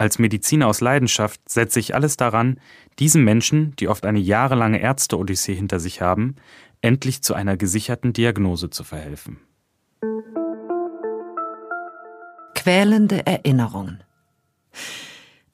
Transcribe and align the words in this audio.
Als 0.00 0.18
Mediziner 0.18 0.66
aus 0.66 0.80
Leidenschaft 0.80 1.46
setze 1.46 1.78
ich 1.78 1.94
alles 1.94 2.16
daran, 2.16 2.58
diesen 2.98 3.22
Menschen, 3.22 3.76
die 3.76 3.86
oft 3.86 4.06
eine 4.06 4.18
jahrelange 4.18 4.80
Ärzte-Odyssee 4.80 5.54
hinter 5.54 5.78
sich 5.78 6.00
haben, 6.00 6.36
endlich 6.80 7.20
zu 7.20 7.34
einer 7.34 7.58
gesicherten 7.58 8.14
Diagnose 8.14 8.70
zu 8.70 8.82
verhelfen. 8.82 9.40
Quälende 12.54 13.26
Erinnerungen. 13.26 14.02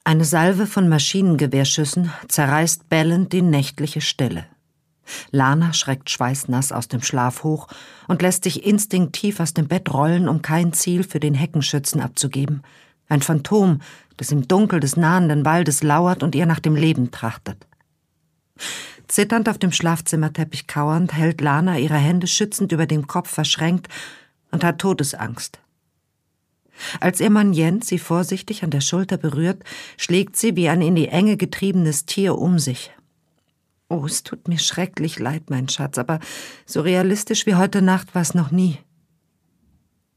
Eine 0.05 0.23
Salve 0.23 0.65
von 0.65 0.87
Maschinengewehrschüssen 0.87 2.13
zerreißt 2.29 2.87
bellend 2.87 3.33
die 3.33 3.41
nächtliche 3.41 3.99
Stille. 3.99 4.45
Lana 5.29 5.73
schreckt 5.73 6.09
schweißnass 6.09 6.71
aus 6.71 6.87
dem 6.87 7.01
Schlaf 7.01 7.43
hoch 7.43 7.67
und 8.07 8.21
lässt 8.21 8.45
sich 8.45 8.65
instinktiv 8.65 9.41
aus 9.41 9.53
dem 9.53 9.67
Bett 9.67 9.93
rollen, 9.93 10.29
um 10.29 10.41
kein 10.41 10.71
Ziel 10.71 11.03
für 11.03 11.19
den 11.19 11.33
Heckenschützen 11.33 11.99
abzugeben. 11.99 12.61
Ein 13.09 13.21
Phantom, 13.21 13.79
das 14.17 14.31
im 14.31 14.47
Dunkel 14.47 14.79
des 14.79 14.97
nahenden 14.97 15.45
Waldes 15.45 15.83
lauert 15.83 16.23
und 16.23 16.35
ihr 16.35 16.45
nach 16.45 16.59
dem 16.59 16.75
Leben 16.75 17.11
trachtet. 17.11 17.67
Zitternd 19.07 19.47
auf 19.47 19.57
dem 19.57 19.71
Schlafzimmerteppich 19.71 20.67
kauernd, 20.67 21.13
hält 21.13 21.39
Lana 21.39 21.79
ihre 21.79 21.95
Hände 21.95 22.27
schützend 22.27 22.71
über 22.71 22.85
dem 22.85 23.07
Kopf 23.07 23.29
verschränkt 23.29 23.87
und 24.51 24.63
hat 24.63 24.79
Todesangst. 24.79 25.59
Als 26.99 27.19
ihr 27.19 27.29
Mann 27.29 27.53
Jens 27.53 27.87
sie 27.87 27.99
vorsichtig 27.99 28.63
an 28.63 28.69
der 28.69 28.81
Schulter 28.81 29.17
berührt, 29.17 29.63
schlägt 29.97 30.35
sie 30.35 30.55
wie 30.55 30.69
ein 30.69 30.81
in 30.81 30.95
die 30.95 31.07
Enge 31.07 31.37
getriebenes 31.37 32.05
Tier 32.05 32.37
um 32.37 32.59
sich. 32.59 32.91
Oh, 33.89 34.05
es 34.05 34.23
tut 34.23 34.47
mir 34.47 34.59
schrecklich 34.59 35.17
leid, 35.17 35.49
mein 35.49 35.69
Schatz, 35.69 35.97
aber 35.97 36.19
so 36.65 36.81
realistisch 36.81 37.45
wie 37.45 37.55
heute 37.55 37.81
Nacht 37.81 38.13
war 38.13 38.21
es 38.21 38.33
noch 38.33 38.51
nie. 38.51 38.77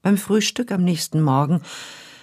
Beim 0.03 0.19
Frühstück 0.19 0.73
am 0.73 0.83
nächsten 0.83 1.23
Morgen 1.23 1.63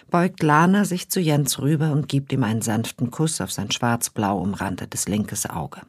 beugt 0.10 0.44
Lana 0.44 0.86
sich 0.86 1.10
zu 1.10 1.20
Jens 1.20 1.60
rüber 1.60 1.92
und 1.92 2.08
gibt 2.08 2.32
ihm 2.34 2.44
einen 2.44 2.62
sanften 2.62 3.12
Kuss 3.12 3.42
auf 3.42 3.52
sein 3.52 3.72
schwarz-blau 3.72 4.40
umrandetes 4.40 5.08
linkes 5.08 5.50
Auge. 5.50 5.82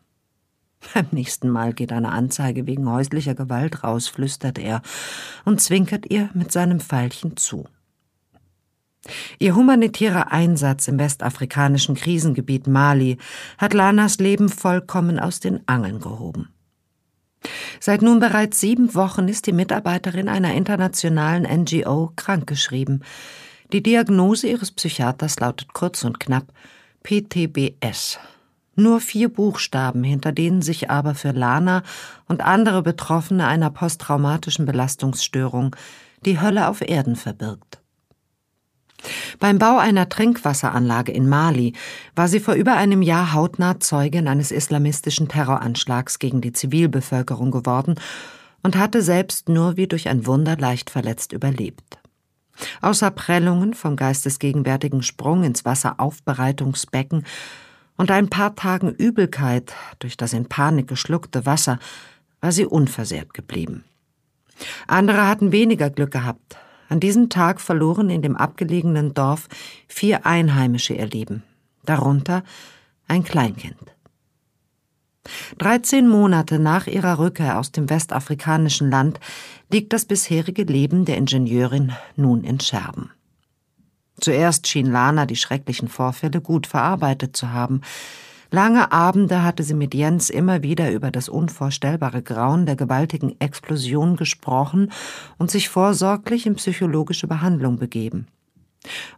Beim 0.94 1.06
nächsten 1.10 1.48
Mal 1.48 1.72
geht 1.72 1.92
eine 1.92 2.10
Anzeige 2.10 2.66
wegen 2.66 2.90
häuslicher 2.90 3.34
Gewalt 3.34 3.84
raus, 3.84 4.08
flüstert 4.08 4.58
er 4.58 4.82
und 5.44 5.60
zwinkert 5.60 6.10
ihr 6.10 6.30
mit 6.34 6.52
seinem 6.52 6.80
Pfeilchen 6.80 7.36
zu. 7.36 7.66
Ihr 9.38 9.54
humanitärer 9.54 10.32
Einsatz 10.32 10.88
im 10.88 10.98
westafrikanischen 10.98 11.94
Krisengebiet 11.94 12.66
Mali 12.66 13.18
hat 13.56 13.72
Lanas 13.72 14.18
Leben 14.18 14.48
vollkommen 14.48 15.18
aus 15.18 15.40
den 15.40 15.66
Angeln 15.66 16.00
gehoben. 16.00 16.48
Seit 17.80 18.02
nun 18.02 18.18
bereits 18.18 18.60
sieben 18.60 18.94
Wochen 18.94 19.28
ist 19.28 19.46
die 19.46 19.52
Mitarbeiterin 19.52 20.28
einer 20.28 20.54
internationalen 20.54 21.44
NGO 21.44 22.12
krankgeschrieben. 22.16 23.04
Die 23.72 23.82
Diagnose 23.82 24.48
ihres 24.48 24.70
Psychiaters 24.70 25.40
lautet 25.40 25.74
kurz 25.74 26.02
und 26.02 26.18
knapp 26.18 26.46
PTBS. 27.02 28.18
Nur 28.76 29.00
vier 29.00 29.28
Buchstaben, 29.28 30.04
hinter 30.04 30.32
denen 30.32 30.62
sich 30.62 30.88
aber 30.88 31.14
für 31.14 31.32
Lana 31.32 31.82
und 32.26 32.40
andere 32.40 32.82
Betroffene 32.82 33.46
einer 33.46 33.70
posttraumatischen 33.70 34.64
Belastungsstörung 34.64 35.76
die 36.24 36.40
Hölle 36.40 36.68
auf 36.68 36.80
Erden 36.80 37.16
verbirgt. 37.16 37.80
Beim 39.38 39.58
Bau 39.58 39.76
einer 39.78 40.08
Trinkwasseranlage 40.08 41.12
in 41.12 41.28
Mali 41.28 41.74
war 42.16 42.26
sie 42.28 42.40
vor 42.40 42.54
über 42.54 42.74
einem 42.74 43.02
Jahr 43.02 43.32
hautnah 43.32 43.80
Zeugin 43.80 44.28
eines 44.28 44.50
islamistischen 44.50 45.28
Terroranschlags 45.28 46.18
gegen 46.18 46.40
die 46.40 46.52
Zivilbevölkerung 46.52 47.50
geworden 47.50 47.96
und 48.62 48.76
hatte 48.76 49.02
selbst 49.02 49.48
nur 49.48 49.76
wie 49.76 49.86
durch 49.86 50.08
ein 50.08 50.26
Wunder 50.26 50.56
leicht 50.56 50.90
verletzt 50.90 51.32
überlebt. 51.32 51.97
Außer 52.80 53.10
Prellungen 53.10 53.74
vom 53.74 53.96
geistesgegenwärtigen 53.96 55.02
Sprung 55.02 55.44
ins 55.44 55.64
Wasseraufbereitungsbecken 55.64 57.24
und 57.96 58.10
ein 58.10 58.28
paar 58.28 58.54
Tagen 58.54 58.90
Übelkeit 58.92 59.74
durch 59.98 60.16
das 60.16 60.32
in 60.32 60.46
Panik 60.48 60.88
geschluckte 60.88 61.46
Wasser 61.46 61.78
war 62.40 62.52
sie 62.52 62.66
unversehrt 62.66 63.34
geblieben. 63.34 63.84
Andere 64.86 65.26
hatten 65.26 65.52
weniger 65.52 65.90
Glück 65.90 66.12
gehabt. 66.12 66.56
An 66.88 67.00
diesem 67.00 67.28
Tag 67.28 67.60
verloren 67.60 68.08
in 68.08 68.22
dem 68.22 68.36
abgelegenen 68.36 69.14
Dorf 69.14 69.48
vier 69.88 70.24
Einheimische 70.24 70.94
ihr 70.94 71.06
Leben, 71.06 71.42
darunter 71.84 72.44
ein 73.08 73.24
Kleinkind. 73.24 73.76
Dreizehn 75.58 76.08
Monate 76.08 76.58
nach 76.58 76.86
ihrer 76.86 77.18
Rückkehr 77.18 77.58
aus 77.58 77.72
dem 77.72 77.90
westafrikanischen 77.90 78.90
Land 78.90 79.20
liegt 79.70 79.92
das 79.92 80.04
bisherige 80.04 80.64
Leben 80.64 81.04
der 81.04 81.16
Ingenieurin 81.16 81.92
nun 82.16 82.44
in 82.44 82.60
Scherben. 82.60 83.10
Zuerst 84.20 84.66
schien 84.66 84.90
Lana 84.90 85.26
die 85.26 85.36
schrecklichen 85.36 85.88
Vorfälle 85.88 86.40
gut 86.40 86.66
verarbeitet 86.66 87.36
zu 87.36 87.52
haben. 87.52 87.82
Lange 88.50 88.92
Abende 88.92 89.42
hatte 89.42 89.62
sie 89.62 89.74
mit 89.74 89.94
Jens 89.94 90.30
immer 90.30 90.62
wieder 90.62 90.90
über 90.90 91.10
das 91.10 91.28
unvorstellbare 91.28 92.22
Grauen 92.22 92.64
der 92.64 92.76
gewaltigen 92.76 93.38
Explosion 93.40 94.16
gesprochen 94.16 94.90
und 95.36 95.50
sich 95.50 95.68
vorsorglich 95.68 96.46
in 96.46 96.54
psychologische 96.56 97.26
Behandlung 97.28 97.78
begeben. 97.78 98.26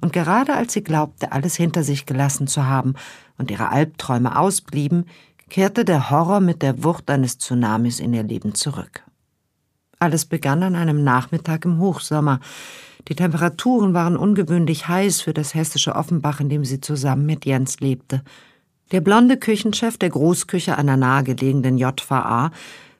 Und 0.00 0.12
gerade 0.12 0.54
als 0.54 0.72
sie 0.72 0.82
glaubte, 0.82 1.32
alles 1.32 1.54
hinter 1.54 1.84
sich 1.84 2.06
gelassen 2.06 2.46
zu 2.46 2.66
haben 2.66 2.94
und 3.38 3.50
ihre 3.50 3.68
Albträume 3.68 4.36
ausblieben, 4.36 5.06
kehrte 5.50 5.84
der 5.84 6.10
Horror 6.10 6.40
mit 6.40 6.62
der 6.62 6.82
Wucht 6.82 7.10
eines 7.10 7.36
Tsunamis 7.38 8.00
in 8.00 8.14
ihr 8.14 8.22
Leben 8.22 8.54
zurück. 8.54 9.04
Alles 9.98 10.24
begann 10.24 10.62
an 10.62 10.76
einem 10.76 11.04
Nachmittag 11.04 11.66
im 11.66 11.78
Hochsommer. 11.78 12.40
Die 13.08 13.14
Temperaturen 13.14 13.92
waren 13.92 14.16
ungewöhnlich 14.16 14.88
heiß 14.88 15.20
für 15.20 15.34
das 15.34 15.54
hessische 15.54 15.94
Offenbach, 15.94 16.40
in 16.40 16.48
dem 16.48 16.64
sie 16.64 16.80
zusammen 16.80 17.26
mit 17.26 17.44
Jens 17.44 17.80
lebte. 17.80 18.22
Der 18.92 19.00
blonde 19.02 19.36
Küchenchef 19.36 19.98
der 19.98 20.08
Großküche 20.08 20.78
einer 20.78 20.96
nahegelegenen 20.96 21.76
JVA 21.76 22.50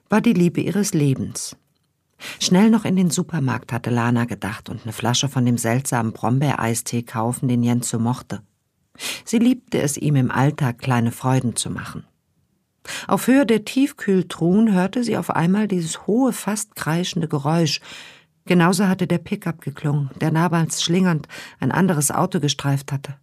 war 0.09 0.21
die 0.21 0.33
Liebe 0.33 0.61
ihres 0.61 0.93
Lebens. 0.93 1.55
Schnell 2.39 2.69
noch 2.69 2.85
in 2.85 2.95
den 2.95 3.09
Supermarkt 3.09 3.73
hatte 3.73 3.89
Lana 3.89 4.25
gedacht 4.25 4.69
und 4.69 4.83
eine 4.83 4.93
Flasche 4.93 5.27
von 5.27 5.45
dem 5.45 5.57
seltsamen 5.57 6.11
Brombeereistee 6.11 7.01
kaufen, 7.01 7.47
den 7.47 7.63
Jens 7.63 7.89
so 7.89 7.97
mochte. 7.97 8.41
Sie 9.25 9.39
liebte 9.39 9.81
es, 9.81 9.97
ihm 9.97 10.15
im 10.15 10.29
Alltag 10.29 10.79
kleine 10.79 11.11
Freuden 11.11 11.55
zu 11.55 11.71
machen. 11.71 12.05
Auf 13.07 13.27
Höhe 13.27 13.45
der 13.45 13.65
Tiefkühltruhen 13.65 14.73
hörte 14.73 15.03
sie 15.03 15.17
auf 15.17 15.29
einmal 15.29 15.67
dieses 15.67 16.07
hohe, 16.07 16.33
fast 16.33 16.75
kreischende 16.75 17.27
Geräusch. 17.27 17.79
Genauso 18.45 18.87
hatte 18.87 19.07
der 19.07 19.19
Pickup 19.19 19.61
geklungen, 19.61 20.09
der 20.19 20.31
damals 20.31 20.81
schlingernd 20.83 21.27
ein 21.59 21.71
anderes 21.71 22.11
Auto 22.11 22.39
gestreift 22.39 22.91
hatte. 22.91 23.15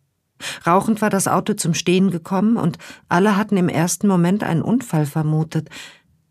Rauchend 0.66 1.02
war 1.02 1.10
das 1.10 1.26
Auto 1.26 1.54
zum 1.54 1.74
Stehen 1.74 2.10
gekommen 2.10 2.56
und 2.56 2.78
alle 3.08 3.36
hatten 3.36 3.56
im 3.56 3.68
ersten 3.68 4.06
Moment 4.06 4.44
einen 4.44 4.62
Unfall 4.62 5.06
vermutet. 5.06 5.68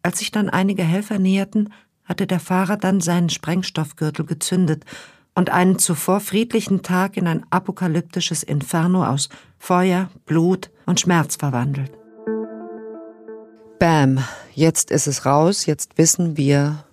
Als 0.01 0.19
sich 0.19 0.31
dann 0.31 0.50
einige 0.50 0.83
Helfer 0.83 1.19
näherten, 1.19 1.73
hatte 2.06 2.25
der 2.25 2.39
Fahrer 2.39 2.77
dann 2.77 3.01
seinen 3.01 3.30
Sprengstoffgürtel 3.30 4.25
gezündet 4.25 4.85
und 5.35 5.50
einen 5.50 5.77
zuvor 5.77 6.21
friedlichen 6.21 6.81
Tag 6.81 7.18
in 7.18 7.27
ein 7.27 7.45
apokalyptisches 7.50 8.44
Inferno 8.44 9.06
aus 9.06 9.27
Feuer, 9.59 10.09
Blut 10.25 10.71
und 10.85 11.01
Schmerz 11.01 11.35
verwandelt. 11.35 11.96
Bam, 13.79 14.24
jetzt 14.56 14.89
ist 14.89 15.06
es 15.07 15.25
raus, 15.25 15.68
jetzt 15.68 15.97
wissen 15.97 16.35
wir, 16.35 16.83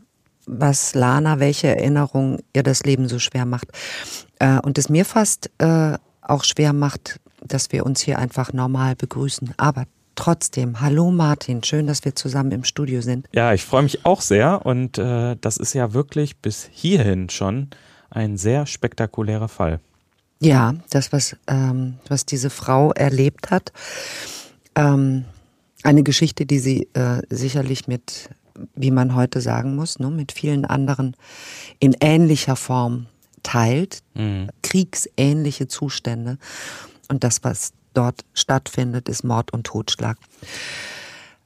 was 0.46 0.94
Lana, 0.94 1.40
welche 1.40 1.68
Erinnerung 1.68 2.40
ihr 2.52 2.62
das 2.62 2.82
Leben 2.82 3.08
so 3.08 3.18
schwer 3.18 3.46
macht. 3.46 3.68
Äh, 4.38 4.58
und 4.60 4.76
es 4.76 4.90
mir 4.90 5.06
fast 5.06 5.50
äh, 5.58 5.96
auch 6.20 6.44
schwer 6.44 6.74
macht, 6.74 7.20
dass 7.42 7.72
wir 7.72 7.86
uns 7.86 8.00
hier 8.00 8.18
einfach 8.18 8.52
normal 8.52 8.96
begrüßen. 8.96 9.54
Aber 9.56 9.84
trotzdem, 10.14 10.82
hallo 10.82 11.10
Martin, 11.10 11.62
schön, 11.62 11.86
dass 11.86 12.04
wir 12.04 12.14
zusammen 12.14 12.52
im 12.52 12.64
Studio 12.64 13.00
sind. 13.00 13.28
Ja, 13.32 13.54
ich 13.54 13.64
freue 13.64 13.82
mich 13.82 14.04
auch 14.04 14.20
sehr 14.20 14.66
und 14.66 14.98
äh, 14.98 15.36
das 15.40 15.56
ist 15.56 15.72
ja 15.72 15.94
wirklich 15.94 16.36
bis 16.36 16.68
hierhin 16.70 17.30
schon 17.30 17.70
ein 18.10 18.36
sehr 18.36 18.66
spektakulärer 18.66 19.48
Fall. 19.48 19.80
Ja, 20.40 20.74
das, 20.90 21.12
was, 21.12 21.36
ähm, 21.46 21.94
was 22.08 22.26
diese 22.26 22.50
Frau 22.50 22.92
erlebt 22.92 23.50
hat, 23.50 23.72
ähm, 24.74 25.24
eine 25.84 26.02
Geschichte, 26.02 26.46
die 26.46 26.58
sie 26.58 26.88
äh, 26.94 27.22
sicherlich 27.30 27.86
mit, 27.86 28.30
wie 28.74 28.90
man 28.90 29.14
heute 29.14 29.40
sagen 29.40 29.76
muss, 29.76 29.98
ne, 29.98 30.10
mit 30.10 30.32
vielen 30.32 30.64
anderen 30.64 31.16
in 31.78 31.94
ähnlicher 32.00 32.56
Form 32.56 33.06
teilt, 33.42 34.02
mhm. 34.14 34.48
kriegsähnliche 34.62 35.68
Zustände. 35.68 36.38
Und 37.08 37.22
das, 37.22 37.44
was 37.44 37.72
dort 37.92 38.24
stattfindet, 38.32 39.08
ist 39.08 39.22
Mord 39.24 39.52
und 39.52 39.64
Totschlag. 39.66 40.16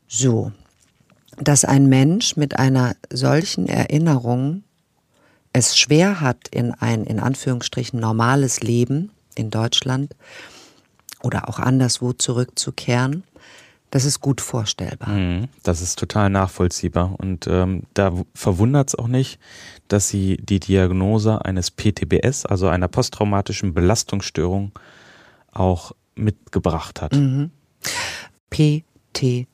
So, 0.07 0.53
dass 1.37 1.65
ein 1.65 1.89
Mensch 1.89 2.37
mit 2.37 2.59
einer 2.59 2.97
solchen 3.13 3.69
Erinnerung 3.69 4.63
es 5.53 5.77
schwer 5.77 6.21
hat, 6.21 6.49
in 6.51 6.73
ein 6.75 7.05
in 7.05 7.21
Anführungsstrichen 7.21 7.99
normales 7.99 8.61
Leben 8.61 9.11
in 9.35 9.51
Deutschland 9.51 10.15
oder 11.23 11.49
auch 11.49 11.59
anderswo 11.59 12.13
zurückzukehren, 12.13 13.25
das 13.91 14.05
ist 14.05 14.21
gut 14.21 14.41
vorstellbar. 14.41 15.09
Mhm, 15.09 15.49
das 15.63 15.81
ist 15.81 15.99
total 15.99 16.29
nachvollziehbar. 16.31 17.15
Und 17.19 17.47
ähm, 17.47 17.85
da 17.95 18.13
verwundert 18.35 18.89
es 18.89 18.95
auch 18.95 19.09
nicht, 19.09 19.41
dass 19.89 20.09
sie 20.09 20.37
die 20.37 20.61
Diagnose 20.61 21.45
eines 21.45 21.71
PTBS, 21.71 22.45
also 22.45 22.69
einer 22.69 22.89
posttraumatischen 22.89 23.73
Belastungsstörung, 23.73 24.73
auch 25.53 25.93
mitgebracht 26.15 27.01
hat. 27.01 27.15
Mhm. 27.15 27.51
PTBS. 28.51 29.47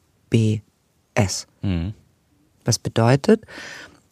Mhm. 1.62 1.94
Was 2.64 2.78
bedeutet? 2.78 3.44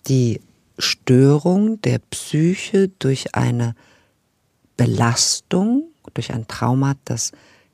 Die 0.06 0.40
Störung 0.78 1.80
der 1.82 1.98
Psyche 1.98 2.88
durch 2.98 3.34
eine 3.34 3.74
Belastung, 4.76 5.84
durch 6.14 6.32
ein 6.32 6.46
Trauma, 6.48 6.94
das 7.04 7.32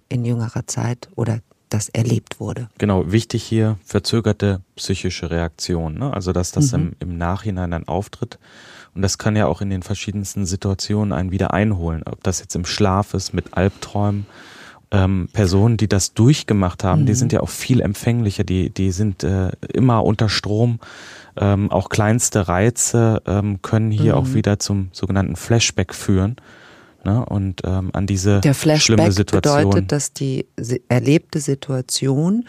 in 0.09 0.25
jüngerer 0.25 0.67
Zeit 0.67 1.09
oder 1.15 1.41
das 1.69 1.89
erlebt 1.89 2.41
wurde. 2.41 2.69
Genau, 2.79 3.11
wichtig 3.11 3.43
hier 3.45 3.79
verzögerte 3.85 4.61
psychische 4.77 5.31
Reaktion, 5.31 5.99
ne? 5.99 6.13
also 6.13 6.33
dass 6.33 6.53
das 6.53 6.73
mhm. 6.73 6.79
im, 7.01 7.11
im 7.11 7.19
Nachhinein 7.19 7.71
dann 7.71 7.89
auftritt. 7.89 8.39
Und 8.95 9.03
das 9.03 9.19
kann 9.19 9.37
ja 9.37 9.47
auch 9.47 9.61
in 9.61 9.71
den 9.71 9.83
verschiedensten 9.83 10.47
Situationen 10.47 11.13
einen 11.13 11.31
wieder 11.31 11.53
einholen, 11.53 12.03
ob 12.05 12.23
das 12.25 12.41
jetzt 12.41 12.57
im 12.57 12.65
Schlaf 12.65 13.15
ist, 13.15 13.33
mit 13.33 13.57
Albträumen. 13.57 14.27
Ähm, 14.91 15.29
Personen, 15.35 15.77
die 15.77 15.87
das 15.87 16.15
durchgemacht 16.15 16.83
haben, 16.83 17.03
mhm. 17.03 17.07
die 17.07 17.15
sind 17.15 17.33
ja 17.33 17.41
auch 17.41 17.51
viel 17.51 17.83
empfänglicher, 17.83 18.43
die, 18.43 18.71
die 18.71 18.91
sind 18.91 19.23
äh, 19.23 19.51
immer 19.75 20.03
unter 20.03 20.31
Strom. 20.31 20.81
Ähm, 21.37 21.71
auch 21.71 21.91
kleinste 21.91 22.49
Reize 22.49 23.23
ähm, 23.27 23.61
können 23.61 23.91
hier 23.91 24.15
mhm. 24.15 24.19
auch 24.19 24.33
wieder 24.33 24.59
zum 24.59 24.89
sogenannten 24.93 25.37
Flashback 25.37 25.95
führen. 25.95 26.37
Ne? 27.05 27.25
Und 27.25 27.63
ähm, 27.65 27.91
an 27.93 28.07
diese 28.07 28.41
Der 28.41 28.55
Flashback 28.55 29.15
bedeutet, 29.27 29.93
dass 29.93 30.13
die 30.13 30.47
erlebte 30.89 31.41
Situation 31.41 32.45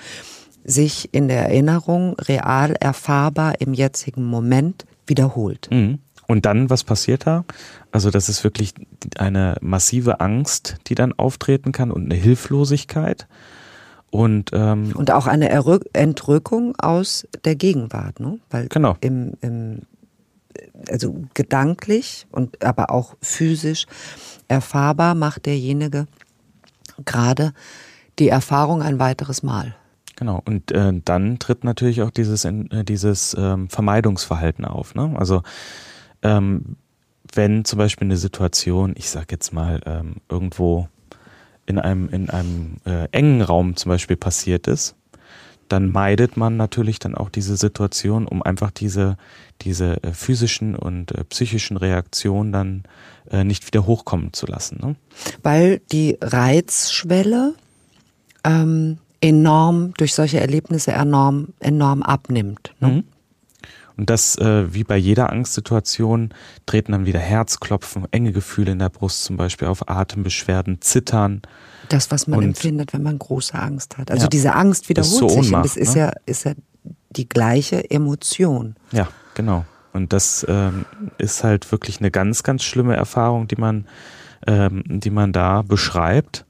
sich 0.64 1.10
in 1.14 1.28
der 1.28 1.46
Erinnerung 1.46 2.16
real 2.20 2.74
erfahrbar 2.80 3.60
im 3.62 3.74
jetzigen 3.74 4.26
Moment 4.26 4.86
wiederholt. 5.08 5.70
Mhm. 5.72 6.00
Und 6.28 6.46
dann, 6.46 6.70
was 6.70 6.84
passiert 6.84 7.26
da? 7.26 7.44
Also 7.92 8.12
das 8.12 8.30
ist 8.30 8.44
wirklich 8.44 8.76
eine 9.18 9.56
massive 9.62 10.20
Angst, 10.20 10.76
die 10.86 10.94
dann 10.94 11.12
auftreten 11.14 11.72
kann 11.72 11.90
und 11.90 12.06
eine 12.06 12.14
Hilflosigkeit. 12.14 13.28
Und, 14.12 14.52
ähm, 14.54 14.92
und 14.96 15.12
auch 15.12 15.26
eine 15.28 15.50
Entrückung 15.94 16.76
aus 16.80 17.28
der 17.46 17.56
Gegenwart, 17.56 18.20
ne? 18.20 18.40
Weil 18.50 18.68
genau. 18.68 18.96
im, 19.02 19.34
im 19.42 19.82
also 20.90 21.24
gedanklich 21.34 22.28
und 22.32 22.64
aber 22.64 22.92
auch 22.92 23.16
physisch 23.22 23.86
erfahrbar 24.48 25.16
macht 25.16 25.46
derjenige 25.46 26.08
gerade 27.06 27.54
die 28.20 28.30
Erfahrung 28.30 28.82
ein 28.82 29.00
weiteres 29.00 29.44
Mal. 29.44 29.76
Genau, 30.16 30.42
und 30.44 30.72
äh, 30.72 30.92
dann 31.06 31.40
tritt 31.40 31.64
natürlich 31.64 32.02
auch 32.02 32.12
dieses, 32.12 32.44
äh, 32.44 32.84
dieses 32.84 33.36
ähm, 33.40 33.70
Vermeidungsverhalten 33.70 34.66
auf. 34.66 34.94
Ne? 34.94 35.14
Also 35.18 35.44
ähm, 36.24 36.76
wenn 37.34 37.64
zum 37.64 37.78
Beispiel 37.78 38.08
eine 38.08 38.18
Situation, 38.18 38.94
ich 38.98 39.10
sag 39.10 39.32
jetzt 39.32 39.54
mal, 39.54 39.80
ähm, 39.86 40.16
irgendwo 40.28 40.90
in 41.66 41.80
einem, 41.80 42.10
in 42.10 42.30
einem 42.30 42.78
äh, 42.86 43.08
engen 43.12 43.42
Raum 43.42 43.78
zum 43.78 43.90
Beispiel 43.92 44.18
passiert 44.18 44.68
ist, 44.68 44.96
dann 45.70 45.92
meidet 45.92 46.36
man 46.36 46.58
natürlich 46.58 47.00
dann 47.00 47.16
auch 47.16 47.30
diese 47.30 47.56
Situation, 47.56 48.28
um 48.28 48.44
einfach 48.44 48.72
diese, 48.72 49.18
diese 49.62 50.04
äh, 50.04 50.14
physischen 50.14 50.76
und 50.76 51.12
äh, 51.12 51.24
psychischen 51.26 51.78
Reaktionen 51.78 52.52
dann 52.52 52.84
äh, 53.32 53.44
nicht 53.44 53.66
wieder 53.68 53.86
hochkommen 53.86 54.34
zu 54.34 54.46
lassen. 54.46 54.80
Ne? 54.82 54.96
Weil 55.44 55.82
die 55.92 56.18
Reizschwelle 56.22 57.54
ähm, 58.44 58.98
enorm 59.22 59.94
durch 59.98 60.14
solche 60.14 60.40
Erlebnisse 60.40 60.92
enorm, 60.92 61.50
enorm 61.60 62.02
abnimmt. 62.02 62.74
Ne? 62.80 62.88
Mhm. 62.88 63.04
Und 63.98 64.10
das, 64.10 64.38
äh, 64.38 64.74
wie 64.74 64.86
bei 64.86 64.96
jeder 64.96 65.30
Angstsituation, 65.30 66.34
treten 66.66 66.94
dann 66.94 67.06
wieder 67.06 67.20
Herzklopfen, 67.20 68.08
enge 68.12 68.32
Gefühle 68.32 68.72
in 68.72 68.80
der 68.80 68.88
Brust, 68.88 69.26
zum 69.26 69.36
Beispiel 69.36 69.68
auf 69.68 69.90
Atembeschwerden, 69.90 70.80
Zittern. 70.80 71.42
Das, 71.90 72.12
was 72.12 72.28
man 72.28 72.40
und, 72.40 72.46
empfindet, 72.46 72.94
wenn 72.94 73.04
man 73.04 73.20
große 73.20 73.54
Angst 73.54 73.98
hat. 73.98 74.12
Also 74.12 74.24
ja, 74.24 74.30
diese 74.30 74.56
Angst 74.56 74.90
wiederholt 74.90 75.12
so 75.12 75.30
sich 75.30 75.54
und 75.54 75.64
das 75.64 75.76
ist 75.76 75.96
ne? 75.96 76.02
ja, 76.02 76.12
ist 76.26 76.46
ja 76.46 76.54
die 77.10 77.28
gleiche 77.28 77.90
Emotion. 77.90 78.76
Ja, 78.92 79.08
genau. 79.34 79.66
Und 79.94 80.14
das 80.14 80.46
ähm, 80.48 80.86
ist 81.18 81.44
halt 81.44 81.72
wirklich 81.72 82.00
eine 82.00 82.12
ganz, 82.12 82.44
ganz 82.44 82.64
schlimme 82.64 82.96
Erfahrung, 82.96 83.48
die 83.48 83.56
man, 83.56 83.88
ähm, 84.46 84.84
die 84.88 85.10
man 85.10 85.34
da 85.34 85.64
beschreibt. 85.64 86.46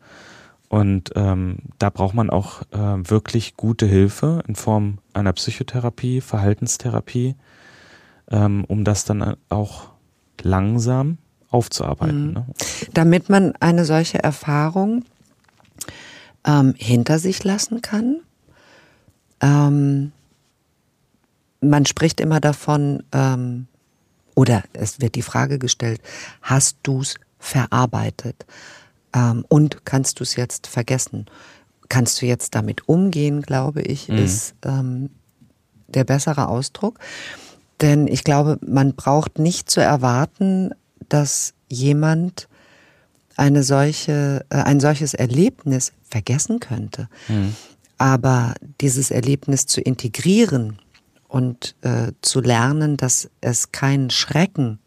Und 0.68 1.12
ähm, 1.16 1.58
da 1.80 1.90
braucht 1.90 2.14
man 2.14 2.30
auch 2.30 2.62
äh, 2.72 2.78
wirklich 2.78 3.58
gute 3.58 3.88
Hilfe 3.88 4.44
in 4.48 4.56
Form 4.56 5.00
einer 5.14 5.34
Psychotherapie, 5.34 6.22
Verhaltenstherapie, 6.22 7.36
ähm, 8.30 8.66
um 8.68 8.84
das 8.84 9.06
dann 9.06 9.36
auch 9.50 9.86
langsam 10.42 11.18
aufzuarbeiten. 11.50 12.28
Mhm. 12.28 12.34
Ne? 12.34 12.46
Damit 12.94 13.30
man 13.30 13.54
eine 13.60 13.86
solche 13.86 14.22
Erfahrung 14.22 15.06
ähm, 16.50 16.74
hinter 16.78 17.20
sich 17.20 17.44
lassen 17.44 17.82
kann. 17.82 18.22
Ähm, 19.42 20.12
man 21.62 21.86
spricht 21.86 22.20
immer 22.20 22.40
davon, 22.40 23.04
ähm, 23.12 23.68
oder 24.36 24.64
es 24.74 25.02
wird 25.02 25.16
die 25.16 25.22
Frage 25.22 25.60
gestellt, 25.60 26.02
hast 26.42 26.78
du 26.84 27.02
es 27.02 27.16
verarbeitet? 27.40 28.46
Ähm, 29.14 29.46
und 29.48 29.86
kannst 29.86 30.20
du 30.20 30.24
es 30.24 30.36
jetzt 30.36 30.68
vergessen? 30.68 31.26
Kannst 31.88 32.22
du 32.22 32.26
jetzt 32.26 32.56
damit 32.56 32.88
umgehen, 32.88 33.42
glaube 33.42 33.82
ich, 33.82 34.08
mhm. 34.08 34.18
ist 34.18 34.56
ähm, 34.64 35.10
der 35.88 36.04
bessere 36.04 36.48
Ausdruck. 36.48 37.00
Denn 37.82 38.08
ich 38.08 38.24
glaube, 38.24 38.60
man 38.66 38.96
braucht 38.96 39.40
nicht 39.40 39.70
zu 39.70 39.82
erwarten, 39.82 40.72
dass 41.08 41.54
jemand 41.70 42.48
eine 43.36 43.64
solche, 43.64 44.46
äh, 44.50 44.58
ein 44.58 44.80
solches 44.80 45.14
Erlebnis 45.14 45.94
vergessen 46.10 46.60
könnte. 46.60 47.08
Mhm. 47.28 47.56
Aber 47.98 48.56
dieses 48.80 49.12
Erlebnis 49.12 49.66
zu 49.66 49.82
integrieren 49.82 50.80
und 51.28 51.76
äh, 51.82 52.14
zu 52.22 52.42
lernen, 52.42 52.98
dass 52.98 53.30
es 53.42 53.72
keinen 53.72 54.10
Schrecken 54.10 54.80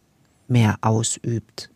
mehr 0.48 0.76
ausübt, 0.80 1.70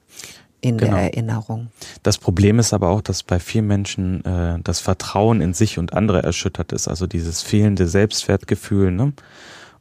in 0.61 0.79
genau. 0.79 0.97
der 0.97 1.05
Erinnerung. 1.05 1.69
Das 2.03 2.19
Problem 2.19 2.59
ist 2.59 2.73
aber 2.73 2.89
auch, 2.89 3.01
dass 3.01 3.23
bei 3.23 3.39
vielen 3.39 3.67
Menschen 3.67 4.25
äh, 4.25 4.59
das 4.63 4.81
Vertrauen 4.81 5.41
in 5.41 5.55
sich 5.55 5.79
und 5.79 5.93
andere 5.93 6.23
erschüttert 6.23 6.73
ist, 6.73 6.89
also 6.89 7.07
dieses 7.07 7.43
fehlende 7.43 7.87
Selbstwertgefühl, 7.87 8.91
ne? 8.91 9.13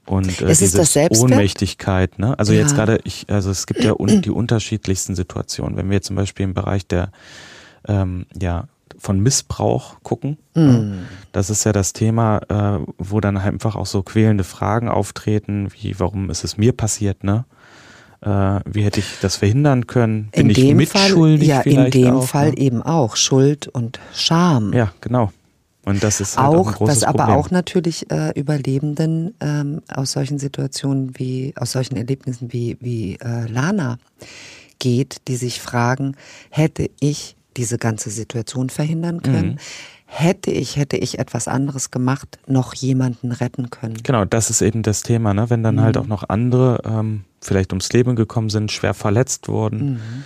Und 0.05 0.39
äh, 0.39 0.53
diese 0.53 1.09
Ohnmächtigkeit, 1.09 2.19
ne? 2.19 2.37
Also 2.37 2.53
ja. 2.53 2.59
jetzt 2.59 2.75
gerade, 2.75 2.99
ich, 3.05 3.25
also 3.27 3.49
es 3.49 3.65
gibt 3.65 3.83
ja 3.83 3.93
un 3.93 4.21
die 4.21 4.29
unterschiedlichsten 4.29 5.15
Situationen. 5.15 5.77
Wenn 5.77 5.89
wir 5.89 6.03
zum 6.03 6.15
Beispiel 6.15 6.43
im 6.43 6.53
Bereich 6.53 6.85
der 6.85 7.09
ähm, 7.87 8.27
ja, 8.39 8.67
von 8.97 9.19
Missbrauch 9.19 9.95
gucken. 10.03 10.37
Mm. 10.53 11.05
Das 11.31 11.49
ist 11.49 11.63
ja 11.63 11.71
das 11.71 11.93
Thema, 11.93 12.39
äh, 12.49 12.85
wo 12.97 13.19
dann 13.19 13.37
einfach 13.37 13.75
auch 13.75 13.85
so 13.85 14.03
quälende 14.03 14.43
Fragen 14.43 14.89
auftreten, 14.89 15.69
wie 15.77 15.99
warum 15.99 16.29
ist 16.29 16.43
es 16.43 16.57
mir 16.57 16.73
passiert, 16.73 17.23
ne? 17.23 17.45
Äh, 18.21 18.59
wie 18.65 18.83
hätte 18.83 18.99
ich 18.99 19.19
das 19.21 19.35
verhindern 19.35 19.87
können? 19.87 20.29
Bin 20.31 20.49
in 20.49 20.51
ich 20.51 20.73
mitschuldig? 20.73 21.51
Fall, 21.51 21.67
ja, 21.67 21.85
in 21.85 21.91
dem 21.91 22.15
auch, 22.15 22.25
Fall 22.25 22.51
ne? 22.51 22.57
eben 22.57 22.81
auch 22.81 23.15
Schuld 23.15 23.67
und 23.67 23.99
Scham. 24.13 24.73
Ja, 24.73 24.91
genau. 25.01 25.31
Und 25.85 26.03
das 26.03 26.19
ist 26.19 26.37
halt 26.37 26.47
auch, 26.47 26.61
auch 26.61 26.67
ein 26.67 26.73
großes 26.73 26.97
was 26.97 27.03
aber 27.03 27.25
Problem. 27.25 27.37
auch 27.37 27.51
natürlich 27.51 28.09
äh, 28.11 28.31
Überlebenden 28.31 29.35
ähm, 29.39 29.81
aus 29.93 30.13
solchen 30.13 30.39
Situationen 30.39 31.17
wie 31.19 31.53
aus 31.55 31.71
solchen 31.73 31.95
Erlebnissen 31.95 32.51
wie 32.51 32.77
wie 32.81 33.19
äh, 33.21 33.47
Lana 33.47 33.99
geht, 34.79 35.27
die 35.27 35.35
sich 35.35 35.61
fragen: 35.61 36.15
Hätte 36.49 36.89
ich 36.99 37.34
diese 37.57 37.77
ganze 37.77 38.09
Situation 38.09 38.69
verhindern 38.69 39.21
können? 39.21 39.51
Mhm. 39.51 39.57
hätte 40.05 40.51
ich, 40.51 40.77
hätte 40.77 40.97
ich 40.97 41.19
etwas 41.19 41.47
anderes 41.47 41.89
gemacht, 41.89 42.37
noch 42.47 42.73
jemanden 42.75 43.31
retten 43.31 43.69
können. 43.71 43.97
Genau, 44.03 44.23
das 44.23 44.49
ist 44.49 44.61
eben 44.61 44.83
das 44.83 45.01
Thema, 45.01 45.33
ne? 45.33 45.49
wenn 45.49 45.63
dann 45.63 45.81
halt 45.81 45.95
mhm. 45.95 45.99
halt 45.99 46.05
auch 46.05 46.07
noch 46.07 46.29
andere 46.29 46.81
ähm, 46.85 47.23
vielleicht 47.41 47.71
ums 47.73 47.91
Leben 47.91 48.15
gekommen 48.15 48.49
sind, 48.49 48.71
schwer 48.71 48.93
verletzt 48.93 49.47
wurden. 49.47 49.93
Mhm. 49.93 50.23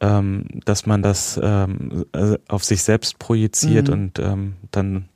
Ähm, 0.00 0.44
dass 0.64 0.84
man 0.84 1.00
das 1.00 1.38
ähm, 1.40 2.04
äh, 2.12 2.36
auf 2.48 2.64
sich 2.64 2.82
selbst 2.82 3.20
projiziert 3.20 3.86
mhm. 3.86 3.94
und 3.94 4.18
ähm, 4.18 4.54
dann 4.72 5.08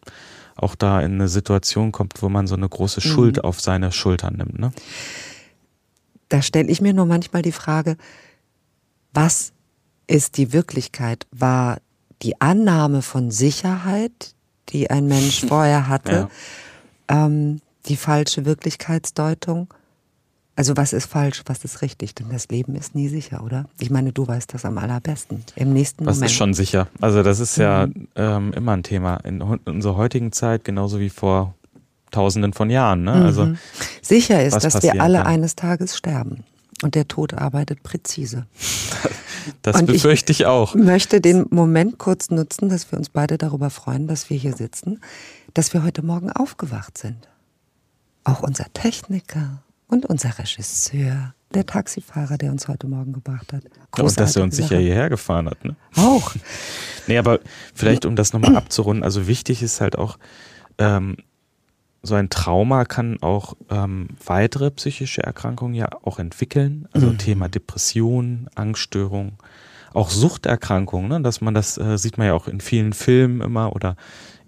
auch 0.55 0.75
da 0.75 1.01
in 1.01 1.15
eine 1.15 1.29
Situation 1.29 1.93
kommt, 1.93 2.23
wo 2.23 2.29
man 2.29 2.47
so 2.47 2.55
eine 2.55 2.69
große 2.69 3.01
Schuld 3.01 3.37
mhm. 3.37 3.43
auf 3.43 3.61
seine 3.61 3.93
Schultern 3.93 4.37
nimmt. 4.37 4.59
Ne? 4.59 4.73
Da 6.29 6.43
stelle 6.43 6.71
ich 6.71 6.81
mir 6.81 6.95
nur 6.95 7.07
manchmal 7.07 7.43
die 7.43 7.53
Frage, 7.53 7.97
was 9.13 9.53
ist 10.07 10.37
die 10.37 10.53
Wirklichkeit? 10.53 11.27
War 11.31 11.79
die 12.23 12.41
Annahme 12.41 13.03
von 13.03 13.31
Sicherheit, 13.31 14.35
die 14.71 14.91
ein 14.91 15.07
Mensch 15.07 15.45
vorher 15.49 15.89
hatte, 15.89 16.29
ja. 17.11 17.27
ähm, 17.27 17.61
die 17.87 17.97
falsche 17.97 18.45
Wirklichkeitsdeutung? 18.45 19.73
Also 20.59 20.75
was 20.75 20.95
ist 20.95 21.05
falsch, 21.05 21.43
was 21.45 21.65
ist 21.65 21.83
richtig? 21.83 22.15
Denn 22.15 22.31
das 22.31 22.49
Leben 22.49 22.77
ist 22.77 22.95
nie 22.95 23.09
sicher, 23.09 23.45
oder? 23.45 23.67
Ich 23.79 23.91
meine, 23.91 24.13
du 24.13 24.27
weißt 24.27 24.55
das 24.55 24.65
am 24.65 24.79
allerbesten. 24.79 25.45
Im 25.55 25.75
nächsten 25.75 26.07
was 26.07 26.17
Moment. 26.17 26.25
Das 26.25 26.33
ist 26.33 26.39
schon 26.39 26.55
sicher. 26.55 26.89
Also 26.99 27.23
das 27.23 27.41
ist 27.41 27.59
ja 27.59 27.87
mhm. 27.87 28.09
ähm, 28.17 28.53
immer 28.55 28.73
ein 28.73 28.83
Thema 28.83 29.17
in 29.19 29.43
unserer 29.43 29.97
heutigen 29.97 30.33
Zeit, 30.33 30.65
genauso 30.65 30.99
wie 30.99 31.11
vor 31.11 31.55
Tausenden 32.11 32.55
von 32.55 32.71
Jahren. 32.71 33.05
Ne? 33.05 33.13
Also 33.13 33.45
mhm. 33.45 33.59
sicher 34.01 34.43
ist, 34.43 34.65
dass 34.65 34.83
wir 34.83 35.03
alle 35.03 35.19
kann. 35.19 35.27
eines 35.27 35.57
Tages 35.57 35.95
sterben. 35.95 36.45
Und 36.83 36.95
der 36.95 37.09
Tod 37.09 37.35
arbeitet 37.35 37.83
präzise. 37.83 38.47
Das 39.63 39.77
und 39.77 39.87
befürchte 39.87 40.33
ich, 40.33 40.41
ich 40.41 40.47
auch. 40.47 40.75
Ich 40.75 40.83
möchte 40.83 41.21
den 41.21 41.47
Moment 41.51 41.99
kurz 41.99 42.31
nutzen, 42.31 42.69
dass 42.69 42.91
wir 42.91 42.99
uns 42.99 43.09
beide 43.09 43.39
darüber 43.39 43.71
freuen, 43.71 44.09
dass 44.09 44.29
wir 44.29 44.37
hier 44.37 44.55
sitzen, 44.55 45.01
dass 45.55 45.73
wir 45.73 45.85
heute 45.85 46.03
Morgen 46.03 46.33
aufgewacht 46.33 46.99
sind. 46.99 47.29
Auch 48.25 48.43
unser 48.43 48.65
Techniker 48.73 49.63
und 49.87 50.05
unser 50.07 50.37
Regisseur, 50.39 51.35
der 51.55 51.65
Taxifahrer, 51.65 52.39
der 52.39 52.51
uns 52.51 52.67
heute 52.67 52.89
Morgen 52.89 53.13
gebracht 53.13 53.53
hat. 53.53 53.63
Großartige 53.93 54.03
und 54.03 54.21
dass 54.21 54.37
er 54.37 54.43
uns 54.43 54.57
sicher 54.57 54.79
hierher 54.79 55.09
gefahren 55.09 55.49
hat. 55.49 55.65
Ne? 55.65 55.77
Auch. 55.97 56.35
nee, 57.07 57.19
aber 57.19 57.39
vielleicht, 57.73 58.05
um 58.05 58.17
das 58.17 58.33
nochmal 58.33 58.57
abzurunden, 58.57 59.05
also 59.05 59.29
wichtig 59.29 59.63
ist 59.63 59.81
halt 59.81 59.97
auch, 59.97 60.19
ähm, 60.79 61.17
so 62.07 62.15
ein 62.15 62.31
Trauma 62.31 62.85
kann 62.85 63.23
auch 63.23 63.55
ähm, 63.71 64.09
weitere 64.25 64.71
psychische 64.71 65.23
Erkrankungen 65.23 65.75
ja 65.75 65.89
auch 66.03 66.19
entwickeln. 66.19 66.89
Also 66.93 67.09
mhm. 67.09 67.19
Thema 67.19 67.49
Depression, 67.49 68.49
Angststörung, 68.55 69.35
auch 69.93 70.11
Suchterkrankungen, 70.11 71.09
ne? 71.09 71.21
dass 71.21 71.41
man 71.41 71.55
das 71.55 71.79
äh, 71.79 71.99
sieht 71.99 72.19
man 72.19 72.29
ja 72.29 72.35
auch 72.35 72.49
in 72.49 72.61
vielen 72.61 72.93
Filmen 72.93 73.41
immer 73.41 73.75
oder 73.75 73.97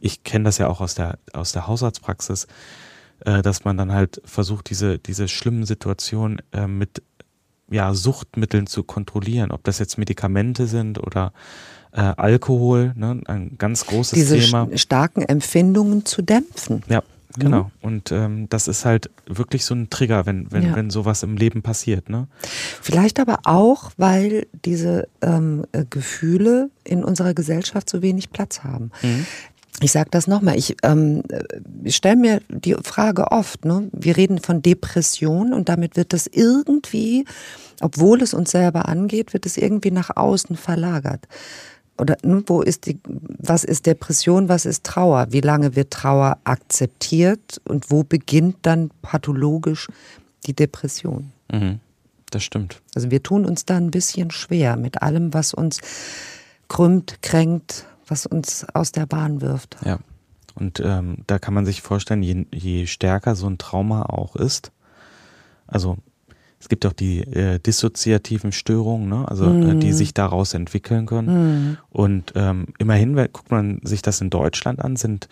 ich 0.00 0.22
kenne 0.22 0.44
das 0.44 0.58
ja 0.58 0.68
auch 0.68 0.80
aus 0.80 0.94
der 0.94 1.18
aus 1.32 1.52
der 1.52 1.66
Hausarztpraxis, 1.66 2.46
äh, 3.24 3.42
dass 3.42 3.64
man 3.64 3.76
dann 3.76 3.92
halt 3.92 4.20
versucht 4.24 4.70
diese 4.70 4.98
diese 4.98 5.28
schlimmen 5.28 5.64
Situationen 5.64 6.40
äh, 6.52 6.66
mit 6.66 7.02
ja 7.70 7.92
Suchtmitteln 7.94 8.66
zu 8.66 8.82
kontrollieren, 8.82 9.50
ob 9.50 9.64
das 9.64 9.78
jetzt 9.78 9.98
Medikamente 9.98 10.66
sind 10.66 10.98
oder 10.98 11.32
äh, 11.92 12.00
Alkohol, 12.00 12.92
ne? 12.96 13.20
ein 13.26 13.56
ganz 13.58 13.86
großes 13.86 14.18
diese 14.18 14.38
Thema. 14.38 14.66
Diese 14.66 14.78
starken 14.78 15.22
Empfindungen 15.22 16.04
zu 16.04 16.22
dämpfen. 16.22 16.82
Ja, 16.88 17.02
Genau. 17.38 17.64
Mhm. 17.64 17.70
Und 17.80 18.12
ähm, 18.12 18.48
das 18.48 18.68
ist 18.68 18.84
halt 18.84 19.10
wirklich 19.26 19.64
so 19.64 19.74
ein 19.74 19.90
Trigger, 19.90 20.26
wenn, 20.26 20.50
wenn, 20.50 20.62
ja. 20.64 20.76
wenn 20.76 20.90
sowas 20.90 21.22
im 21.22 21.36
Leben 21.36 21.62
passiert. 21.62 22.08
Ne? 22.08 22.28
Vielleicht 22.82 23.20
aber 23.20 23.40
auch, 23.44 23.90
weil 23.96 24.46
diese 24.64 25.08
ähm, 25.22 25.64
äh, 25.72 25.84
Gefühle 25.88 26.70
in 26.84 27.04
unserer 27.04 27.34
Gesellschaft 27.34 27.88
so 27.88 28.02
wenig 28.02 28.30
Platz 28.30 28.64
haben. 28.64 28.90
Mhm. 29.02 29.26
Ich 29.80 29.92
sage 29.92 30.10
das 30.10 30.26
nochmal, 30.26 30.56
ich 30.56 30.76
ähm, 30.82 31.22
äh, 31.28 31.90
stelle 31.90 32.16
mir 32.16 32.40
die 32.48 32.74
Frage 32.82 33.30
oft, 33.30 33.64
ne? 33.64 33.88
wir 33.92 34.16
reden 34.16 34.38
von 34.38 34.60
Depression 34.60 35.52
und 35.52 35.68
damit 35.68 35.96
wird 35.96 36.12
das 36.12 36.26
irgendwie, 36.26 37.24
obwohl 37.80 38.20
es 38.22 38.34
uns 38.34 38.50
selber 38.50 38.88
angeht, 38.88 39.32
wird 39.32 39.46
es 39.46 39.56
irgendwie 39.56 39.92
nach 39.92 40.16
außen 40.16 40.56
verlagert 40.56 41.28
oder 41.98 42.16
ne, 42.22 42.42
wo 42.46 42.62
ist 42.62 42.86
die, 42.86 42.98
was 43.04 43.64
ist 43.64 43.86
Depression, 43.86 44.48
was 44.48 44.66
ist 44.66 44.84
Trauer? 44.84 45.26
Wie 45.30 45.40
lange 45.40 45.76
wird 45.76 45.92
Trauer 45.92 46.38
akzeptiert 46.44 47.60
und 47.64 47.90
wo 47.90 48.04
beginnt 48.04 48.58
dann 48.62 48.90
pathologisch 49.02 49.88
die 50.46 50.54
Depression? 50.54 51.32
Mhm, 51.50 51.80
das 52.30 52.44
stimmt. 52.44 52.80
Also 52.94 53.10
wir 53.10 53.22
tun 53.22 53.44
uns 53.44 53.64
da 53.64 53.76
ein 53.76 53.90
bisschen 53.90 54.30
schwer 54.30 54.76
mit 54.76 55.02
allem, 55.02 55.34
was 55.34 55.54
uns 55.54 55.80
krümmt, 56.68 57.20
kränkt, 57.22 57.86
was 58.06 58.26
uns 58.26 58.66
aus 58.74 58.92
der 58.92 59.06
Bahn 59.06 59.40
wirft. 59.40 59.76
Ja. 59.84 59.98
Und 60.54 60.80
ähm, 60.80 61.18
da 61.26 61.38
kann 61.38 61.54
man 61.54 61.66
sich 61.66 61.82
vorstellen, 61.82 62.22
je, 62.22 62.46
je 62.52 62.86
stärker 62.86 63.36
so 63.36 63.46
ein 63.48 63.58
Trauma 63.58 64.02
auch 64.02 64.34
ist, 64.34 64.72
also 65.66 65.98
es 66.60 66.68
gibt 66.68 66.84
auch 66.86 66.92
die 66.92 67.20
äh, 67.20 67.60
dissoziativen 67.60 68.52
Störungen, 68.52 69.08
ne? 69.08 69.28
also 69.28 69.46
mhm. 69.46 69.70
äh, 69.70 69.74
die 69.76 69.88
mhm. 69.88 69.92
sich 69.92 70.14
daraus 70.14 70.54
entwickeln 70.54 71.06
können. 71.06 71.28
Mhm. 71.28 71.76
Und 71.90 72.32
ähm, 72.34 72.66
immerhin, 72.78 73.14
guckt 73.32 73.50
man 73.50 73.80
sich 73.84 74.02
das 74.02 74.20
in 74.20 74.30
Deutschland 74.30 74.80
an, 74.80 74.96
sind 74.96 75.28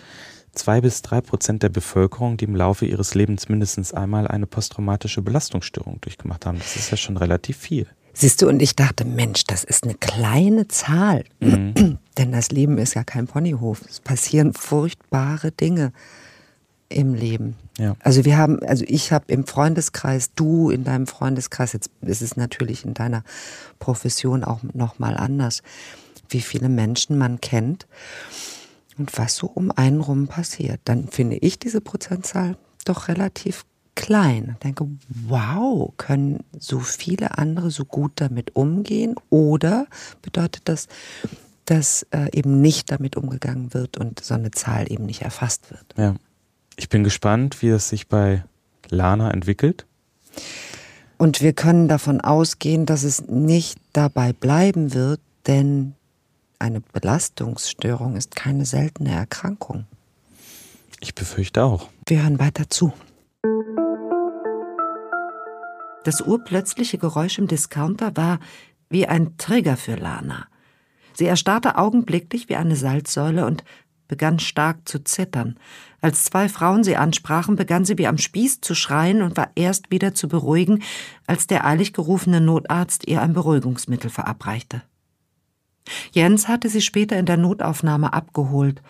zwei 0.52 0.80
bis 0.80 1.02
drei 1.02 1.20
Prozent 1.20 1.62
der 1.62 1.68
Bevölkerung, 1.68 2.36
die 2.36 2.44
im 2.44 2.54
Laufe 2.54 2.86
ihres 2.86 3.14
Lebens 3.14 3.48
mindestens 3.48 3.92
einmal 3.92 4.28
eine 4.28 4.46
posttraumatische 4.46 5.20
Belastungsstörung 5.20 6.00
durchgemacht 6.00 6.46
haben. 6.46 6.58
Das 6.58 6.76
ist 6.76 6.90
ja 6.90 6.96
schon 6.96 7.16
relativ 7.16 7.56
viel. 7.56 7.86
Siehst 8.12 8.40
du, 8.40 8.48
und 8.48 8.62
ich 8.62 8.74
dachte, 8.74 9.04
Mensch, 9.04 9.44
das 9.44 9.62
ist 9.62 9.84
eine 9.84 9.94
kleine 9.94 10.68
Zahl. 10.68 11.24
Mhm. 11.40 11.98
Denn 12.18 12.32
das 12.32 12.50
Leben 12.50 12.78
ist 12.78 12.94
ja 12.94 13.04
kein 13.04 13.26
Ponyhof. 13.26 13.82
Es 13.86 14.00
passieren 14.00 14.54
furchtbare 14.54 15.52
Dinge 15.52 15.92
im 16.88 17.14
Leben. 17.14 17.56
Ja. 17.78 17.96
Also 18.00 18.24
wir 18.24 18.36
haben, 18.36 18.60
also 18.62 18.84
ich 18.86 19.12
habe 19.12 19.26
im 19.28 19.46
Freundeskreis, 19.46 20.32
du 20.34 20.70
in 20.70 20.84
deinem 20.84 21.06
Freundeskreis, 21.06 21.72
jetzt 21.72 21.90
ist 22.00 22.22
es 22.22 22.36
natürlich 22.36 22.84
in 22.84 22.94
deiner 22.94 23.22
Profession 23.78 24.44
auch 24.44 24.60
noch 24.72 24.98
mal 24.98 25.16
anders, 25.16 25.62
wie 26.28 26.40
viele 26.40 26.68
Menschen 26.68 27.18
man 27.18 27.40
kennt 27.40 27.86
und 28.98 29.16
was 29.18 29.36
so 29.36 29.46
um 29.46 29.70
einen 29.70 30.00
rum 30.00 30.28
passiert. 30.28 30.80
Dann 30.84 31.08
finde 31.08 31.36
ich 31.36 31.58
diese 31.58 31.80
Prozentzahl 31.80 32.56
doch 32.84 33.08
relativ 33.08 33.64
klein. 33.94 34.50
Ich 34.52 34.58
denke, 34.58 34.86
wow, 35.08 35.92
können 35.96 36.44
so 36.58 36.78
viele 36.78 37.38
andere 37.38 37.70
so 37.70 37.84
gut 37.84 38.12
damit 38.16 38.54
umgehen? 38.54 39.16
Oder 39.30 39.86
bedeutet 40.22 40.62
das, 40.68 40.86
dass 41.64 42.06
äh, 42.10 42.28
eben 42.32 42.60
nicht 42.60 42.92
damit 42.92 43.16
umgegangen 43.16 43.74
wird 43.74 43.96
und 43.96 44.20
so 44.20 44.34
eine 44.34 44.52
Zahl 44.52 44.90
eben 44.90 45.06
nicht 45.06 45.22
erfasst 45.22 45.70
wird? 45.70 45.94
Ja. 45.96 46.14
Ich 46.76 46.88
bin 46.88 47.04
gespannt, 47.04 47.62
wie 47.62 47.68
es 47.68 47.88
sich 47.88 48.06
bei 48.06 48.44
Lana 48.90 49.30
entwickelt. 49.30 49.86
Und 51.18 51.40
wir 51.40 51.54
können 51.54 51.88
davon 51.88 52.20
ausgehen, 52.20 52.84
dass 52.84 53.02
es 53.02 53.26
nicht 53.26 53.78
dabei 53.94 54.34
bleiben 54.34 54.92
wird, 54.92 55.20
denn 55.46 55.94
eine 56.58 56.80
Belastungsstörung 56.80 58.16
ist 58.16 58.36
keine 58.36 58.66
seltene 58.66 59.12
Erkrankung. 59.12 59.86
Ich 61.00 61.14
befürchte 61.14 61.64
auch. 61.64 61.88
Wir 62.06 62.22
hören 62.22 62.38
weiter 62.38 62.68
zu. 62.68 62.92
Das 66.04 66.20
urplötzliche 66.20 66.98
Geräusch 66.98 67.38
im 67.38 67.48
Discounter 67.48 68.16
war 68.16 68.38
wie 68.90 69.06
ein 69.06 69.36
Trigger 69.38 69.76
für 69.76 69.96
Lana. 69.96 70.46
Sie 71.14 71.26
erstarrte 71.26 71.76
augenblicklich 71.76 72.48
wie 72.48 72.56
eine 72.56 72.76
Salzsäule 72.76 73.46
und 73.46 73.64
begann 74.08 74.38
stark 74.38 74.88
zu 74.88 75.02
zittern. 75.02 75.58
Als 76.00 76.24
zwei 76.24 76.48
Frauen 76.48 76.84
sie 76.84 76.96
ansprachen, 76.96 77.56
begann 77.56 77.84
sie 77.84 77.98
wie 77.98 78.06
am 78.06 78.18
Spieß 78.18 78.60
zu 78.60 78.74
schreien 78.74 79.22
und 79.22 79.36
war 79.36 79.50
erst 79.54 79.90
wieder 79.90 80.14
zu 80.14 80.28
beruhigen, 80.28 80.82
als 81.26 81.46
der 81.46 81.66
eilig 81.66 81.92
gerufene 81.92 82.40
Notarzt 82.40 83.06
ihr 83.08 83.22
ein 83.22 83.32
Beruhigungsmittel 83.32 84.10
verabreichte. 84.10 84.82
Jens 86.12 86.48
hatte 86.48 86.68
sie 86.68 86.82
später 86.82 87.18
in 87.18 87.26
der 87.26 87.36
Notaufnahme 87.36 88.12
abgeholt. 88.12 88.82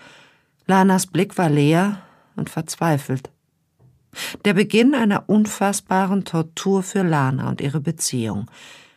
Lanas 0.66 1.06
Blick 1.06 1.38
war 1.38 1.50
leer 1.50 2.02
und 2.34 2.50
verzweifelt. 2.50 3.30
Der 4.44 4.54
Beginn 4.54 4.94
einer 4.94 5.28
unfassbaren 5.28 6.24
Tortur 6.24 6.82
für 6.82 7.02
Lana 7.02 7.48
und 7.48 7.60
ihre 7.60 7.80
Beziehung. 7.80 8.50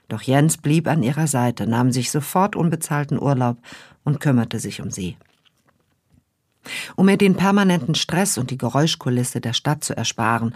Doch 0.08 0.22
Jens 0.22 0.58
blieb 0.58 0.88
an 0.88 1.04
ihrer 1.04 1.28
Seite, 1.28 1.68
nahm 1.68 1.92
sich 1.92 2.10
sofort 2.10 2.56
unbezahlten 2.56 3.22
Urlaub 3.22 3.58
und 4.04 4.20
kümmerte 4.20 4.60
sich 4.60 4.82
um 4.82 4.90
sie. 4.90 5.18
Um 6.96 7.08
ihr 7.10 7.18
den 7.18 7.36
permanenten 7.36 7.96
Stress 7.96 8.38
und 8.38 8.52
die 8.52 8.58
Geräuschkulisse 8.58 9.42
der 9.42 9.54
Stadt 9.54 9.84
zu 9.84 9.96
ersparen, 9.96 10.54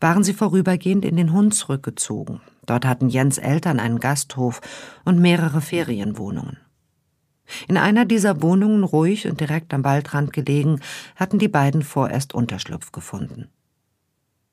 waren 0.00 0.24
sie 0.24 0.34
vorübergehend 0.34 1.04
in 1.04 1.16
den 1.16 1.32
Hund 1.32 1.54
zurückgezogen. 1.54 2.40
Dort 2.66 2.84
hatten 2.86 3.08
Jens 3.08 3.38
Eltern 3.38 3.78
einen 3.78 4.00
Gasthof 4.00 4.60
und 5.04 5.20
mehrere 5.20 5.60
Ferienwohnungen. 5.60 6.58
In 7.68 7.76
einer 7.76 8.04
dieser 8.04 8.42
Wohnungen, 8.42 8.84
ruhig 8.84 9.26
und 9.26 9.40
direkt 9.40 9.74
am 9.74 9.84
Waldrand 9.84 10.32
gelegen, 10.32 10.80
hatten 11.14 11.38
die 11.38 11.48
beiden 11.48 11.82
vorerst 11.82 12.34
Unterschlupf 12.34 12.90
gefunden. 12.90 13.48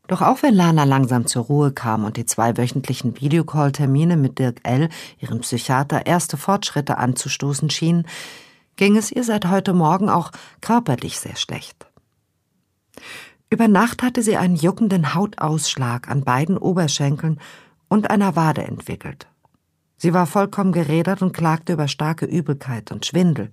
Doch 0.07 0.21
auch 0.21 0.43
wenn 0.43 0.55
Lana 0.55 0.83
langsam 0.83 1.25
zur 1.25 1.45
Ruhe 1.45 1.71
kam 1.71 2.03
und 2.03 2.17
die 2.17 2.25
zwei 2.25 2.57
wöchentlichen 2.57 3.21
Videocall-Termine 3.21 4.17
mit 4.17 4.39
Dirk 4.39 4.59
L., 4.63 4.89
ihrem 5.19 5.39
Psychiater, 5.39 6.05
erste 6.05 6.35
Fortschritte 6.35 6.97
anzustoßen 6.97 7.69
schienen, 7.69 8.05
ging 8.81 8.97
es 8.97 9.11
ihr 9.11 9.23
seit 9.23 9.47
heute 9.47 9.73
Morgen 9.73 10.09
auch 10.09 10.31
körperlich 10.59 11.19
sehr 11.19 11.35
schlecht. 11.35 11.85
Über 13.51 13.67
Nacht 13.67 14.01
hatte 14.01 14.23
sie 14.23 14.37
einen 14.37 14.55
juckenden 14.55 15.13
Hautausschlag 15.13 16.09
an 16.09 16.23
beiden 16.23 16.57
Oberschenkeln 16.57 17.39
und 17.89 18.09
einer 18.09 18.35
Wade 18.35 18.63
entwickelt. 18.63 19.27
Sie 19.97 20.15
war 20.15 20.25
vollkommen 20.25 20.71
gerädert 20.71 21.21
und 21.21 21.31
klagte 21.31 21.73
über 21.73 21.87
starke 21.87 22.25
Übelkeit 22.25 22.91
und 22.91 23.05
Schwindel. 23.05 23.51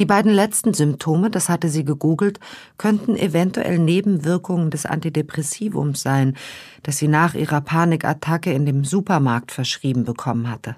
Die 0.00 0.06
beiden 0.06 0.32
letzten 0.32 0.74
Symptome, 0.74 1.30
das 1.30 1.48
hatte 1.48 1.68
sie 1.68 1.84
gegoogelt, 1.84 2.40
könnten 2.78 3.14
eventuell 3.14 3.78
Nebenwirkungen 3.78 4.72
des 4.72 4.86
Antidepressivums 4.86 6.02
sein, 6.02 6.36
das 6.82 6.96
sie 6.96 7.06
nach 7.06 7.34
ihrer 7.34 7.60
Panikattacke 7.60 8.52
in 8.52 8.66
dem 8.66 8.84
Supermarkt 8.84 9.52
verschrieben 9.52 10.02
bekommen 10.02 10.50
hatte. 10.50 10.74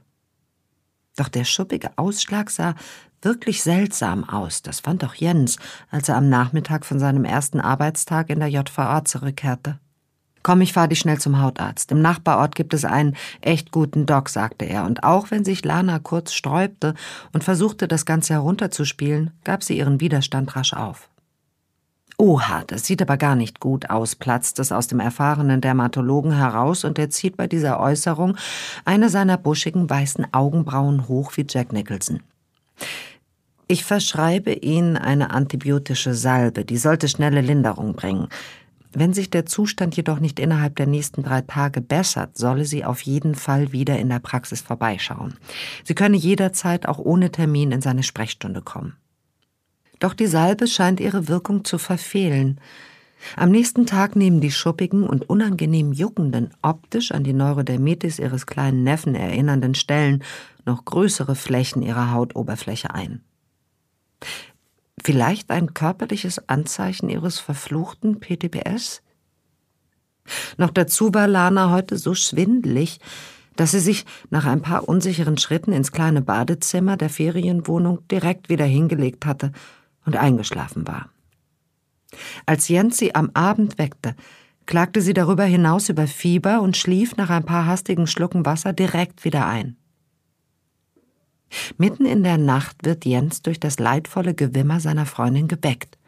Doch 1.19 1.28
der 1.28 1.45
schuppige 1.45 1.90
Ausschlag 1.97 2.49
sah 2.49 2.76
wirklich 3.22 3.62
seltsam 3.62 4.28
aus, 4.28 4.62
das 4.62 4.80
fand 4.80 5.04
auch 5.04 5.14
Jens, 5.14 5.58
als 5.90 6.08
er 6.08 6.16
am 6.16 6.28
Nachmittag 6.28 6.84
von 6.84 6.98
seinem 6.98 7.25
ersten 7.25 7.60
Arbeitstag 7.60 8.30
in 8.30 8.40
der 8.40 8.48
JVA 8.48 9.04
zurückkehrte. 9.04 9.78
Komm, 10.42 10.60
ich 10.60 10.72
fahr 10.72 10.88
dich 10.88 11.00
schnell 11.00 11.18
zum 11.18 11.40
Hautarzt. 11.42 11.90
Im 11.92 12.00
Nachbarort 12.00 12.54
gibt 12.54 12.72
es 12.72 12.84
einen 12.84 13.16
echt 13.40 13.70
guten 13.70 14.06
Doc, 14.06 14.28
sagte 14.28 14.64
er, 14.64 14.84
und 14.84 15.04
auch 15.04 15.30
wenn 15.30 15.44
sich 15.44 15.64
Lana 15.64 15.98
kurz 15.98 16.32
sträubte 16.32 16.94
und 17.32 17.44
versuchte, 17.44 17.88
das 17.88 18.06
Ganze 18.06 18.34
herunterzuspielen, 18.34 19.32
gab 19.44 19.62
sie 19.62 19.76
ihren 19.76 20.00
Widerstand 20.00 20.56
rasch 20.56 20.72
auf. 20.72 21.10
Oha, 22.20 22.64
das 22.66 22.84
sieht 22.84 23.00
aber 23.00 23.16
gar 23.16 23.37
nicht 23.37 23.60
gut 23.60 23.90
aus, 23.90 24.16
platzt 24.16 24.58
es 24.58 24.72
aus 24.72 24.88
dem 24.88 24.98
erfahrenen 24.98 25.60
Dermatologen 25.60 26.32
heraus 26.32 26.84
und 26.84 26.98
er 26.98 27.10
zieht 27.10 27.37
bei 27.37 27.46
dieser 27.46 27.78
Äußerung 27.78 28.37
eine 28.84 29.08
seiner 29.08 29.37
buschigen 29.37 29.88
weißen 29.88 30.32
Augenbrauen 30.32 31.06
hoch 31.06 31.37
wie 31.37 31.46
Jack 31.48 31.72
Nicholson. 31.72 32.20
Ich 33.70 33.84
verschreibe 33.84 34.54
Ihnen 34.54 34.96
eine 34.96 35.30
antibiotische 35.30 36.14
Salbe, 36.14 36.64
die 36.64 36.78
sollte 36.78 37.06
schnelle 37.06 37.42
Linderung 37.42 37.92
bringen. 37.92 38.28
Wenn 38.94 39.12
sich 39.12 39.28
der 39.28 39.44
Zustand 39.44 39.94
jedoch 39.94 40.20
nicht 40.20 40.40
innerhalb 40.40 40.76
der 40.76 40.87
nächsten 40.87 41.22
drei 41.22 41.42
Tage 41.42 41.82
bessert, 41.82 42.38
solle 42.38 42.64
sie 42.64 42.87
auf 42.87 43.02
jeden 43.02 43.34
Fall 43.34 43.70
wieder 43.70 43.98
in 43.98 44.08
der 44.08 44.20
Praxis 44.20 44.62
vorbeischauen. 44.62 45.34
Sie 45.84 45.94
könne 45.94 46.16
jederzeit 46.16 46.88
auch 46.88 46.98
ohne 46.98 47.30
Termin 47.30 47.70
in 47.70 47.82
seine 47.82 48.02
Sprechstunde 48.02 48.62
kommen. 48.62 48.96
Doch 49.98 50.14
die 50.14 50.26
Salbe 50.26 50.66
scheint 50.66 50.98
ihre 50.98 51.28
Wirkung 51.28 51.66
zu 51.66 51.76
verfehlen. 51.76 52.58
Am 53.37 53.50
nächsten 53.50 53.84
Tag 53.84 54.16
nehmen 54.16 54.40
die 54.40 54.52
schuppigen 54.52 55.02
und 55.02 55.28
unangenehm 55.28 55.92
juckenden, 55.92 56.54
optisch 56.62 57.12
an 57.12 57.22
die 57.25 57.34
Neurodermitis 57.34 58.18
ihres 58.18 58.46
kleinen 58.46 58.82
Neffen 58.82 59.14
erinnernden 59.14 59.75
Stellen 59.75 60.25
noch 60.64 60.87
größere 60.87 61.34
Flächen 61.34 61.82
ihrer 61.82 62.12
Hautoberfläche 62.12 62.94
ein. 62.94 63.20
Vielleicht 65.02 65.50
ein 65.50 65.75
körperliches 65.75 66.48
Anzeichen 66.48 67.08
ihres 67.08 67.38
verfluchten 67.38 68.20
PTBS? 68.20 69.02
Noch 70.56 70.70
dazu 70.70 71.14
war 71.14 71.26
Lana 71.26 71.70
heute 71.70 71.96
so 71.96 72.14
schwindlig, 72.14 73.00
dass 73.56 73.72
sie 73.72 73.80
sich 73.80 74.04
nach 74.30 74.46
ein 74.46 74.62
paar 74.62 74.88
unsicheren 74.88 75.37
Schritten 75.37 75.72
ins 75.72 75.92
kleine 75.92 76.22
Badezimmer 76.22 76.96
der 76.96 77.10
Ferienwohnung 77.10 78.06
direkt 78.08 78.48
wieder 78.48 78.64
hingelegt 78.64 79.26
hatte 79.26 79.52
und 80.04 80.16
eingeschlafen 80.16 80.87
war. 80.87 81.10
Als 82.46 82.68
Jens 82.68 82.98
sie 82.98 83.14
am 83.14 83.30
Abend 83.34 83.78
weckte, 83.78 84.14
klagte 84.66 85.00
sie 85.00 85.14
darüber 85.14 85.44
hinaus 85.44 85.88
über 85.88 86.06
Fieber 86.06 86.60
und 86.60 86.76
schlief 86.76 87.16
nach 87.16 87.30
ein 87.30 87.44
paar 87.44 87.66
hastigen 87.66 88.06
Schlucken 88.06 88.46
Wasser 88.46 88.72
direkt 88.72 89.25
wieder 89.25 89.46
ein. 89.46 89.76
Mitten 91.76 92.05
in 92.05 92.23
der 92.23 92.38
Nacht 92.38 92.85
wird 92.85 93.05
Jens 93.05 93.43
durch 93.43 93.61
das 93.61 93.78
leidvolle 93.78 94.35
Gewimmer 94.35 94.81
seiner 94.81 95.07
Freundin 95.07 95.49
geweckt. 95.49 95.99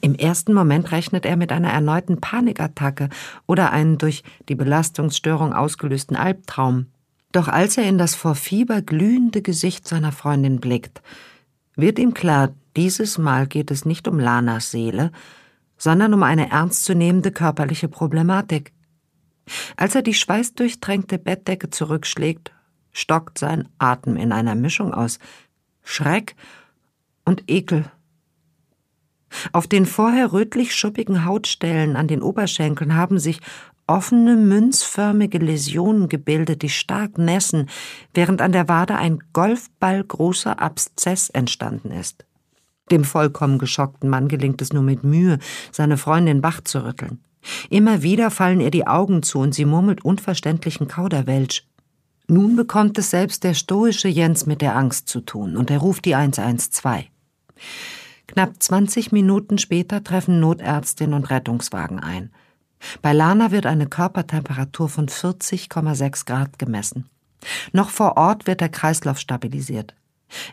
Im 0.00 0.14
ersten 0.14 0.52
Moment 0.52 0.90
rechnet 0.90 1.24
er 1.24 1.36
mit 1.36 1.52
einer 1.52 1.70
erneuten 1.70 2.20
Panikattacke 2.20 3.08
oder 3.46 3.70
einen 3.70 3.98
durch 3.98 4.24
die 4.48 4.54
Belastungsstörung 4.54 5.52
ausgelösten 5.52 6.16
Albtraum. 6.16 6.86
Doch 7.32 7.46
als 7.46 7.78
er 7.78 7.84
in 7.84 7.98
das 7.98 8.14
vor 8.14 8.34
Fieber 8.34 8.82
glühende 8.82 9.42
Gesicht 9.42 9.86
seiner 9.86 10.10
Freundin 10.10 10.58
blickt, 10.58 11.02
wird 11.76 11.98
ihm 11.98 12.14
klar, 12.14 12.52
dieses 12.76 13.18
Mal 13.18 13.46
geht 13.46 13.70
es 13.70 13.84
nicht 13.84 14.08
um 14.08 14.18
Lanas 14.18 14.70
Seele, 14.70 15.12
sondern 15.76 16.12
um 16.14 16.22
eine 16.22 16.50
ernstzunehmende 16.50 17.30
körperliche 17.30 17.88
Problematik. 17.88 18.72
Als 19.76 19.94
er 19.94 20.02
die 20.02 20.14
schweißdurchtränkte 20.14 21.18
Bettdecke 21.18 21.70
zurückschlägt 21.70 22.52
stockt 22.92 23.38
sein 23.38 23.68
Atem 23.78 24.16
in 24.16 24.32
einer 24.32 24.54
Mischung 24.54 24.92
aus 24.94 25.18
Schreck 25.82 26.36
und 27.24 27.44
Ekel. 27.48 27.84
Auf 29.52 29.66
den 29.68 29.86
vorher 29.86 30.32
rötlich 30.32 30.74
schuppigen 30.74 31.24
Hautstellen 31.24 31.96
an 31.96 32.08
den 32.08 32.22
Oberschenkeln 32.22 32.96
haben 32.96 33.18
sich 33.18 33.40
offene, 33.86 34.36
münzförmige 34.36 35.38
Läsionen 35.38 36.08
gebildet, 36.08 36.62
die 36.62 36.68
stark 36.68 37.18
nässen, 37.18 37.68
während 38.14 38.40
an 38.40 38.52
der 38.52 38.68
Wade 38.68 38.96
ein 38.96 39.18
golfballgroßer 39.32 40.60
Abszess 40.60 41.28
entstanden 41.28 41.90
ist. 41.90 42.24
Dem 42.90 43.04
vollkommen 43.04 43.58
geschockten 43.58 44.08
Mann 44.08 44.28
gelingt 44.28 44.62
es 44.62 44.72
nur 44.72 44.82
mit 44.82 45.04
Mühe, 45.04 45.38
seine 45.72 45.96
Freundin 45.96 46.42
wach 46.42 46.60
zu 46.62 46.84
rütteln. 46.84 47.20
Immer 47.68 48.02
wieder 48.02 48.30
fallen 48.30 48.60
ihr 48.60 48.70
die 48.70 48.86
Augen 48.86 49.22
zu 49.22 49.38
und 49.38 49.54
sie 49.54 49.64
murmelt 49.64 50.04
unverständlichen 50.04 50.88
Kauderwelsch. 50.88 51.66
Nun 52.30 52.54
bekommt 52.54 52.96
es 52.96 53.10
selbst 53.10 53.42
der 53.42 53.54
stoische 53.54 54.06
Jens 54.06 54.46
mit 54.46 54.60
der 54.60 54.76
Angst 54.76 55.08
zu 55.08 55.20
tun 55.20 55.56
und 55.56 55.68
er 55.68 55.78
ruft 55.78 56.04
die 56.04 56.14
112. 56.14 57.06
Knapp 58.28 58.62
20 58.62 59.10
Minuten 59.10 59.58
später 59.58 60.04
treffen 60.04 60.38
Notärztin 60.38 61.12
und 61.12 61.28
Rettungswagen 61.28 61.98
ein. 61.98 62.30
Bei 63.02 63.12
Lana 63.12 63.50
wird 63.50 63.66
eine 63.66 63.88
Körpertemperatur 63.88 64.88
von 64.88 65.08
40,6 65.08 66.24
Grad 66.24 66.56
gemessen. 66.60 67.10
Noch 67.72 67.90
vor 67.90 68.16
Ort 68.16 68.46
wird 68.46 68.60
der 68.60 68.68
Kreislauf 68.68 69.18
stabilisiert. 69.18 69.96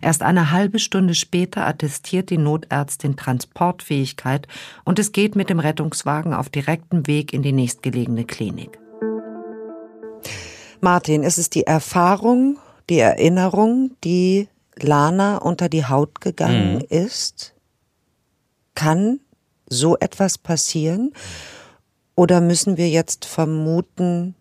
Erst 0.01 0.23
eine 0.23 0.49
halbe 0.49 0.79
Stunde 0.79 1.13
später 1.13 1.67
attestiert 1.67 2.31
die 2.31 2.39
Notärztin 2.39 3.17
Transportfähigkeit 3.17 4.47
und 4.83 4.97
es 4.97 5.11
geht 5.11 5.35
mit 5.35 5.51
dem 5.51 5.59
Rettungswagen 5.59 6.33
auf 6.33 6.49
direktem 6.49 7.05
Weg 7.05 7.33
in 7.33 7.43
die 7.43 7.53
nächstgelegene 7.53 8.25
Klinik. 8.25 8.79
Martin, 10.81 11.23
ist 11.23 11.37
es 11.37 11.49
die 11.49 11.65
Erfahrung, 11.65 12.57
die 12.89 12.99
Erinnerung, 12.99 13.91
die 14.03 14.47
Lana 14.75 15.37
unter 15.37 15.69
die 15.69 15.85
Haut 15.85 16.21
gegangen 16.21 16.75
mhm. 16.75 16.85
ist? 16.89 17.53
Kann 18.75 19.19
so 19.67 19.97
etwas 19.97 20.37
passieren? 20.37 21.13
Oder 22.15 22.41
müssen 22.41 22.77
wir 22.77 22.89
jetzt 22.89 23.25
vermuten, 23.25 24.35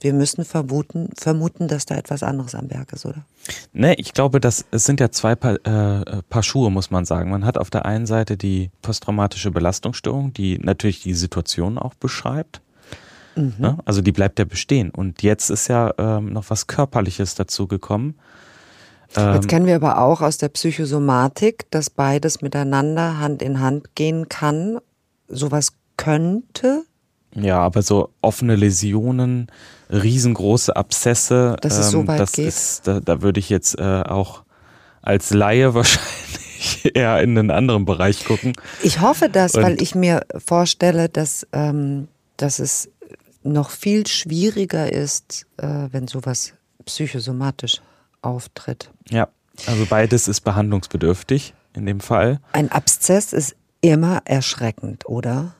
wir 0.00 0.14
müssen 0.14 0.44
vermuten, 0.44 1.10
vermuten, 1.16 1.68
dass 1.68 1.84
da 1.84 1.96
etwas 1.96 2.22
anderes 2.22 2.54
am 2.54 2.70
Werk 2.70 2.92
ist, 2.92 3.04
oder? 3.04 3.24
Nee, 3.72 3.94
ich 3.94 4.12
glaube, 4.12 4.40
das, 4.40 4.64
es 4.70 4.84
sind 4.84 5.00
ja 5.00 5.10
zwei 5.10 5.34
Paar, 5.34 5.54
äh, 5.66 6.22
Paar 6.28 6.42
Schuhe, 6.42 6.70
muss 6.70 6.90
man 6.90 7.04
sagen. 7.04 7.30
Man 7.30 7.44
hat 7.44 7.58
auf 7.58 7.70
der 7.70 7.84
einen 7.84 8.06
Seite 8.06 8.36
die 8.36 8.70
posttraumatische 8.82 9.50
Belastungsstörung, 9.50 10.32
die 10.32 10.58
natürlich 10.58 11.02
die 11.02 11.14
Situation 11.14 11.78
auch 11.78 11.94
beschreibt. 11.94 12.60
Mhm. 13.38 13.54
Ne? 13.58 13.78
Also 13.84 14.00
die 14.00 14.12
bleibt 14.12 14.38
ja 14.38 14.44
bestehen. 14.44 14.90
Und 14.90 15.22
jetzt 15.22 15.50
ist 15.50 15.68
ja 15.68 15.92
ähm, 15.98 16.32
noch 16.32 16.50
was 16.50 16.66
Körperliches 16.66 17.34
dazu 17.34 17.66
gekommen. 17.66 18.18
Ähm, 19.16 19.34
jetzt 19.34 19.48
kennen 19.48 19.66
wir 19.66 19.76
aber 19.76 20.00
auch 20.00 20.20
aus 20.20 20.38
der 20.38 20.48
Psychosomatik, 20.48 21.70
dass 21.70 21.90
beides 21.90 22.42
miteinander 22.42 23.18
Hand 23.18 23.42
in 23.42 23.60
Hand 23.60 23.94
gehen 23.94 24.28
kann. 24.28 24.78
Sowas 25.28 25.72
könnte. 25.96 26.84
Ja, 27.34 27.60
aber 27.60 27.82
so 27.82 28.10
offene 28.22 28.56
Läsionen, 28.56 29.48
riesengroße 29.90 30.74
Abszesse, 30.74 31.56
dass 31.60 31.78
es 31.78 31.90
so 31.90 32.00
ähm, 32.00 32.08
weit 32.08 32.20
das 32.20 32.32
geht. 32.32 32.48
ist, 32.48 32.86
da, 32.86 33.00
da 33.00 33.22
würde 33.22 33.40
ich 33.40 33.50
jetzt 33.50 33.78
äh, 33.78 34.02
auch 34.02 34.44
als 35.02 35.32
Laie 35.32 35.74
wahrscheinlich 35.74 36.94
eher 36.94 37.20
in 37.22 37.38
einen 37.38 37.50
anderen 37.50 37.84
Bereich 37.84 38.24
gucken. 38.24 38.54
Ich 38.82 39.00
hoffe 39.00 39.28
das, 39.28 39.54
Und 39.54 39.62
weil 39.62 39.82
ich 39.82 39.94
mir 39.94 40.22
vorstelle, 40.36 41.08
dass, 41.08 41.46
ähm, 41.52 42.08
dass 42.36 42.58
es 42.58 42.90
noch 43.52 43.70
viel 43.70 44.06
schwieriger 44.06 44.92
ist, 44.92 45.46
äh, 45.56 45.88
wenn 45.90 46.08
sowas 46.08 46.54
psychosomatisch 46.84 47.80
auftritt. 48.22 48.90
Ja, 49.10 49.28
also 49.66 49.86
beides 49.86 50.28
ist 50.28 50.40
behandlungsbedürftig 50.42 51.54
in 51.74 51.86
dem 51.86 52.00
Fall. 52.00 52.40
Ein 52.52 52.70
Abszess 52.72 53.32
ist 53.32 53.56
immer 53.80 54.22
erschreckend, 54.24 55.08
oder? 55.08 55.54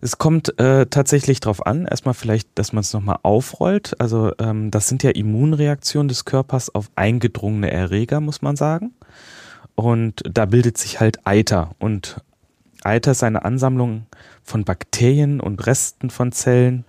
Es 0.00 0.18
kommt 0.18 0.58
äh, 0.60 0.86
tatsächlich 0.86 1.40
darauf 1.40 1.66
an, 1.66 1.86
erstmal 1.86 2.14
vielleicht, 2.14 2.48
dass 2.54 2.72
man 2.72 2.82
es 2.82 2.92
nochmal 2.92 3.18
aufrollt. 3.22 3.98
Also 4.00 4.32
ähm, 4.38 4.70
das 4.70 4.88
sind 4.88 5.02
ja 5.02 5.10
Immunreaktionen 5.10 6.08
des 6.08 6.24
Körpers 6.24 6.74
auf 6.74 6.90
eingedrungene 6.96 7.70
Erreger, 7.70 8.20
muss 8.20 8.42
man 8.42 8.56
sagen. 8.56 8.92
Und 9.74 10.22
da 10.30 10.46
bildet 10.46 10.78
sich 10.78 11.00
halt 11.00 11.26
Eiter. 11.26 11.70
Und 11.78 12.20
Eiter 12.84 13.12
ist 13.12 13.24
eine 13.24 13.44
Ansammlung 13.44 14.06
von 14.42 14.64
Bakterien 14.64 15.40
und 15.40 15.66
Resten 15.66 16.10
von 16.10 16.30
Zellen, 16.30 16.84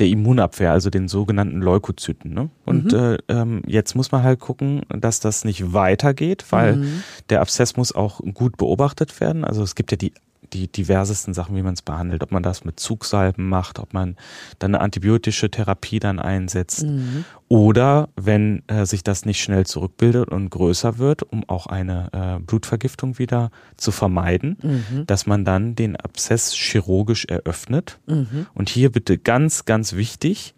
der 0.00 0.08
Immunabwehr, 0.08 0.72
also 0.72 0.90
den 0.90 1.08
sogenannten 1.08 1.60
Leukozyten. 1.60 2.32
Ne? 2.32 2.50
Und 2.64 2.92
mhm. 2.92 2.98
äh, 2.98 3.18
ähm, 3.28 3.62
jetzt 3.66 3.94
muss 3.94 4.10
man 4.10 4.22
halt 4.22 4.40
gucken, 4.40 4.82
dass 4.88 5.20
das 5.20 5.44
nicht 5.44 5.72
weitergeht, 5.72 6.44
weil 6.50 6.76
mhm. 6.76 7.02
der 7.28 7.42
Abszess 7.42 7.76
muss 7.76 7.94
auch 7.94 8.20
gut 8.34 8.56
beobachtet 8.56 9.20
werden. 9.20 9.44
Also 9.44 9.62
es 9.62 9.74
gibt 9.74 9.90
ja 9.92 9.96
die 9.96 10.12
die 10.52 10.68
diversesten 10.68 11.34
Sachen, 11.34 11.56
wie 11.56 11.62
man 11.62 11.74
es 11.74 11.82
behandelt, 11.82 12.22
ob 12.22 12.32
man 12.32 12.42
das 12.42 12.64
mit 12.64 12.80
Zugsalben 12.80 13.48
macht, 13.48 13.78
ob 13.78 13.92
man 13.92 14.16
dann 14.58 14.74
eine 14.74 14.82
antibiotische 14.82 15.50
Therapie 15.50 16.00
dann 16.00 16.18
einsetzt 16.18 16.84
mhm. 16.84 17.24
oder 17.48 18.08
wenn 18.16 18.62
äh, 18.68 18.86
sich 18.86 19.04
das 19.04 19.24
nicht 19.24 19.40
schnell 19.40 19.66
zurückbildet 19.66 20.28
und 20.28 20.50
größer 20.50 20.98
wird, 20.98 21.22
um 21.22 21.48
auch 21.48 21.66
eine 21.66 22.10
äh, 22.12 22.42
Blutvergiftung 22.42 23.18
wieder 23.18 23.50
zu 23.76 23.92
vermeiden, 23.92 24.56
mhm. 24.62 25.06
dass 25.06 25.26
man 25.26 25.44
dann 25.44 25.74
den 25.74 25.96
Abszess 25.96 26.52
chirurgisch 26.52 27.24
eröffnet. 27.26 27.98
Mhm. 28.06 28.46
Und 28.54 28.68
hier 28.68 28.90
bitte 28.90 29.18
ganz, 29.18 29.64
ganz 29.64 29.94
wichtig, 29.94 30.54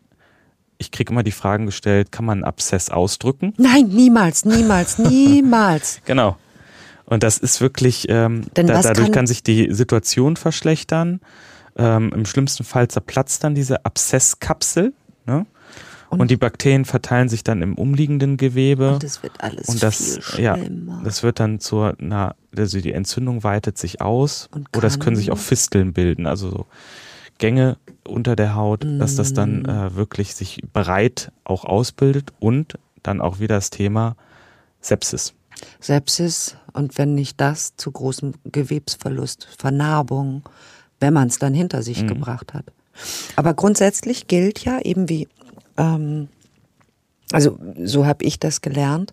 ich 0.78 0.90
kriege 0.90 1.12
immer 1.12 1.22
die 1.22 1.32
Fragen 1.32 1.66
gestellt, 1.66 2.10
kann 2.10 2.24
man 2.24 2.38
einen 2.38 2.44
Abszess 2.44 2.90
ausdrücken? 2.90 3.54
Nein, 3.56 3.86
niemals, 3.88 4.44
niemals, 4.44 4.98
niemals. 4.98 6.00
genau. 6.04 6.36
Und 7.12 7.22
das 7.22 7.36
ist 7.36 7.60
wirklich, 7.60 8.06
ähm, 8.08 8.46
da, 8.54 8.62
dadurch 8.62 8.96
kann, 8.96 9.12
kann, 9.12 9.26
sich 9.26 9.42
die 9.42 9.70
Situation 9.70 10.36
verschlechtern. 10.36 11.20
Ähm, 11.76 12.10
Im 12.14 12.24
schlimmsten 12.24 12.64
Fall 12.64 12.88
zerplatzt 12.88 13.44
dann 13.44 13.54
diese 13.54 13.84
Abszesskapsel. 13.84 14.94
Ne? 15.26 15.44
Und, 16.08 16.20
und, 16.20 16.30
die 16.30 16.38
Bakterien 16.38 16.86
verteilen 16.86 17.28
sich 17.28 17.44
dann 17.44 17.60
im 17.60 17.74
umliegenden 17.74 18.38
Gewebe. 18.38 18.94
Und 18.94 19.02
das 19.02 19.22
wird 19.22 19.34
alles 19.40 19.68
und 19.68 19.82
das, 19.82 19.96
viel 19.98 20.22
schlimmer. 20.22 20.56
Ja, 20.56 21.04
das 21.04 21.22
wird 21.22 21.38
dann 21.38 21.60
zur, 21.60 21.96
na, 21.98 22.34
also 22.56 22.80
die 22.80 22.92
Entzündung 22.92 23.44
weitet 23.44 23.76
sich 23.76 24.00
aus. 24.00 24.48
Oder 24.74 24.86
es 24.86 24.98
können 24.98 25.16
sich 25.16 25.30
auch 25.30 25.38
Fisteln 25.38 25.92
bilden, 25.92 26.26
also 26.26 26.48
so 26.48 26.66
Gänge 27.36 27.76
unter 28.08 28.36
der 28.36 28.54
Haut, 28.54 28.84
mm. 28.84 28.98
dass 28.98 29.16
das 29.16 29.34
dann 29.34 29.64
mm. 29.64 29.68
äh, 29.68 29.96
wirklich 29.96 30.34
sich 30.34 30.62
breit 30.72 31.30
auch 31.44 31.66
ausbildet 31.66 32.32
und 32.40 32.78
dann 33.02 33.20
auch 33.20 33.38
wieder 33.38 33.56
das 33.56 33.68
Thema 33.68 34.16
Sepsis. 34.80 35.34
Sepsis 35.80 36.56
und 36.72 36.98
wenn 36.98 37.14
nicht 37.14 37.40
das, 37.40 37.76
zu 37.76 37.90
großem 37.90 38.34
Gewebsverlust, 38.44 39.48
Vernarbung, 39.58 40.42
wenn 41.00 41.12
man 41.12 41.28
es 41.28 41.38
dann 41.38 41.54
hinter 41.54 41.82
sich 41.82 42.02
mhm. 42.02 42.08
gebracht 42.08 42.54
hat. 42.54 42.66
Aber 43.36 43.54
grundsätzlich 43.54 44.26
gilt 44.26 44.64
ja 44.64 44.80
eben 44.80 45.08
wie, 45.08 45.28
ähm, 45.76 46.28
also 47.32 47.58
so 47.82 48.06
habe 48.06 48.24
ich 48.24 48.38
das 48.38 48.60
gelernt, 48.60 49.12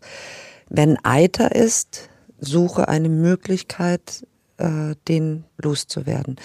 wenn 0.70 0.98
Eiter 1.04 1.56
ist, 1.56 2.10
suche 2.40 2.88
eine 2.88 3.10
Möglichkeit, 3.10 4.26
äh, 4.58 4.96
den 5.08 5.46
loszuwerden. 5.58 6.36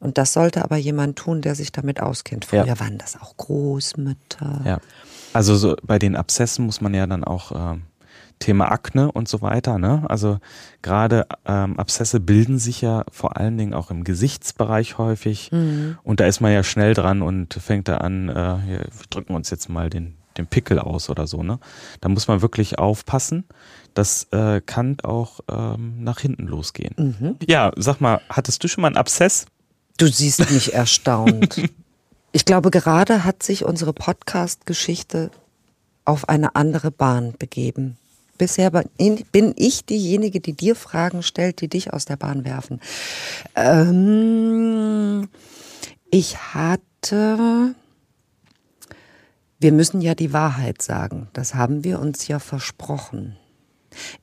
Und 0.00 0.18
das 0.18 0.32
sollte 0.32 0.62
aber 0.62 0.76
jemand 0.76 1.16
tun, 1.16 1.40
der 1.40 1.54
sich 1.54 1.72
damit 1.72 2.00
auskennt. 2.00 2.44
Früher 2.44 2.66
ja. 2.66 2.80
waren 2.80 2.98
das 2.98 3.20
auch 3.20 3.36
Großmütter. 3.36 4.62
Ja. 4.64 4.80
Also 5.32 5.56
so 5.56 5.76
bei 5.82 5.98
den 5.98 6.16
Abszessen 6.16 6.66
muss 6.66 6.80
man 6.80 6.94
ja 6.94 7.06
dann 7.06 7.24
auch 7.24 7.52
äh, 7.52 7.78
Thema 8.40 8.72
Akne 8.72 9.12
und 9.12 9.28
so 9.28 9.42
weiter. 9.42 9.78
Ne? 9.78 10.02
Also 10.08 10.38
gerade 10.82 11.26
ähm, 11.46 11.78
Abszesse 11.78 12.18
bilden 12.18 12.58
sich 12.58 12.80
ja 12.80 13.04
vor 13.12 13.36
allen 13.36 13.56
Dingen 13.56 13.74
auch 13.74 13.90
im 13.90 14.02
Gesichtsbereich 14.02 14.98
häufig. 14.98 15.52
Mhm. 15.52 15.98
Und 16.02 16.18
da 16.18 16.26
ist 16.26 16.40
man 16.40 16.52
ja 16.52 16.64
schnell 16.64 16.94
dran 16.94 17.22
und 17.22 17.54
fängt 17.54 17.86
da 17.86 17.98
an, 17.98 18.28
äh, 18.28 18.34
wir 18.66 18.86
drücken 19.10 19.34
uns 19.34 19.50
jetzt 19.50 19.68
mal 19.68 19.90
den, 19.90 20.16
den 20.38 20.46
Pickel 20.46 20.78
aus 20.78 21.10
oder 21.10 21.26
so. 21.26 21.42
Ne? 21.42 21.60
Da 22.00 22.08
muss 22.08 22.26
man 22.26 22.42
wirklich 22.42 22.78
aufpassen. 22.78 23.44
Das 23.94 24.26
äh, 24.32 24.60
kann 24.64 24.96
auch 25.02 25.40
ähm, 25.50 26.02
nach 26.02 26.20
hinten 26.20 26.46
losgehen. 26.46 27.16
Mhm. 27.20 27.36
Ja, 27.46 27.72
sag 27.76 28.00
mal, 28.00 28.20
hattest 28.30 28.64
du 28.64 28.68
schon 28.68 28.82
mal 28.82 28.88
einen 28.88 28.96
Abszess? 28.96 29.46
Du 29.98 30.06
siehst 30.06 30.50
mich 30.50 30.72
erstaunt. 30.74 31.60
Ich 32.32 32.44
glaube, 32.46 32.70
gerade 32.70 33.24
hat 33.24 33.42
sich 33.42 33.64
unsere 33.66 33.92
Podcast-Geschichte 33.92 35.30
auf 36.06 36.28
eine 36.28 36.56
andere 36.56 36.90
Bahn 36.90 37.34
begeben. 37.38 37.98
Bisher 38.40 38.70
bin 38.70 39.52
ich 39.56 39.84
diejenige, 39.84 40.40
die 40.40 40.54
dir 40.54 40.74
Fragen 40.74 41.22
stellt, 41.22 41.60
die 41.60 41.68
dich 41.68 41.92
aus 41.92 42.06
der 42.06 42.16
Bahn 42.16 42.46
werfen. 42.46 42.80
Ähm, 43.54 45.28
ich 46.10 46.38
hatte. 46.38 47.74
Wir 49.58 49.72
müssen 49.72 50.00
ja 50.00 50.14
die 50.14 50.32
Wahrheit 50.32 50.80
sagen. 50.80 51.28
Das 51.34 51.54
haben 51.54 51.84
wir 51.84 52.00
uns 52.00 52.28
ja 52.28 52.38
versprochen. 52.38 53.36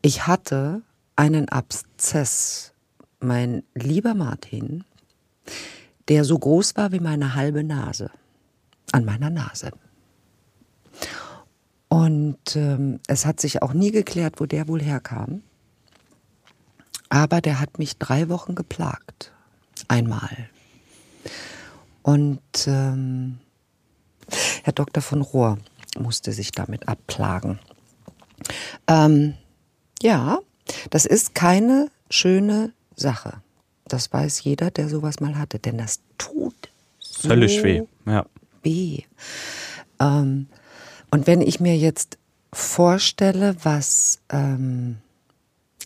Ich 0.02 0.26
hatte 0.26 0.82
einen 1.16 1.48
Abszess, 1.50 2.74
mein 3.20 3.62
lieber 3.76 4.16
Martin, 4.16 4.84
der 6.08 6.24
so 6.24 6.40
groß 6.40 6.76
war 6.76 6.92
wie 6.92 7.02
meine 7.02 7.36
halbe 7.36 7.64
Nase. 7.64 8.10
An 8.92 9.06
meiner 9.06 9.30
Nase. 9.30 9.70
Und 11.90 12.56
ähm, 12.56 13.00
es 13.08 13.26
hat 13.26 13.40
sich 13.40 13.62
auch 13.62 13.74
nie 13.74 13.92
geklärt, 13.92 14.40
wo 14.40 14.46
der 14.46 14.68
wohl 14.68 14.82
herkam. 14.82 15.42
Aber 17.10 17.40
der 17.40 17.60
hat 17.60 17.80
mich 17.80 17.98
drei 17.98 18.28
Wochen 18.30 18.56
geplagt. 18.56 19.32
Einmal. 19.88 20.50
Und 22.02 22.42
ähm, 22.68 23.38
Herr 24.64 24.74
Dr. 24.74 25.02
von 25.02 25.22
Rohr 25.22 25.58
musste 25.98 26.34
sich 26.34 26.52
damit 26.52 26.88
abplagen. 26.88 27.60
Ähm, 28.88 29.36
ja, 30.02 30.40
das 30.90 31.06
ist 31.06 31.36
keine 31.36 31.90
schöne 32.10 32.74
Sache. 32.96 33.42
Das 33.88 34.12
weiß 34.12 34.44
jeder, 34.44 34.72
der 34.72 34.90
sowas 34.90 35.20
mal 35.20 35.38
hatte, 35.38 35.60
denn 35.60 35.78
das 35.78 36.02
tut 36.18 36.56
so 37.00 37.30
Völlig 37.30 37.64
weh. 37.64 37.84
Ja. 38.06 38.26
weh. 38.64 39.04
Ähm, 40.00 40.48
und 41.18 41.26
wenn 41.26 41.42
ich 41.42 41.60
mir 41.60 41.76
jetzt 41.76 42.20
vorstelle, 42.54 43.56
was 43.64 44.20
ähm, 44.30 44.98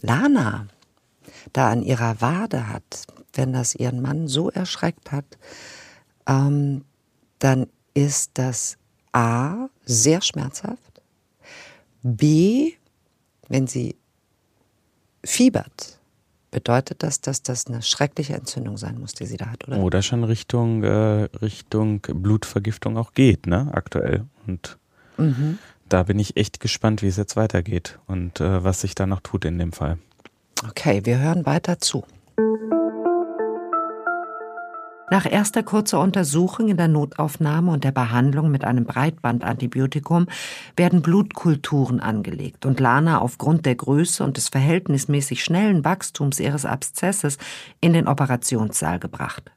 Lana 0.02 0.67
da 1.54 1.70
an 1.70 1.84
ihrer 1.84 2.20
Wade 2.20 2.67
hat, 2.67 3.06
wenn 3.32 3.54
das 3.54 3.74
ihren 3.74 4.02
Mann 4.02 4.28
so 4.28 4.50
erschreckt 4.50 5.13
hat, 5.13 5.24
ähm, 6.28 6.84
dann 7.39 7.67
ist 7.94 8.32
das 8.34 8.78
A 9.13 9.70
sehr 9.86 10.22
schmerzhaft, 10.22 11.02
B, 12.04 12.74
wenn 13.48 13.67
sie 13.67 13.96
fiebert, 15.24 15.98
bedeutet 16.52 17.04
das, 17.04 17.22
dass 17.22 17.41
das 17.41 17.67
eine 17.67 17.82
schreckliche 17.84 18.34
Entzündung 18.34 18.76
sein 18.76 19.00
muss, 19.00 19.13
die 19.13 19.26
sie 19.26 19.38
da 19.38 19.46
hat, 19.46 19.65
oder? 19.65 19.78
Oder 19.78 20.02
schon 20.02 20.26
Richtung, 20.26 20.84
äh, 20.84 21.30
Richtung 21.41 22.02
Blutvergiftung 22.02 22.98
auch 22.98 23.13
geht, 23.13 23.48
ne, 23.48 23.70
aktuell. 23.72 24.26
Und 24.46 24.78
Mhm. 25.21 25.60
Da 25.89 26.03
bin 26.03 26.19
ich 26.19 26.38
echt 26.38 26.60
gespannt, 26.60 27.01
wie 27.01 27.07
es 27.07 27.17
jetzt 27.17 27.36
weitergeht 27.36 27.99
und 28.07 28.39
äh, 28.39 28.63
was 28.63 28.81
sich 28.81 28.95
da 28.95 29.05
noch 29.05 29.19
tut 29.19 29.45
in 29.45 29.60
dem 29.60 29.73
Fall. 29.73 29.97
Okay, 30.67 31.01
wir 31.03 31.19
hören 31.19 31.45
weiter 31.45 31.79
zu. 31.79 32.05
Nach 35.12 35.29
erster 35.29 35.62
kurzer 35.62 35.99
Untersuchung 35.99 36.69
in 36.69 36.77
der 36.77 36.88
Notaufnahme 36.88 37.71
und 37.71 37.84
der 37.84 37.91
Behandlung 37.91 38.49
mit 38.49 38.63
einem 38.63 38.86
Breitbandantibiotikum 38.86 40.27
werden 40.77 41.01
Blutkulturen 41.01 41.99
angelegt 41.99 42.65
und 42.65 42.79
Lana 42.79 43.19
aufgrund 43.19 43.65
der 43.65 43.75
Größe 43.75 44.23
und 44.23 44.38
des 44.38 44.47
verhältnismäßig 44.47 45.43
schnellen 45.43 45.84
Wachstums 45.84 46.39
ihres 46.39 46.65
Abszesses 46.65 47.38
in 47.81 47.91
den 47.91 48.07
Operationssaal 48.07 48.99
gebracht. 48.99 49.51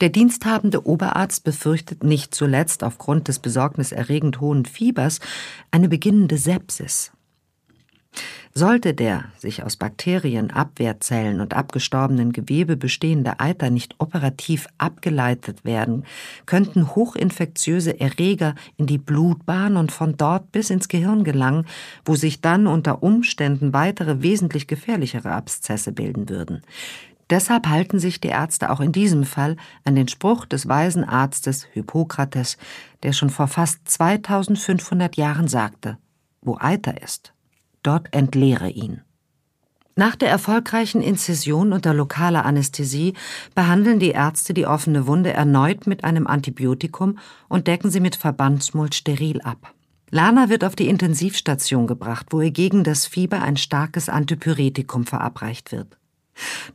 Der 0.00 0.08
diensthabende 0.08 0.86
Oberarzt 0.86 1.44
befürchtet 1.44 2.04
nicht 2.04 2.34
zuletzt 2.34 2.84
aufgrund 2.84 3.28
des 3.28 3.38
besorgniserregend 3.38 4.40
hohen 4.40 4.64
Fiebers 4.64 5.20
eine 5.70 5.88
beginnende 5.88 6.38
Sepsis. 6.38 7.12
Sollte 8.54 8.92
der 8.92 9.24
sich 9.38 9.62
aus 9.62 9.76
Bakterien, 9.76 10.50
Abwehrzellen 10.50 11.40
und 11.40 11.54
abgestorbenen 11.54 12.32
Gewebe 12.32 12.76
bestehende 12.76 13.40
Eiter 13.40 13.70
nicht 13.70 13.94
operativ 13.96 14.66
abgeleitet 14.76 15.64
werden, 15.64 16.04
könnten 16.44 16.94
hochinfektiöse 16.94 17.98
Erreger 17.98 18.54
in 18.76 18.86
die 18.86 18.98
Blutbahn 18.98 19.78
und 19.78 19.90
von 19.90 20.18
dort 20.18 20.52
bis 20.52 20.68
ins 20.68 20.88
Gehirn 20.88 21.24
gelangen, 21.24 21.64
wo 22.04 22.14
sich 22.14 22.42
dann 22.42 22.66
unter 22.66 23.02
Umständen 23.02 23.72
weitere 23.72 24.20
wesentlich 24.20 24.66
gefährlichere 24.66 25.32
Abszesse 25.32 25.92
bilden 25.92 26.28
würden. 26.28 26.60
Deshalb 27.30 27.68
halten 27.68 27.98
sich 27.98 28.20
die 28.20 28.28
Ärzte 28.28 28.70
auch 28.70 28.80
in 28.80 28.92
diesem 28.92 29.24
Fall 29.24 29.56
an 29.84 29.94
den 29.94 30.08
Spruch 30.08 30.44
des 30.44 30.68
weisen 30.68 31.04
Arztes 31.04 31.64
Hippokrates, 31.72 32.58
der 33.02 33.12
schon 33.12 33.30
vor 33.30 33.48
fast 33.48 33.88
2500 33.88 35.16
Jahren 35.16 35.48
sagte, 35.48 35.98
wo 36.42 36.58
Eiter 36.60 37.02
ist, 37.02 37.32
dort 37.82 38.12
entleere 38.12 38.68
ihn. 38.68 39.02
Nach 39.94 40.16
der 40.16 40.30
erfolgreichen 40.30 41.02
Inzision 41.02 41.72
unter 41.72 41.92
lokaler 41.92 42.46
Anästhesie 42.46 43.12
behandeln 43.54 43.98
die 43.98 44.10
Ärzte 44.10 44.54
die 44.54 44.66
offene 44.66 45.06
Wunde 45.06 45.34
erneut 45.34 45.86
mit 45.86 46.02
einem 46.02 46.26
Antibiotikum 46.26 47.18
und 47.48 47.66
decken 47.66 47.90
sie 47.90 48.00
mit 48.00 48.16
Verbandsmulch 48.16 48.94
steril 48.94 49.42
ab. 49.42 49.74
Lana 50.10 50.48
wird 50.48 50.64
auf 50.64 50.76
die 50.76 50.88
Intensivstation 50.88 51.86
gebracht, 51.86 52.26
wo 52.30 52.40
ihr 52.40 52.50
gegen 52.50 52.84
das 52.84 53.06
Fieber 53.06 53.42
ein 53.42 53.56
starkes 53.56 54.08
Antipyretikum 54.08 55.06
verabreicht 55.06 55.72
wird. 55.72 55.98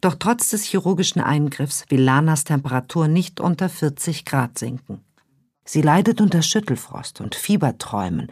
Doch 0.01 0.15
trotz 0.15 0.49
des 0.49 0.63
chirurgischen 0.63 1.21
Eingriffs 1.21 1.85
will 1.89 2.01
Lanas 2.01 2.43
Temperatur 2.43 3.07
nicht 3.07 3.39
unter 3.39 3.69
40 3.69 4.25
Grad 4.25 4.57
sinken. 4.57 5.03
Sie 5.65 5.81
leidet 5.81 6.21
unter 6.21 6.41
Schüttelfrost 6.41 7.19
und 7.19 7.35
Fieberträumen 7.35 8.27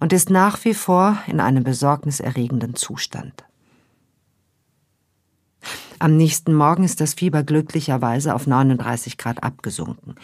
und 0.00 0.12
ist 0.12 0.30
nach 0.30 0.64
wie 0.64 0.74
vor 0.74 1.18
in 1.26 1.40
einem 1.40 1.64
besorgniserregenden 1.64 2.74
Zustand. 2.74 3.44
Am 5.98 6.16
nächsten 6.16 6.52
Morgen 6.52 6.84
ist 6.84 7.00
das 7.00 7.14
Fieber 7.14 7.42
glücklicherweise 7.42 8.34
auf 8.34 8.46
39 8.46 9.16
Grad 9.16 9.42
abgesunken. 9.42 10.16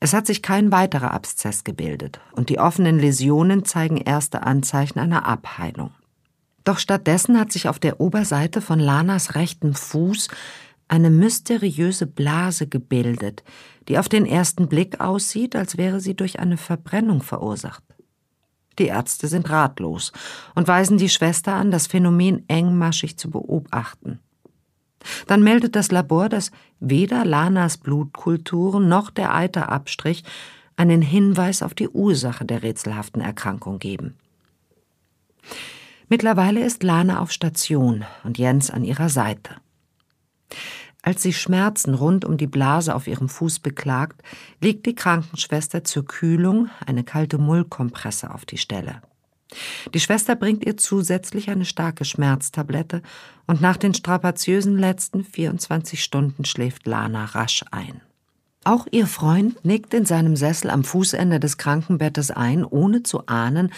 Es 0.00 0.12
hat 0.12 0.26
sich 0.26 0.42
kein 0.42 0.72
weiterer 0.72 1.12
Abszess 1.12 1.62
gebildet 1.62 2.20
und 2.32 2.48
die 2.48 2.58
offenen 2.58 2.98
Läsionen 2.98 3.64
zeigen 3.64 3.96
erste 3.96 4.42
Anzeichen 4.42 4.98
einer 4.98 5.26
Abheilung. 5.26 5.92
Doch 6.64 6.78
stattdessen 6.78 7.38
hat 7.38 7.52
sich 7.52 7.68
auf 7.68 7.78
der 7.78 8.00
Oberseite 8.00 8.60
von 8.60 8.78
Lanas 8.78 9.34
rechtem 9.34 9.74
Fuß 9.74 10.28
eine 10.88 11.10
mysteriöse 11.10 12.06
Blase 12.06 12.66
gebildet, 12.66 13.42
die 13.88 13.98
auf 13.98 14.08
den 14.08 14.26
ersten 14.26 14.68
Blick 14.68 15.00
aussieht, 15.00 15.56
als 15.56 15.76
wäre 15.76 16.00
sie 16.00 16.14
durch 16.14 16.40
eine 16.40 16.56
Verbrennung 16.56 17.22
verursacht. 17.22 17.82
Die 18.78 18.86
Ärzte 18.86 19.28
sind 19.28 19.50
ratlos 19.50 20.12
und 20.54 20.66
weisen 20.66 20.98
die 20.98 21.08
Schwester 21.08 21.54
an, 21.54 21.70
das 21.70 21.86
Phänomen 21.86 22.48
engmaschig 22.48 23.16
zu 23.16 23.30
beobachten. 23.30 24.18
Dann 25.26 25.42
meldet 25.42 25.76
das 25.76 25.90
Labor, 25.92 26.28
dass 26.28 26.50
weder 26.80 27.24
Lanas 27.24 27.76
Blutkulturen 27.76 28.88
noch 28.88 29.10
der 29.10 29.34
Eiterabstrich 29.34 30.24
einen 30.76 31.02
Hinweis 31.02 31.62
auf 31.62 31.74
die 31.74 31.88
Ursache 31.88 32.44
der 32.44 32.62
rätselhaften 32.62 33.20
Erkrankung 33.20 33.78
geben. 33.78 34.16
Mittlerweile 36.14 36.64
ist 36.64 36.84
Lana 36.84 37.18
auf 37.18 37.32
Station 37.32 38.04
und 38.22 38.38
Jens 38.38 38.70
an 38.70 38.84
ihrer 38.84 39.08
Seite. 39.08 39.56
Als 41.02 41.22
sie 41.22 41.32
Schmerzen 41.32 41.92
rund 41.92 42.24
um 42.24 42.36
die 42.36 42.46
Blase 42.46 42.94
auf 42.94 43.08
ihrem 43.08 43.28
Fuß 43.28 43.58
beklagt, 43.58 44.22
legt 44.60 44.86
die 44.86 44.94
Krankenschwester 44.94 45.82
zur 45.82 46.04
Kühlung 46.04 46.68
eine 46.86 47.02
kalte 47.02 47.38
Mullkompresse 47.38 48.32
auf 48.32 48.46
die 48.46 48.58
Stelle. 48.58 49.02
Die 49.92 49.98
Schwester 49.98 50.36
bringt 50.36 50.64
ihr 50.64 50.76
zusätzlich 50.76 51.50
eine 51.50 51.64
starke 51.64 52.04
Schmerztablette 52.04 53.02
und 53.48 53.60
nach 53.60 53.76
den 53.76 53.92
strapaziösen 53.92 54.78
letzten 54.78 55.24
24 55.24 56.04
Stunden 56.04 56.44
schläft 56.44 56.86
Lana 56.86 57.24
rasch 57.24 57.64
ein. 57.72 58.02
Auch 58.62 58.86
ihr 58.92 59.08
Freund 59.08 59.64
nickt 59.64 59.92
in 59.92 60.06
seinem 60.06 60.36
Sessel 60.36 60.70
am 60.70 60.84
Fußende 60.84 61.40
des 61.40 61.58
Krankenbettes 61.58 62.30
ein, 62.30 62.64
ohne 62.64 63.02
zu 63.02 63.26
ahnen, 63.26 63.72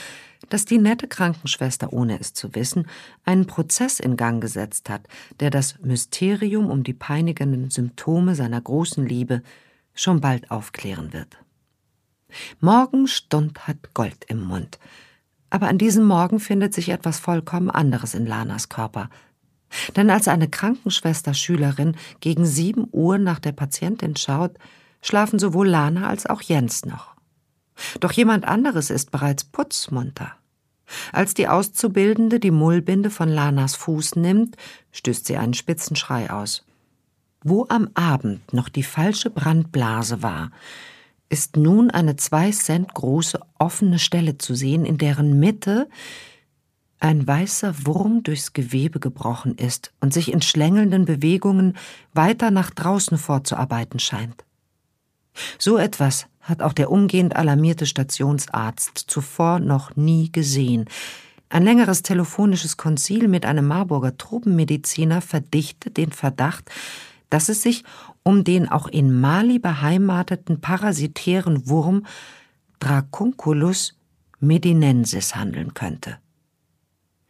dass 0.49 0.65
die 0.65 0.79
nette 0.79 1.09
Krankenschwester, 1.09 1.93
ohne 1.93 2.19
es 2.21 2.33
zu 2.33 2.55
wissen, 2.55 2.87
einen 3.25 3.47
Prozess 3.47 4.01
in 4.01 4.17
Gang 4.17 4.41
gesetzt 4.41 4.89
hat, 4.89 5.07
der 5.41 5.51
das 5.51 5.79
Mysterium 5.81 6.71
um 6.71 6.83
die 6.83 6.95
peinigenden 6.95 7.71
Symptome 7.71 8.35
seiner 8.35 8.61
großen 8.61 9.07
Liebe 9.07 9.43
schon 9.95 10.21
bald 10.21 10.51
aufklären 10.51 11.13
wird. 11.13 11.39
Morgenstund 12.61 13.67
hat 13.67 13.95
Gold 13.95 14.25
im 14.29 14.43
Mund. 14.43 14.79
Aber 15.51 15.69
an 15.69 15.79
diesem 15.79 16.05
Morgen 16.05 16.41
findet 16.41 16.75
sich 16.75 16.89
etwas 16.89 17.19
vollkommen 17.19 17.71
anderes 17.71 18.15
in 18.15 18.27
Lanas 18.27 18.69
Körper. 18.69 19.09
Denn 19.97 20.11
als 20.11 20.29
eine 20.29 20.49
Krankenschwester-Schülerin 20.49 21.97
gegen 22.21 22.47
sieben 22.47 22.89
Uhr 22.93 23.19
nach 23.19 23.39
der 23.39 23.53
Patientin 23.53 24.17
schaut, 24.17 24.57
schlafen 25.03 25.39
sowohl 25.39 25.69
Lana 25.69 26.09
als 26.09 26.27
auch 26.27 26.43
Jens 26.43 26.85
noch. 26.85 27.16
Doch 28.01 28.13
jemand 28.13 28.47
anderes 28.47 28.91
ist 28.91 29.11
bereits 29.11 29.45
putzmunter. 29.45 30.33
Als 31.13 31.35
die 31.35 31.49
Auszubildende 31.49 32.39
die 32.41 32.51
Mullbinde 32.51 33.11
von 33.11 33.29
Lanas 33.29 33.75
Fuß 33.75 34.17
nimmt, 34.17 34.57
stößt 34.93 35.27
sie 35.27 35.37
einen 35.37 35.55
spitzen 35.55 35.97
Schrei 35.97 36.31
aus. 36.31 36.65
Wo 37.43 37.67
am 37.69 37.91
Abend 37.95 38.53
noch 38.53 38.69
die 38.69 38.83
falsche 38.83 39.31
Brandblase 39.31 40.23
war, 40.23 40.51
ist 41.29 41.57
nun 41.57 41.91
eine 41.91 42.17
zwei 42.17 42.51
Cent 42.53 42.95
große 42.95 43.41
offene 43.59 43.99
Stelle 43.99 44.39
zu 44.39 44.55
sehen, 44.55 44.85
in 44.85 44.99
deren 44.99 45.39
Mitte 45.39 45.89
ein 46.99 47.27
weißer 47.27 47.87
Wurm 47.87 48.23
durchs 48.23 48.53
Gewebe 48.53 49.01
gebrochen 49.01 49.57
ist 49.57 49.93
und 50.01 50.15
sich 50.15 50.33
in 50.33 50.41
schlängelnden 50.41 51.05
Bewegungen 51.05 51.77
weiter 52.15 52.51
nach 52.51 52.71
draußen 52.71 53.19
fortzuarbeiten 53.19 54.01
scheint. 54.01 54.45
So 55.59 55.77
etwas 55.77 56.27
hat 56.47 56.63
auch 56.63 56.73
der 56.73 56.91
umgehend 56.91 57.35
alarmierte 57.35 57.87
Stationsarzt 57.87 58.99
zuvor 59.07 59.59
noch 59.59 59.97
nie 59.97 60.31
gesehen. 60.31 60.87
Ein 61.49 61.65
längeres 61.65 62.03
telefonisches 62.03 62.77
Konzil 62.77 63.29
mit 63.29 63.45
einem 63.45 63.67
Marburger 63.67 64.17
Truppenmediziner 64.17 65.21
verdichtet 65.21 65.97
den 65.97 66.13
Verdacht, 66.13 66.71
dass 67.31 67.49
es 67.49 67.63
sich 67.63 67.85
um 68.23 68.45
den 68.45 68.69
auch 68.69 68.89
in 68.89 69.21
Mali 69.21 69.59
beheimateten 69.59 70.61
parasitären 70.61 71.69
Wurm 71.69 72.07
Dracunculus 72.79 73.95
medinensis 74.41 75.35
handeln 75.35 75.75
könnte. 75.75 76.19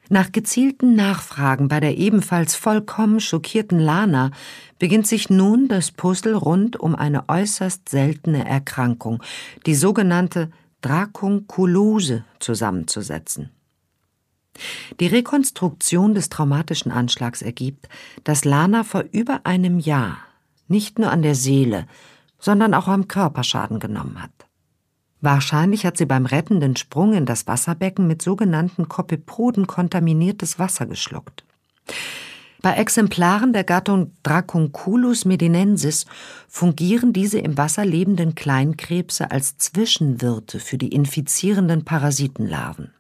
Nach 0.09 0.31
gezielten 0.31 0.95
Nachfragen 0.95 1.69
bei 1.69 1.81
der 1.81 1.97
ebenfalls 1.97 2.55
vollkommen 2.55 3.21
schockierten 3.21 3.81
Lana 3.81 4.31
beginnt 4.79 5.07
sich 5.07 5.31
nun 5.31 5.69
das 5.69 5.91
Puzzle 5.91 6.35
rund 6.35 6.79
um 6.79 6.95
eine 6.95 7.29
äußerst 7.29 7.89
seltene 7.89 8.47
Erkrankung, 8.47 9.23
die 9.67 9.75
sogenannte 9.75 10.51
Dracunculose, 10.81 12.25
zusammenzusetzen. 12.39 13.51
Die 15.01 15.07
Rekonstruktion 15.09 16.15
des 16.15 16.29
traumatischen 16.29 16.93
Anschlags 16.93 17.43
ergibt, 17.43 17.89
dass 18.25 18.45
Lana 18.45 18.85
vor 18.85 19.05
über 19.11 19.41
einem 19.45 19.79
Jahr 19.79 20.19
nicht 20.69 20.99
nur 20.99 21.11
an 21.11 21.23
der 21.23 21.35
Seele, 21.35 21.87
sondern 22.39 22.75
auch 22.75 22.89
am 22.89 23.09
Körper 23.09 23.43
Schaden 23.43 23.81
genommen 23.81 24.23
hat. 24.23 24.31
Wahrscheinlich 25.21 25.87
hat 25.87 25.97
sie 25.97 26.07
beim 26.07 26.27
rettenden 26.27 26.77
Sprung 26.77 27.15
in 27.15 27.27
das 27.27 27.47
Wasserbecken 27.47 28.07
mit 28.07 28.23
sogenannten 28.23 28.89
Kopepoden 28.89 29.67
kontaminiertes 29.67 30.59
Wasser 30.59 30.87
geschluckt. 30.87 31.45
Bei 32.63 32.75
Exemplaren 32.75 33.53
der 33.53 33.65
Gattung 33.65 34.13
Dracunculus 34.23 35.25
medinensis 35.25 36.05
fungieren 36.49 37.13
diese 37.13 37.39
im 37.39 37.57
Wasser 37.57 37.85
lebenden 37.85 38.35
Kleinkrebse 38.35 39.31
als 39.31 39.57
Zwischenwirte 39.57 40.59
für 40.59 40.77
die 40.77 40.89
infizierenden 40.89 41.85
Parasitenlarven. 41.85 42.93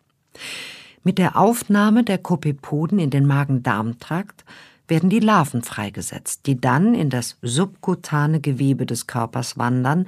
Mit 1.02 1.18
der 1.18 1.36
Aufnahme 1.36 2.04
der 2.04 2.18
Kopepoden 2.18 2.98
in 2.98 3.10
den 3.10 3.26
Magen-Darm-Trakt 3.26 4.44
werden 4.88 5.10
die 5.10 5.20
Larven 5.20 5.62
freigesetzt, 5.62 6.46
die 6.46 6.60
dann 6.60 6.94
in 6.94 7.10
das 7.10 7.36
subkutane 7.42 8.40
Gewebe 8.40 8.86
des 8.86 9.06
Körpers 9.06 9.58
wandern, 9.58 10.06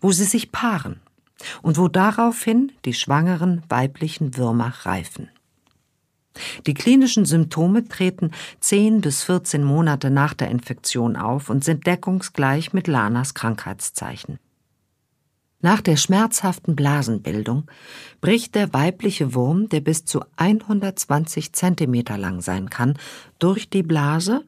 wo 0.00 0.12
sie 0.12 0.24
sich 0.24 0.52
paaren 0.52 1.00
und 1.62 1.78
wo 1.78 1.88
daraufhin 1.88 2.72
die 2.84 2.94
schwangeren 2.94 3.62
weiblichen 3.68 4.36
Würmer 4.36 4.72
reifen. 4.82 5.30
Die 6.66 6.74
klinischen 6.74 7.24
Symptome 7.24 7.88
treten 7.88 8.30
10 8.60 9.00
bis 9.00 9.24
14 9.24 9.64
Monate 9.64 10.10
nach 10.10 10.34
der 10.34 10.50
Infektion 10.50 11.16
auf 11.16 11.50
und 11.50 11.64
sind 11.64 11.86
deckungsgleich 11.86 12.72
mit 12.72 12.86
Lanas 12.86 13.34
Krankheitszeichen. 13.34 14.38
Nach 15.60 15.80
der 15.80 15.96
schmerzhaften 15.96 16.76
Blasenbildung 16.76 17.68
bricht 18.20 18.54
der 18.54 18.72
weibliche 18.72 19.34
Wurm, 19.34 19.68
der 19.68 19.80
bis 19.80 20.04
zu 20.04 20.20
120 20.36 21.52
Zentimeter 21.52 22.16
lang 22.16 22.40
sein 22.40 22.70
kann, 22.70 22.96
durch 23.40 23.68
die 23.68 23.82
Blase 23.82 24.44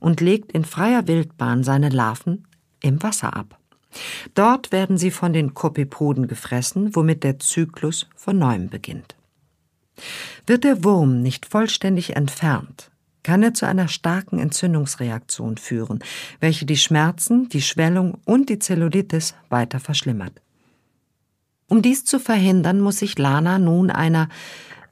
und 0.00 0.22
legt 0.22 0.52
in 0.52 0.64
freier 0.64 1.06
Wildbahn 1.06 1.64
seine 1.64 1.90
Larven 1.90 2.48
im 2.80 3.02
Wasser 3.02 3.36
ab. 3.36 3.58
Dort 4.34 4.72
werden 4.72 4.98
sie 4.98 5.10
von 5.10 5.32
den 5.32 5.54
Kopepoden 5.54 6.28
gefressen, 6.28 6.94
womit 6.94 7.24
der 7.24 7.38
Zyklus 7.38 8.08
von 8.16 8.38
neuem 8.38 8.68
beginnt. 8.68 9.14
Wird 10.46 10.64
der 10.64 10.84
Wurm 10.84 11.22
nicht 11.22 11.46
vollständig 11.46 12.16
entfernt, 12.16 12.90
kann 13.22 13.42
er 13.42 13.54
zu 13.54 13.66
einer 13.66 13.88
starken 13.88 14.38
Entzündungsreaktion 14.38 15.56
führen, 15.56 16.00
welche 16.40 16.66
die 16.66 16.76
Schmerzen, 16.76 17.48
die 17.48 17.62
Schwellung 17.62 18.18
und 18.24 18.48
die 18.48 18.58
Zellulitis 18.58 19.34
weiter 19.48 19.80
verschlimmert. 19.80 20.40
Um 21.68 21.80
dies 21.80 22.04
zu 22.04 22.18
verhindern, 22.18 22.80
muss 22.80 22.98
sich 22.98 23.18
Lana 23.18 23.58
nun 23.58 23.90
einer 23.90 24.28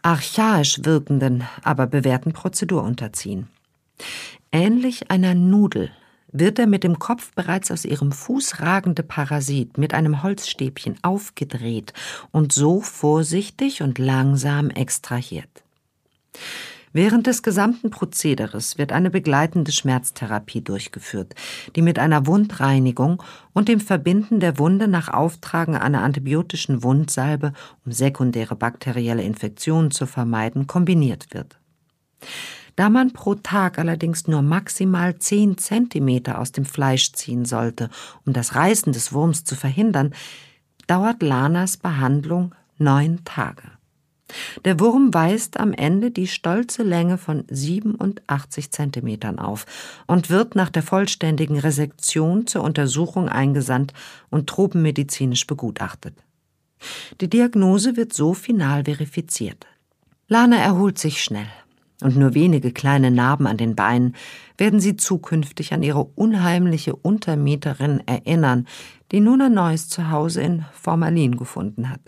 archaisch 0.02 0.80
wirkenden, 0.84 1.44
aber 1.62 1.86
bewährten 1.86 2.32
Prozedur 2.32 2.82
unterziehen. 2.82 3.48
Ähnlich 4.50 5.10
einer 5.10 5.34
Nudel 5.34 5.90
wird 6.32 6.58
der 6.58 6.66
mit 6.66 6.82
dem 6.84 6.98
Kopf 6.98 7.32
bereits 7.34 7.70
aus 7.70 7.84
ihrem 7.84 8.10
Fuß 8.10 8.60
ragende 8.60 9.02
Parasit 9.02 9.78
mit 9.78 9.94
einem 9.94 10.22
Holzstäbchen 10.22 10.96
aufgedreht 11.02 11.92
und 12.30 12.52
so 12.52 12.80
vorsichtig 12.80 13.82
und 13.82 13.98
langsam 13.98 14.70
extrahiert. 14.70 15.62
Während 16.94 17.26
des 17.26 17.42
gesamten 17.42 17.88
Prozederes 17.90 18.76
wird 18.76 18.92
eine 18.92 19.08
begleitende 19.08 19.72
Schmerztherapie 19.72 20.60
durchgeführt, 20.60 21.34
die 21.74 21.80
mit 21.80 21.98
einer 21.98 22.26
Wundreinigung 22.26 23.22
und 23.54 23.68
dem 23.68 23.80
Verbinden 23.80 24.40
der 24.40 24.58
Wunde 24.58 24.88
nach 24.88 25.08
Auftragen 25.08 25.74
einer 25.74 26.02
antibiotischen 26.02 26.82
Wundsalbe, 26.82 27.54
um 27.86 27.92
sekundäre 27.92 28.56
bakterielle 28.56 29.22
Infektionen 29.22 29.90
zu 29.90 30.06
vermeiden, 30.06 30.66
kombiniert 30.66 31.32
wird. 31.32 31.58
Da 32.76 32.88
man 32.88 33.12
pro 33.12 33.34
Tag 33.34 33.78
allerdings 33.78 34.26
nur 34.26 34.42
maximal 34.42 35.18
10 35.18 35.58
Zentimeter 35.58 36.38
aus 36.38 36.52
dem 36.52 36.64
Fleisch 36.64 37.12
ziehen 37.12 37.44
sollte, 37.44 37.90
um 38.24 38.32
das 38.32 38.54
Reißen 38.54 38.92
des 38.92 39.12
Wurms 39.12 39.44
zu 39.44 39.56
verhindern, 39.56 40.14
dauert 40.86 41.22
Lanas 41.22 41.76
Behandlung 41.76 42.54
neun 42.78 43.24
Tage. 43.24 43.62
Der 44.64 44.80
Wurm 44.80 45.12
weist 45.12 45.60
am 45.60 45.74
Ende 45.74 46.10
die 46.10 46.26
stolze 46.26 46.82
Länge 46.82 47.18
von 47.18 47.44
87 47.50 48.70
Zentimetern 48.70 49.38
auf 49.38 49.66
und 50.06 50.30
wird 50.30 50.54
nach 50.54 50.70
der 50.70 50.82
vollständigen 50.82 51.58
Resektion 51.58 52.46
zur 52.46 52.62
Untersuchung 52.62 53.28
eingesandt 53.28 53.92
und 54.30 54.48
tropenmedizinisch 54.48 55.46
begutachtet. 55.46 56.14
Die 57.20 57.28
Diagnose 57.28 57.96
wird 57.96 58.14
so 58.14 58.32
final 58.32 58.84
verifiziert. 58.84 59.66
Lana 60.28 60.56
erholt 60.56 60.98
sich 60.98 61.22
schnell 61.22 61.48
und 62.02 62.16
nur 62.16 62.34
wenige 62.34 62.72
kleine 62.72 63.10
Narben 63.10 63.46
an 63.46 63.56
den 63.56 63.74
Beinen 63.74 64.14
werden 64.58 64.80
sie 64.80 64.96
zukünftig 64.96 65.72
an 65.72 65.82
ihre 65.82 66.04
unheimliche 66.04 66.94
Untermieterin 66.94 68.02
erinnern, 68.06 68.66
die 69.10 69.20
nun 69.20 69.40
ein 69.42 69.54
neues 69.54 69.88
Zuhause 69.88 70.42
in 70.42 70.64
Formalin 70.72 71.36
gefunden 71.36 71.90
hat. 71.90 72.00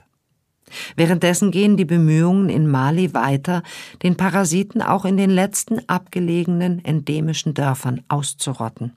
Währenddessen 0.97 1.51
gehen 1.51 1.77
die 1.77 1.85
Bemühungen 1.85 2.49
in 2.49 2.67
Mali 2.67 3.15
weiter, 3.15 3.63
den 4.03 4.17
Parasiten 4.17 4.83
auch 4.83 5.05
in 5.05 5.17
den 5.17 5.31
letzten 5.31 5.89
abgelegenen 5.89 6.85
endemischen 6.85 7.55
Dörfern 7.55 8.03
auszurotten. 8.09 8.93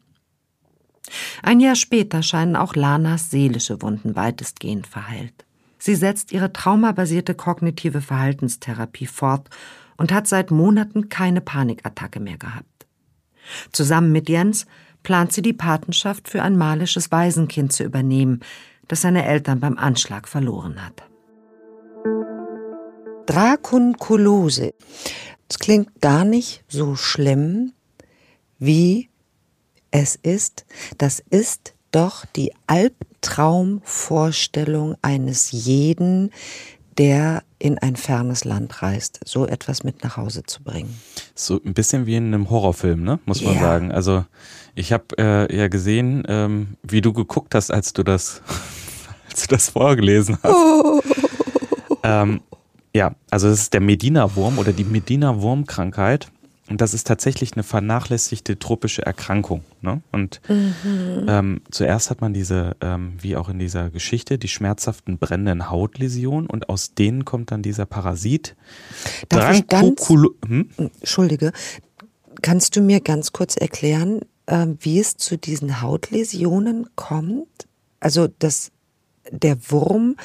Ein 1.43 1.59
Jahr 1.59 1.75
später 1.75 2.23
scheinen 2.23 2.55
auch 2.55 2.75
Lanas 2.75 3.29
seelische 3.29 3.81
Wunden 3.81 4.15
weitestgehend 4.15 4.87
verheilt. 4.87 5.45
Sie 5.77 5.95
setzt 5.95 6.31
ihre 6.31 6.51
traumabasierte 6.51 7.35
kognitive 7.35 8.01
Verhaltenstherapie 8.01 9.05
fort 9.05 9.49
und 9.97 10.11
hat 10.11 10.27
seit 10.27 10.51
Monaten 10.51 11.09
keine 11.09 11.41
Panikattacke 11.41 12.19
mehr 12.19 12.37
gehabt. 12.37 12.85
Zusammen 13.71 14.11
mit 14.11 14.29
Jens 14.29 14.67
plant 15.03 15.33
sie 15.33 15.41
die 15.41 15.53
Patenschaft 15.53 16.29
für 16.29 16.43
ein 16.43 16.57
malisches 16.57 17.11
Waisenkind 17.11 17.71
zu 17.71 17.83
übernehmen, 17.83 18.41
das 18.87 19.01
seine 19.01 19.25
Eltern 19.25 19.59
beim 19.59 19.77
Anschlag 19.77 20.27
verloren 20.27 20.83
hat. 20.85 21.03
Drakonkulose. 23.25 24.73
Das 25.47 25.57
klingt 25.59 26.01
gar 26.01 26.25
nicht 26.25 26.63
so 26.67 26.95
schlimm, 26.95 27.73
wie 28.59 29.09
es 29.91 30.15
ist. 30.15 30.65
Das 30.97 31.21
ist 31.29 31.75
doch 31.91 32.25
die 32.25 32.53
Albtraumvorstellung 32.67 34.95
eines 35.01 35.51
jeden, 35.51 36.31
der 36.97 37.43
in 37.59 37.77
ein 37.79 37.95
fernes 37.95 38.45
Land 38.45 38.81
reist, 38.81 39.19
so 39.25 39.47
etwas 39.47 39.83
mit 39.83 40.03
nach 40.03 40.17
Hause 40.17 40.43
zu 40.43 40.63
bringen. 40.63 40.99
So 41.33 41.59
ein 41.63 41.73
bisschen 41.73 42.05
wie 42.05 42.15
in 42.15 42.27
einem 42.27 42.49
Horrorfilm, 42.49 43.03
ne? 43.03 43.19
muss 43.25 43.41
man 43.41 43.53
yeah. 43.53 43.63
sagen. 43.63 43.91
Also 43.91 44.25
ich 44.75 44.93
habe 44.93 45.05
äh, 45.17 45.55
ja 45.55 45.67
gesehen, 45.67 46.23
ähm, 46.27 46.77
wie 46.83 47.01
du 47.01 47.13
geguckt 47.13 47.55
hast, 47.55 47.71
als 47.71 47.93
du 47.93 48.03
das, 48.03 48.41
als 49.29 49.47
du 49.47 49.55
das 49.55 49.69
vorgelesen 49.69 50.37
hast. 50.43 50.53
Oh. 50.53 51.01
Ähm, 52.03 52.41
ja, 52.93 53.15
also 53.29 53.47
es 53.47 53.61
ist 53.61 53.73
der 53.73 53.81
Medina-Wurm 53.81 54.59
oder 54.59 54.73
die 54.73 54.83
Medina-Wurm-Krankheit. 54.83 56.31
Und 56.69 56.81
das 56.81 56.93
ist 56.93 57.07
tatsächlich 57.07 57.53
eine 57.53 57.63
vernachlässigte 57.63 58.59
tropische 58.59 59.05
Erkrankung. 59.05 59.63
Ne? 59.81 60.01
Und 60.11 60.41
mhm. 60.49 61.25
ähm, 61.27 61.61
zuerst 61.71 62.09
hat 62.09 62.19
man 62.19 62.33
diese, 62.33 62.75
ähm, 62.81 63.13
wie 63.21 63.37
auch 63.37 63.49
in 63.49 63.57
dieser 63.57 63.89
Geschichte, 63.89 64.37
die 64.37 64.49
schmerzhaften 64.49 65.17
brennenden 65.17 65.69
Hautläsionen 65.69 66.49
und 66.49 66.69
aus 66.69 66.93
denen 66.93 67.23
kommt 67.25 67.51
dann 67.51 67.61
dieser 67.61 67.85
Parasit. 67.85 68.55
Darf 69.29 69.55
ich 69.55 69.67
ganz, 69.67 70.09
hm? 70.09 70.69
Entschuldige, 70.77 71.53
kannst 72.41 72.75
du 72.75 72.81
mir 72.81 72.99
ganz 72.99 73.31
kurz 73.31 73.55
erklären, 73.55 74.21
äh, 74.45 74.67
wie 74.79 74.99
es 74.99 75.15
zu 75.15 75.37
diesen 75.37 75.81
Hautläsionen 75.81 76.89
kommt? 76.95 77.67
Also, 77.99 78.27
dass 78.27 78.71
der 79.31 79.57
Wurm 79.71 80.15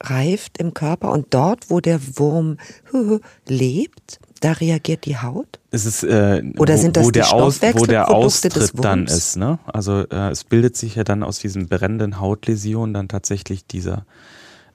reift 0.00 0.58
im 0.58 0.74
Körper 0.74 1.12
und 1.12 1.32
dort, 1.32 1.70
wo 1.70 1.80
der 1.80 2.00
Wurm 2.18 2.58
lebt, 3.48 4.18
da 4.44 4.52
reagiert 4.52 5.06
die 5.06 5.16
Haut? 5.16 5.58
Es 5.70 5.86
ist, 5.86 6.02
äh, 6.02 6.42
Oder 6.58 6.76
sind 6.76 6.96
das 6.96 7.06
wo, 7.06 7.10
der 7.10 7.32
Aus, 7.32 7.62
wo 7.62 7.86
der 7.86 8.10
Austritt 8.10 8.72
dann 8.76 9.06
ist. 9.06 9.36
Ne? 9.36 9.58
Also 9.64 10.06
äh, 10.08 10.30
es 10.30 10.44
bildet 10.44 10.76
sich 10.76 10.96
ja 10.96 11.04
dann 11.04 11.22
aus 11.22 11.38
diesen 11.38 11.68
brennenden 11.68 12.20
Hautläsionen 12.20 12.92
dann 12.92 13.08
tatsächlich 13.08 13.66
dieser, 13.66 14.04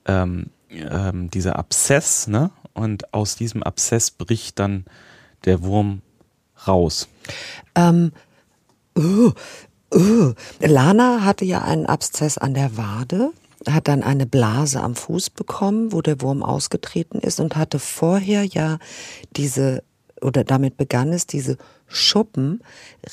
ähm, 0.05 0.47
ähm, 0.69 1.29
dieser 1.29 1.57
Abszess. 1.57 2.27
Ne? 2.27 2.49
Und 2.73 3.13
aus 3.13 3.35
diesem 3.35 3.61
Abszess 3.61 4.11
bricht 4.11 4.57
dann 4.57 4.85
der 5.45 5.61
Wurm 5.61 6.01
raus. 6.67 7.07
Ähm, 7.75 8.11
uh, 8.97 9.31
uh. 9.93 10.33
Lana 10.59 11.23
hatte 11.23 11.45
ja 11.45 11.61
einen 11.61 11.85
Abszess 11.85 12.37
an 12.37 12.53
der 12.55 12.75
Wade 12.75 13.31
hat 13.67 13.87
dann 13.87 14.03
eine 14.03 14.25
Blase 14.25 14.81
am 14.81 14.95
Fuß 14.95 15.31
bekommen, 15.31 15.91
wo 15.91 16.01
der 16.01 16.21
Wurm 16.21 16.43
ausgetreten 16.43 17.19
ist 17.19 17.39
und 17.39 17.55
hatte 17.55 17.79
vorher 17.79 18.43
ja 18.43 18.79
diese, 19.35 19.83
oder 20.21 20.43
damit 20.43 20.77
begann 20.77 21.11
es, 21.11 21.27
diese 21.27 21.57
Schuppen. 21.87 22.61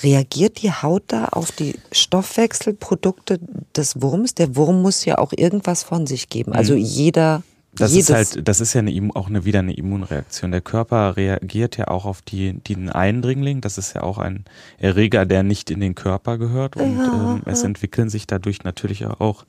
Reagiert 0.03 0.63
die 0.63 0.71
Haut 0.71 1.05
da 1.09 1.27
auf 1.27 1.51
die 1.51 1.77
Stoffwechselprodukte 1.93 3.41
des 3.75 4.01
Wurms? 4.01 4.35
Der 4.35 4.55
Wurm 4.55 4.83
muss 4.83 5.05
ja 5.05 5.19
auch 5.19 5.33
irgendwas 5.35 5.83
von 5.83 6.07
sich 6.07 6.29
geben. 6.29 6.53
Also 6.53 6.75
mhm. 6.75 6.81
jeder 6.81 7.43
das 7.79 7.93
ist 7.95 8.11
halt, 8.11 8.47
das 8.49 8.61
ist 8.61 8.75
ja 8.75 8.81
eine, 8.81 9.11
auch 9.15 9.29
eine, 9.29 9.45
wieder 9.45 9.61
eine 9.61 9.75
Immunreaktion. 9.75 10.51
Der 10.51 10.61
Körper 10.61 11.17
reagiert 11.17 11.77
ja 11.77 11.89
auch 11.89 12.05
auf 12.05 12.23
die, 12.23 12.55
den 12.55 12.91
Eindringling. 12.91 13.61
Das 13.61 13.79
ist 13.79 13.95
ja 13.95 14.03
auch 14.03 14.19
ein 14.19 14.45
Erreger, 14.79 15.27
der 15.27 15.43
nicht 15.43 15.71
in 15.71 15.81
den 15.81 15.95
Körper 15.95 16.39
gehört. 16.39 16.77
Und 16.77 16.99
ja. 16.99 17.35
ähm, 17.35 17.43
es 17.45 17.63
entwickeln 17.63 18.09
sich 18.09 18.27
dadurch 18.27 18.65
natürlich 18.65 19.07
auch 19.07 19.45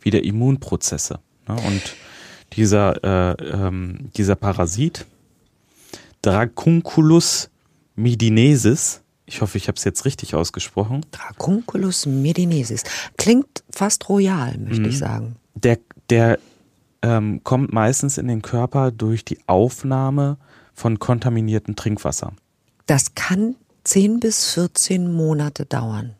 wieder 0.00 0.22
Immunprozesse. 0.24 1.20
Ne? 1.48 1.56
Und 1.66 1.94
dieser, 2.54 3.36
äh, 3.38 3.44
ähm, 3.44 4.10
dieser 4.16 4.36
Parasit, 4.36 5.06
Dracunculus 6.22 7.50
medinesis, 7.96 9.02
ich 9.26 9.40
hoffe, 9.40 9.58
ich 9.58 9.68
habe 9.68 9.76
es 9.76 9.84
jetzt 9.84 10.04
richtig 10.04 10.34
ausgesprochen. 10.34 11.06
Dracunculus 11.10 12.06
medinesis. 12.06 12.84
Klingt 13.16 13.64
fast 13.70 14.08
royal, 14.08 14.58
möchte 14.58 14.82
mhm. 14.82 14.88
ich 14.88 14.98
sagen. 14.98 15.36
Der, 15.54 15.78
der 16.10 16.38
ähm, 17.02 17.40
kommt 17.44 17.72
meistens 17.72 18.18
in 18.18 18.28
den 18.28 18.42
Körper 18.42 18.90
durch 18.90 19.24
die 19.24 19.38
Aufnahme 19.46 20.38
von 20.74 20.98
kontaminiertem 20.98 21.76
Trinkwasser. 21.76 22.32
Das 22.86 23.14
kann 23.14 23.56
10 23.84 24.20
bis 24.20 24.52
14 24.54 25.12
Monate 25.12 25.66
dauern. 25.66 26.14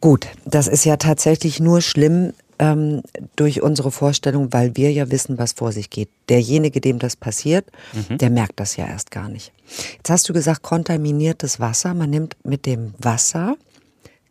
Gut, 0.00 0.28
das 0.44 0.68
ist 0.68 0.84
ja 0.84 0.96
tatsächlich 0.96 1.60
nur 1.60 1.82
schlimm 1.82 2.32
ähm, 2.58 3.02
durch 3.36 3.62
unsere 3.62 3.90
Vorstellung, 3.90 4.52
weil 4.52 4.76
wir 4.76 4.92
ja 4.92 5.10
wissen, 5.10 5.38
was 5.38 5.52
vor 5.52 5.72
sich 5.72 5.90
geht. 5.90 6.08
Derjenige, 6.28 6.80
dem 6.80 6.98
das 6.98 7.16
passiert, 7.16 7.66
mhm. 7.92 8.18
der 8.18 8.30
merkt 8.30 8.60
das 8.60 8.76
ja 8.76 8.86
erst 8.86 9.10
gar 9.10 9.28
nicht. 9.28 9.52
Jetzt 9.96 10.10
hast 10.10 10.28
du 10.28 10.32
gesagt, 10.32 10.62
kontaminiertes 10.62 11.60
Wasser. 11.60 11.94
Man 11.94 12.10
nimmt 12.10 12.36
mit 12.44 12.66
dem 12.66 12.94
Wasser 12.98 13.56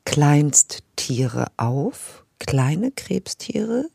Kleinsttiere 0.05 1.47
auf, 1.57 2.23
kleine 2.39 2.91
Krebstiere, 2.91 3.85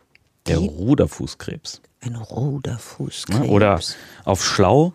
der 0.47 0.59
Ruderfußkrebs. 0.59 1.81
Ein 2.01 2.17
Ruderfußkrebs. 2.17 3.49
Oder 3.49 3.81
auf 4.25 4.45
Schlau 4.45 4.93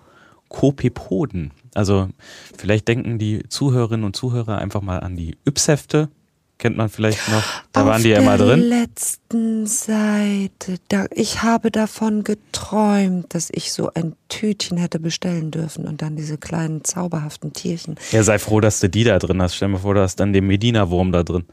Kopepoden. 0.49 1.51
Also 1.75 2.09
vielleicht 2.57 2.87
denken 2.87 3.19
die 3.19 3.43
Zuhörerinnen 3.47 4.03
und 4.03 4.15
Zuhörer 4.15 4.57
einfach 4.57 4.81
mal 4.81 4.99
an 4.99 5.15
die 5.15 5.37
Yps-Hefte. 5.45 6.09
Kennt 6.57 6.75
man 6.75 6.89
vielleicht 6.89 7.29
noch? 7.29 7.43
Da 7.71 7.83
Auf 7.83 7.87
waren 7.87 8.03
die 8.03 8.09
ja 8.09 8.19
immer 8.19 8.37
drin. 8.37 8.69
der 8.69 8.79
letzten 8.81 9.65
Seite. 9.65 10.75
Da, 10.89 11.05
ich 11.11 11.41
habe 11.41 11.71
davon 11.71 12.25
geträumt, 12.25 13.33
dass 13.33 13.47
ich 13.49 13.71
so 13.71 13.93
ein 13.93 14.13
Tütchen 14.27 14.77
hätte 14.77 14.99
bestellen 14.99 15.51
dürfen 15.51 15.87
und 15.87 16.01
dann 16.01 16.17
diese 16.17 16.37
kleinen 16.37 16.83
zauberhaften 16.83 17.53
Tierchen. 17.53 17.95
Ja, 18.11 18.23
sei 18.23 18.39
froh, 18.39 18.59
dass 18.59 18.81
du 18.81 18.89
die 18.89 19.05
da 19.05 19.19
drin 19.19 19.41
hast. 19.41 19.55
Stell 19.55 19.71
dir 19.71 19.77
vor, 19.77 19.93
du 19.93 20.01
hast 20.01 20.17
dann 20.17 20.33
den 20.33 20.47
Medina-Wurm 20.47 21.13
da 21.13 21.23
drin. 21.23 21.45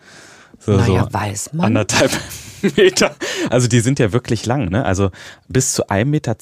So, 0.59 0.73
naja, 0.73 1.05
so 1.05 1.13
weiß 1.13 1.53
man. 1.53 1.67
Anderthalb 1.67 2.11
Meter. 2.77 3.15
Also 3.51 3.69
die 3.69 3.81
sind 3.81 3.99
ja 3.99 4.13
wirklich 4.13 4.47
lang, 4.47 4.69
ne? 4.71 4.85
Also 4.85 5.11
bis 5.49 5.75
zu 5.75 5.89
1,20 5.89 6.05
Meter 6.07 6.37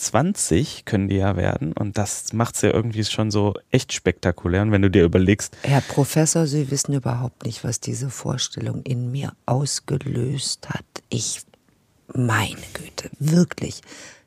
können 0.84 1.08
die 1.08 1.16
ja 1.16 1.36
werden. 1.36 1.72
Und 1.72 1.98
das 1.98 2.32
macht 2.32 2.54
es 2.56 2.62
ja 2.62 2.70
irgendwie 2.70 3.04
schon 3.04 3.30
so 3.30 3.54
echt 3.70 3.92
spektakulär. 3.92 4.62
Und 4.62 4.72
wenn 4.72 4.82
du 4.82 4.90
dir 4.90 5.04
überlegst. 5.04 5.56
Herr 5.62 5.80
Professor, 5.82 6.46
Sie 6.46 6.70
wissen 6.70 6.94
überhaupt 6.94 7.44
nicht, 7.44 7.64
was 7.64 7.80
diese 7.80 8.10
Vorstellung 8.10 8.82
in 8.82 9.10
mir 9.10 9.32
ausgelöst 9.46 10.68
hat. 10.70 10.84
Ich, 11.08 11.42
meine 12.14 12.56
Güte, 12.72 13.10
wirklich, 13.18 13.80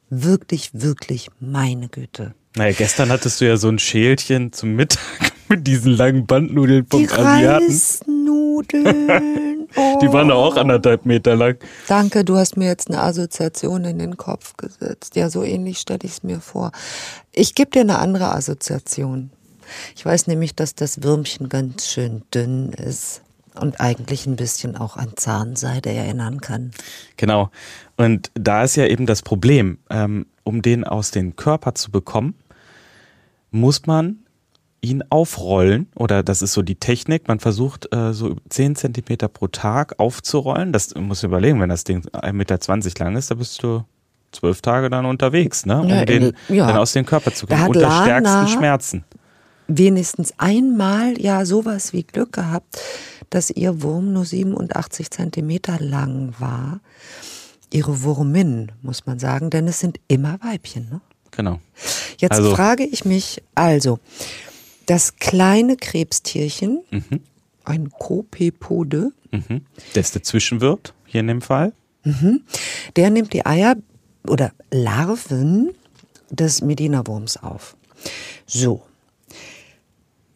wirklich, 0.09 0.71
wirklich, 0.73 1.29
meine 1.39 1.87
Güte. 1.89 2.33
Naja, 2.55 2.73
gestern 2.73 3.09
hattest 3.09 3.39
du 3.39 3.45
ja 3.45 3.57
so 3.57 3.69
ein 3.69 3.79
Schälchen 3.79 4.51
zum 4.51 4.75
Mittag 4.75 4.99
mit 5.47 5.67
diesen 5.67 5.91
langen 5.93 6.25
Bandnudeln 6.25 6.85
vom 6.89 7.01
Die 7.01 7.09
Asiaten. 7.09 7.65
Reisnudeln. 7.65 9.56
Oh. 9.77 9.99
Die 10.01 10.11
waren 10.11 10.31
auch 10.31 10.57
anderthalb 10.57 11.05
Meter 11.05 11.35
lang. 11.35 11.57
Danke, 11.87 12.25
du 12.25 12.35
hast 12.35 12.57
mir 12.57 12.65
jetzt 12.67 12.89
eine 12.89 13.01
Assoziation 13.01 13.85
in 13.85 13.99
den 13.99 14.17
Kopf 14.17 14.57
gesetzt. 14.57 15.15
Ja, 15.15 15.29
so 15.29 15.43
ähnlich 15.43 15.77
stelle 15.77 15.99
ich 16.03 16.11
es 16.11 16.23
mir 16.23 16.41
vor. 16.41 16.71
Ich 17.31 17.55
gebe 17.55 17.69
dir 17.69 17.81
eine 17.81 17.99
andere 17.99 18.33
Assoziation. 18.33 19.29
Ich 19.95 20.05
weiß 20.05 20.27
nämlich, 20.27 20.55
dass 20.55 20.75
das 20.75 21.03
Würmchen 21.03 21.49
ganz 21.49 21.87
schön 21.87 22.23
dünn 22.33 22.73
ist 22.73 23.21
und 23.59 23.79
eigentlich 23.79 24.25
ein 24.25 24.35
bisschen 24.35 24.75
auch 24.75 24.97
an 24.97 25.11
Zahnseide 25.15 25.91
erinnern 25.91 26.41
kann. 26.41 26.71
Genau. 27.17 27.49
Und 27.97 28.31
da 28.33 28.63
ist 28.63 28.75
ja 28.75 28.85
eben 28.85 29.05
das 29.05 29.21
Problem, 29.21 29.77
ähm, 29.89 30.25
um 30.43 30.61
den 30.61 30.83
aus 30.83 31.11
dem 31.11 31.35
Körper 31.35 31.75
zu 31.75 31.91
bekommen, 31.91 32.35
muss 33.51 33.85
man 33.85 34.19
ihn 34.81 35.03
aufrollen 35.09 35.87
oder 35.95 36.23
das 36.23 36.41
ist 36.41 36.53
so 36.53 36.61
die 36.61 36.75
Technik. 36.75 37.27
Man 37.27 37.39
versucht 37.39 37.93
äh, 37.93 38.13
so 38.13 38.35
10 38.49 38.75
Zentimeter 38.75 39.27
pro 39.27 39.47
Tag 39.47 39.99
aufzurollen. 39.99 40.71
Das 40.71 40.93
muss 40.95 41.23
überlegen, 41.23 41.59
wenn 41.61 41.69
das 41.69 41.83
Ding 41.83 42.01
1,20 42.01 42.33
Meter 42.33 43.05
lang 43.05 43.15
ist, 43.15 43.31
da 43.31 43.35
bist 43.35 43.61
du 43.63 43.83
zwölf 44.31 44.61
Tage 44.61 44.89
dann 44.89 45.05
unterwegs, 45.05 45.65
ne? 45.65 45.81
um 45.81 45.89
ja, 45.89 46.05
den 46.05 46.33
ja. 46.49 46.67
dann 46.67 46.77
aus 46.77 46.93
dem 46.93 47.05
Körper 47.05 47.33
zu 47.33 47.47
kriegen. 47.47 47.65
Unter 47.65 47.81
Lana 47.81 48.03
stärksten 48.03 48.47
Schmerzen. 48.47 49.03
Wenigstens 49.67 50.33
einmal 50.37 51.19
ja 51.19 51.45
sowas 51.45 51.91
wie 51.91 52.03
Glück 52.03 52.33
gehabt, 52.33 52.79
dass 53.29 53.49
ihr 53.49 53.81
Wurm 53.81 54.13
nur 54.13 54.25
87 54.25 55.11
Zentimeter 55.11 55.77
lang 55.79 56.33
war. 56.39 56.79
Ihre 57.71 58.03
Wurmin, 58.03 58.71
muss 58.81 59.05
man 59.05 59.19
sagen, 59.19 59.49
denn 59.49 59.67
es 59.67 59.81
sind 59.81 59.99
immer 60.07 60.39
Weibchen. 60.41 60.87
Ne? 60.89 61.01
Genau. 61.31 61.59
Jetzt 62.17 62.33
also, 62.33 62.55
frage 62.55 62.85
ich 62.85 63.03
mich 63.03 63.43
also, 63.55 63.99
das 64.87 65.17
kleine 65.17 65.77
Krebstierchen, 65.77 66.83
mhm. 66.89 67.21
ein 67.63 67.91
Kopepode, 67.91 69.11
mhm. 69.31 69.61
der 69.93 70.01
ist 70.01 70.15
der 70.15 70.23
Zwischenwirt 70.23 70.93
hier 71.05 71.19
in 71.19 71.27
dem 71.27 71.41
Fall. 71.41 71.73
Mhm. 72.03 72.41
Der 72.95 73.09
nimmt 73.09 73.33
die 73.33 73.45
Eier 73.45 73.75
oder 74.25 74.51
Larven 74.71 75.71
des 76.29 76.61
Medina-Wurms 76.61 77.37
auf. 77.37 77.77
So. 78.45 78.83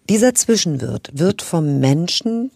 Dieser 0.09 0.35
Zwischenwirt 0.35 1.09
wird 1.13 1.41
vom 1.41 1.79
Menschen 1.79 2.51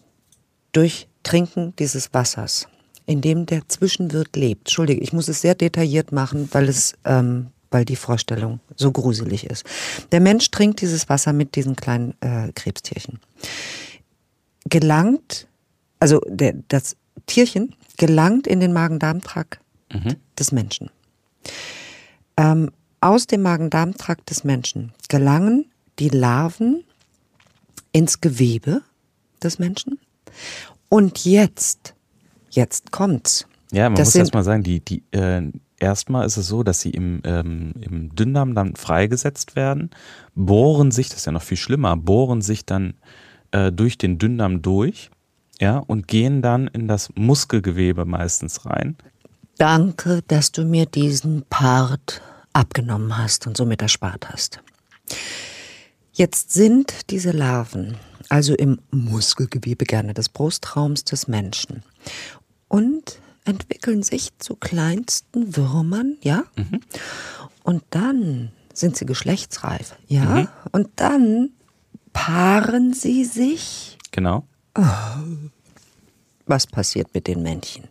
durch 0.72 1.08
Trinken 1.22 1.74
dieses 1.78 2.12
Wassers, 2.12 2.68
in 3.06 3.22
dem 3.22 3.46
der 3.46 3.66
Zwischenwirt 3.68 4.36
lebt. 4.36 4.62
Entschuldige, 4.62 5.00
ich 5.00 5.12
muss 5.12 5.28
es 5.28 5.40
sehr 5.40 5.54
detailliert 5.54 6.12
machen, 6.12 6.48
weil 6.52 6.68
es, 6.68 6.94
ähm, 7.04 7.46
weil 7.76 7.84
die 7.84 7.96
Vorstellung 7.96 8.60
so 8.74 8.90
gruselig 8.90 9.44
ist. 9.44 9.66
Der 10.10 10.20
Mensch 10.20 10.50
trinkt 10.50 10.80
dieses 10.80 11.10
Wasser 11.10 11.34
mit 11.34 11.56
diesen 11.56 11.76
kleinen 11.76 12.14
äh, 12.22 12.50
Krebstierchen. 12.54 13.20
Gelangt, 14.64 15.46
also 16.00 16.22
der, 16.26 16.54
das 16.68 16.96
Tierchen 17.26 17.74
gelangt 17.98 18.46
in 18.46 18.60
den 18.60 18.72
Magen-Darm-Trakt 18.72 19.60
mhm. 19.92 20.16
des 20.38 20.52
Menschen. 20.52 20.88
Ähm, 22.38 22.70
aus 23.02 23.26
dem 23.26 23.42
Magen-Darm-Trakt 23.42 24.30
des 24.30 24.42
Menschen 24.42 24.94
gelangen 25.10 25.66
die 25.98 26.08
Larven 26.08 26.82
ins 27.92 28.22
Gewebe 28.22 28.80
des 29.42 29.58
Menschen. 29.58 29.98
Und 30.88 31.26
jetzt, 31.26 31.94
jetzt 32.48 32.90
kommt's. 32.90 33.46
Ja, 33.70 33.90
man 33.90 33.96
das 33.96 34.08
muss 34.08 34.14
erst 34.14 34.32
mal 34.32 34.44
sagen, 34.44 34.62
die, 34.62 34.80
die, 34.80 35.02
äh, 35.10 35.42
erstmal 35.78 36.26
ist 36.26 36.36
es 36.36 36.46
so, 36.48 36.62
dass 36.62 36.80
sie 36.80 36.90
im, 36.90 37.20
ähm, 37.24 37.72
im 37.80 38.14
Dünndarm 38.14 38.54
dann 38.54 38.76
freigesetzt 38.76 39.56
werden, 39.56 39.90
bohren 40.34 40.90
sich, 40.90 41.08
das 41.08 41.18
ist 41.18 41.26
ja 41.26 41.32
noch 41.32 41.42
viel 41.42 41.56
schlimmer, 41.56 41.96
bohren 41.96 42.42
sich 42.42 42.64
dann 42.64 42.94
äh, 43.52 43.72
durch 43.72 43.98
den 43.98 44.18
Dünndarm 44.18 44.62
durch, 44.62 45.10
ja, 45.60 45.78
und 45.78 46.06
gehen 46.06 46.42
dann 46.42 46.66
in 46.68 46.86
das 46.86 47.10
Muskelgewebe 47.14 48.04
meistens 48.04 48.66
rein. 48.66 48.96
Danke, 49.56 50.22
dass 50.28 50.52
du 50.52 50.64
mir 50.64 50.84
diesen 50.84 51.44
Part 51.48 52.20
abgenommen 52.52 53.16
hast 53.16 53.46
und 53.46 53.56
somit 53.56 53.80
erspart 53.80 54.28
hast. 54.30 54.60
Jetzt 56.12 56.52
sind 56.52 57.10
diese 57.10 57.30
Larven 57.30 57.96
also 58.28 58.54
im 58.54 58.80
Muskelgewebe 58.90 59.84
gerne 59.84 60.14
des 60.14 60.28
Brustraums 60.28 61.04
des 61.04 61.28
Menschen 61.28 61.82
und 62.68 63.20
entwickeln 63.46 64.02
sich 64.02 64.36
zu 64.38 64.56
kleinsten 64.56 65.56
Würmern, 65.56 66.16
ja? 66.22 66.44
Mhm. 66.56 66.80
Und 67.62 67.82
dann 67.90 68.52
sind 68.72 68.96
sie 68.96 69.06
geschlechtsreif, 69.06 69.96
ja? 70.06 70.24
Mhm. 70.24 70.48
Und 70.72 70.88
dann 70.96 71.50
paaren 72.12 72.92
sie 72.92 73.24
sich. 73.24 73.98
Genau. 74.10 74.46
Oh. 74.76 74.82
Was 76.46 76.66
passiert 76.66 77.14
mit 77.14 77.26
den 77.26 77.42
Männchen? 77.42 77.84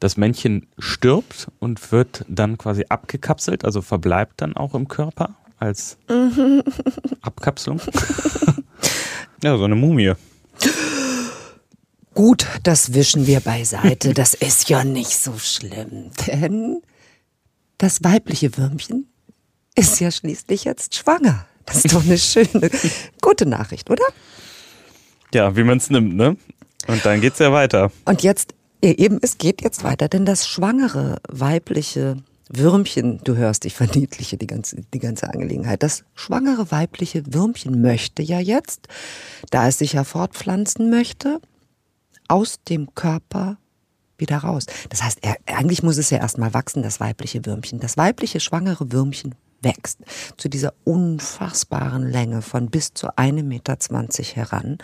Das 0.00 0.16
Männchen 0.16 0.66
stirbt 0.78 1.48
und 1.58 1.92
wird 1.92 2.24
dann 2.28 2.56
quasi 2.58 2.86
abgekapselt, 2.88 3.64
also 3.64 3.82
verbleibt 3.82 4.40
dann 4.40 4.56
auch 4.56 4.74
im 4.74 4.88
Körper 4.88 5.36
als 5.58 5.98
Abkapselung. 7.20 7.80
ja, 9.42 9.56
so 9.58 9.64
eine 9.64 9.76
Mumie. 9.76 10.14
Gut, 12.14 12.46
das 12.62 12.94
wischen 12.94 13.26
wir 13.26 13.40
beiseite. 13.40 14.14
Das 14.14 14.34
ist 14.34 14.68
ja 14.68 14.84
nicht 14.84 15.16
so 15.16 15.38
schlimm, 15.38 16.10
denn 16.26 16.82
das 17.78 18.02
weibliche 18.04 18.56
Würmchen 18.56 19.06
ist 19.74 20.00
ja 20.00 20.10
schließlich 20.10 20.64
jetzt 20.64 20.94
schwanger. 20.94 21.46
Das 21.66 21.84
ist 21.84 21.94
doch 21.94 22.04
eine 22.04 22.18
schöne, 22.18 22.70
gute 23.22 23.46
Nachricht, 23.46 23.90
oder? 23.90 24.04
Ja, 25.32 25.56
wie 25.56 25.62
man 25.62 25.78
es 25.78 25.90
nimmt, 25.90 26.14
ne? 26.16 26.36
Und 26.88 27.04
dann 27.04 27.20
geht's 27.20 27.38
ja 27.38 27.52
weiter. 27.52 27.92
Und 28.04 28.22
jetzt 28.22 28.54
Eben, 28.82 29.18
es 29.20 29.36
geht 29.36 29.60
jetzt 29.60 29.84
weiter, 29.84 30.08
denn 30.08 30.24
das 30.24 30.48
schwangere 30.48 31.18
weibliche 31.28 32.16
Würmchen, 32.48 33.20
du 33.24 33.36
hörst, 33.36 33.66
ich 33.66 33.74
verniedliche 33.74 34.38
die 34.38 34.46
ganze, 34.46 34.76
die 34.94 34.98
ganze 34.98 35.28
Angelegenheit. 35.28 35.82
Das 35.82 36.04
schwangere 36.14 36.70
weibliche 36.70 37.22
Würmchen 37.32 37.82
möchte 37.82 38.22
ja 38.22 38.40
jetzt, 38.40 38.88
da 39.50 39.68
es 39.68 39.78
sich 39.78 39.92
ja 39.92 40.04
fortpflanzen 40.04 40.88
möchte, 40.88 41.40
aus 42.30 42.62
dem 42.68 42.94
Körper 42.94 43.58
wieder 44.18 44.38
raus. 44.38 44.66
Das 44.88 45.02
heißt, 45.02 45.18
er, 45.22 45.36
eigentlich 45.46 45.82
muss 45.82 45.98
es 45.98 46.10
ja 46.10 46.18
erstmal 46.18 46.54
wachsen, 46.54 46.82
das 46.82 47.00
weibliche 47.00 47.44
Würmchen. 47.46 47.80
Das 47.80 47.96
weibliche 47.96 48.40
schwangere 48.40 48.92
Würmchen 48.92 49.34
wächst 49.62 49.98
zu 50.36 50.48
dieser 50.48 50.72
unfassbaren 50.84 52.08
Länge 52.08 52.42
von 52.42 52.70
bis 52.70 52.94
zu 52.94 53.16
einem 53.16 53.48
Meter 53.48 53.78
zwanzig 53.78 54.36
heran 54.36 54.78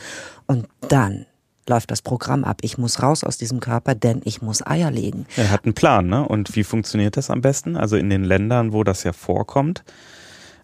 und 0.47 0.69
dann 0.89 1.27
läuft 1.69 1.91
das 1.91 2.01
Programm 2.03 2.45
ab. 2.45 2.59
Ich 2.63 2.79
muss 2.79 3.03
raus 3.03 3.25
aus 3.25 3.39
diesem 3.39 3.61
Körper, 3.61 3.95
denn 3.95 4.21
ich 4.25 4.41
muss 4.41 4.65
Eier 4.65 4.91
legen. 4.91 5.27
Er 5.37 5.51
hat 5.51 5.65
einen 5.65 5.75
Plan, 5.75 6.07
ne? 6.07 6.27
Und 6.27 6.55
wie 6.55 6.63
funktioniert 6.63 7.17
das 7.17 7.29
am 7.29 7.41
besten? 7.41 7.77
Also 7.77 7.97
in 7.97 8.09
den 8.09 8.23
Ländern, 8.23 8.73
wo 8.73 8.85
das 8.85 9.03
ja 9.03 9.13
vorkommt, 9.13 9.83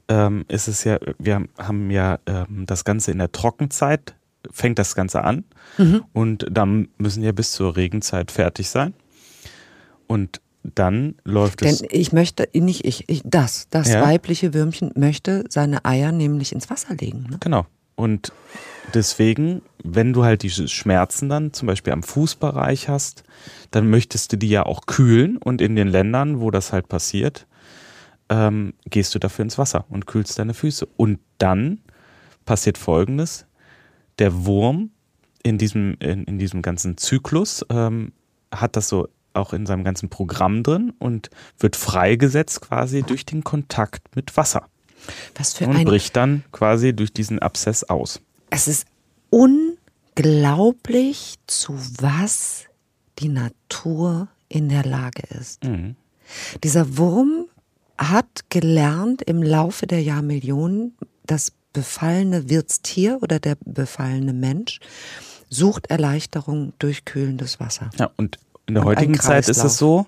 ähm, 0.09 0.45
ist 0.49 0.69
es 0.69 0.85
ja, 0.85 0.99
wir 1.19 1.45
haben 1.59 1.91
ja 1.91 2.19
ähm, 2.27 2.67
das 2.67 2.85
Ganze 2.85 3.11
in 3.11 3.19
der 3.19 3.33
Trockenzeit, 3.33 4.15
fängt 4.51 4.79
das 4.79 4.95
Ganze 4.95 5.25
an 5.25 5.45
mhm. 5.79 6.05
und 6.13 6.47
dann 6.51 6.89
müssen 6.99 7.23
ja 7.23 7.33
bis 7.33 7.53
zur 7.53 7.77
Regenzeit 7.77 8.31
fertig 8.31 8.69
sein. 8.69 8.95
Und 10.07 10.41
dann 10.63 11.17
läuft 11.25 11.63
es. 11.63 11.79
Denn 11.79 11.89
ich 11.91 12.13
möchte, 12.13 12.49
nicht 12.55 12.85
ich, 12.85 13.09
ich 13.09 13.23
das, 13.25 13.69
das 13.71 13.91
ja. 13.91 14.03
weibliche 14.03 14.55
Würmchen 14.55 14.93
möchte 14.95 15.45
seine 15.49 15.85
Eier 15.85 16.13
nämlich 16.13 16.53
ins 16.53 16.71
Wasser 16.71 16.95
legen. 16.95 17.27
Ne? 17.31 17.39
Genau. 17.41 17.67
Und 17.95 18.33
deswegen, 18.95 19.63
wenn 19.83 20.13
du 20.13 20.25
halt 20.25 20.43
diese 20.43 20.69
Schmerzen 20.69 21.29
dann 21.29 21.53
zum 21.53 21.67
Beispiel 21.67 21.93
am 21.93 22.03
Fußbereich 22.03 22.89
hast, 22.89 23.23
dann 23.71 23.91
möchtest 23.91 24.33
du 24.33 24.37
die 24.37 24.49
ja 24.49 24.65
auch 24.65 24.87
kühlen 24.87 25.37
und 25.37 25.61
in 25.61 25.77
den 25.77 25.89
Ländern, 25.89 26.41
wo 26.41 26.51
das 26.51 26.73
halt 26.73 26.89
passiert, 26.89 27.47
ähm, 28.29 28.75
gehst 28.87 29.15
du 29.15 29.19
dafür 29.19 29.45
ins 29.45 29.59
Wasser 29.59 29.85
und 29.89 30.07
kühlst 30.07 30.39
deine 30.39 30.55
Füße. 30.55 30.87
Und 30.97 31.19
dann 31.39 31.81
passiert 32.45 32.79
Folgendes: 32.79 33.47
Der 34.23 34.45
Wurm 34.45 34.93
in 35.43 35.59
diesem, 35.59 35.97
in, 35.99 36.23
in 36.23 36.39
diesem 36.39 36.63
ganzen 36.63 36.97
Zyklus 36.97 37.67
ähm, 37.71 38.13
hat 38.55 38.77
das 38.77 38.89
so 38.89 39.09
auch 39.35 39.53
in 39.53 39.67
seinem 39.67 39.83
ganzen 39.83 40.11
Programm 40.11 40.63
drin 40.63 40.93
und 41.01 41.29
wird 41.59 41.75
freigesetzt 41.75 42.61
quasi 42.61 43.03
durch 43.03 43.27
den 43.27 43.43
Kontakt 43.43 44.15
mit 44.15 44.37
Wasser. 44.37 44.69
Was 45.35 45.55
für 45.55 45.67
und 45.67 45.75
ein 45.75 45.85
bricht 45.85 46.15
dann 46.15 46.45
quasi 46.53 46.95
durch 46.95 47.13
diesen 47.13 47.41
Abszess 47.41 47.83
aus. 47.83 48.21
Es 48.51 48.69
ist 48.69 48.87
unglaublich, 49.31 51.35
zu 51.49 51.77
was 51.99 52.67
die 53.19 53.29
Natur 53.29 54.29
in 54.49 54.69
der 54.69 54.85
Lage 54.85 55.25
ist. 55.37 55.65
Mhm. 55.65 55.97
Dieser 56.63 56.97
Wurm 56.97 57.47
hat 57.99 58.49
gelernt 58.51 59.21
im 59.23 59.43
Laufe 59.43 59.89
der 59.89 60.01
Jahrmillionen, 60.01 60.97
das 61.27 61.51
befallene 61.73 62.49
Wirtstier 62.49 63.19
oder 63.23 63.39
der 63.39 63.57
befallene 63.65 64.33
Mensch 64.33 64.81
sucht 65.49 65.89
Erleichterung 65.91 66.73
durch 66.79 67.05
kühlendes 67.05 67.61
Wasser. 67.61 67.91
Ja, 67.99 68.11
und 68.17 68.39
in 68.67 68.75
der 68.75 68.85
und 68.85 68.89
heutigen 68.89 69.19
Zeit 69.19 69.49
ist 69.49 69.63
es 69.63 69.77
so, 69.77 70.07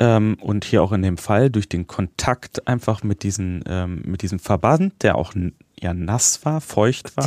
ähm, 0.00 0.38
und 0.40 0.64
hier 0.64 0.82
auch 0.82 0.92
in 0.92 1.02
dem 1.02 1.18
Fall 1.18 1.50
durch 1.50 1.68
den 1.68 1.86
Kontakt 1.86 2.66
einfach 2.66 3.02
mit, 3.02 3.22
diesen, 3.22 3.62
ähm, 3.66 4.02
mit 4.06 4.22
diesem 4.22 4.38
Verband, 4.38 4.94
der 5.02 5.16
auch 5.16 5.34
ja 5.78 5.92
nass 5.92 6.44
war, 6.44 6.60
feucht 6.62 7.16
war, 7.16 7.26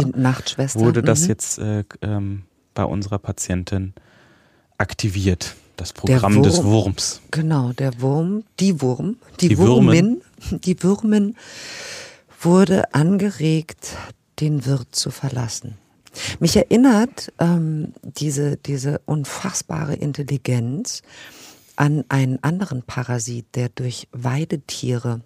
wurde 0.74 1.04
das 1.04 1.22
mhm. 1.22 1.28
jetzt 1.28 1.60
äh, 1.60 1.84
ähm, 2.02 2.44
bei 2.74 2.84
unserer 2.84 3.20
Patientin 3.20 3.94
aktiviert. 4.78 5.56
Das 5.76 5.92
Programm 5.92 6.36
Wurm, 6.36 6.44
des 6.44 6.64
Wurms. 6.64 7.22
Genau, 7.32 7.74
der 7.74 8.00
Wurm, 8.00 8.44
die 8.60 8.80
Wurm, 8.80 9.18
die, 9.40 9.50
die 9.50 9.58
Würmen. 9.58 10.22
die 10.52 10.84
Würmin 10.84 11.36
wurde 12.46 12.94
angeregt, 12.94 13.96
den 14.40 14.66
Wirt 14.66 14.96
zu 14.96 15.12
verlassen. 15.12 15.78
Mich 16.40 16.56
erinnert 16.56 17.32
ähm, 17.40 17.94
diese, 18.04 18.58
diese 18.58 19.02
unfassbare 19.06 19.96
Intelligenz 19.96 21.02
an 21.76 22.06
einen 22.10 22.44
anderen 22.44 22.84
Parasit, 22.84 23.46
der 23.56 23.70
durch 23.70 24.08
Weidetiere, 24.12 25.22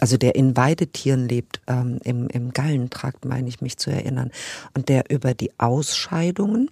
also 0.00 0.16
der 0.16 0.34
in 0.34 0.56
Weidetieren 0.56 1.28
lebt, 1.28 1.60
ähm, 1.66 1.98
im, 2.04 2.28
im 2.28 2.52
Gallentrakt, 2.52 3.26
meine 3.26 3.48
ich 3.48 3.60
mich 3.60 3.76
zu 3.76 3.90
erinnern, 3.90 4.30
und 4.74 4.88
der 4.88 5.10
über 5.10 5.34
die 5.34 5.52
Ausscheidungen 5.58 6.70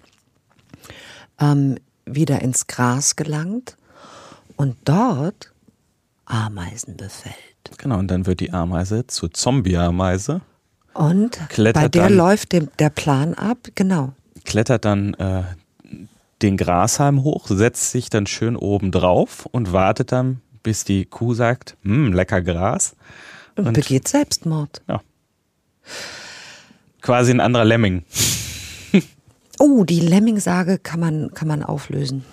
ähm, 1.38 1.76
wieder 2.06 2.40
ins 2.40 2.66
Gras 2.66 3.16
gelangt 3.16 3.76
und 4.56 4.76
dort 4.84 5.52
Ameisen 6.24 6.96
befällt. 6.96 7.34
Genau, 7.76 7.98
und 7.98 8.08
dann 8.08 8.26
wird 8.26 8.40
die 8.40 8.52
Ameise 8.52 9.06
zur 9.06 9.32
Zombie-Ameise. 9.32 10.40
Und 10.94 11.38
Klettert 11.50 11.82
bei 11.82 11.88
der 11.88 12.04
dann- 12.08 12.16
läuft 12.16 12.52
dem, 12.52 12.68
der 12.78 12.90
Plan 12.90 13.34
ab, 13.34 13.58
genau. 13.74 14.12
klettert 14.44 14.84
dann 14.84 15.14
äh, 15.14 15.42
den 16.42 16.56
Grashalm 16.56 17.22
hoch, 17.22 17.46
setzt 17.48 17.90
sich 17.92 18.10
dann 18.10 18.26
schön 18.26 18.56
oben 18.56 18.90
drauf 18.90 19.46
und 19.46 19.72
wartet 19.72 20.10
dann, 20.12 20.40
bis 20.62 20.84
die 20.84 21.04
Kuh 21.04 21.34
sagt, 21.34 21.76
hm, 21.82 22.12
lecker 22.12 22.40
Gras. 22.42 22.96
Und, 23.56 23.66
Und- 23.68 23.74
begeht 23.74 24.08
Selbstmord. 24.08 24.82
Quasi 27.02 27.30
ein 27.32 27.40
anderer 27.40 27.64
Lemming. 27.64 28.04
Oh, 29.60 29.82
die 29.82 29.98
Lemmingsage 29.98 30.78
kann 30.78 31.00
man, 31.00 31.34
kann 31.34 31.48
man 31.48 31.64
auflösen. 31.64 32.24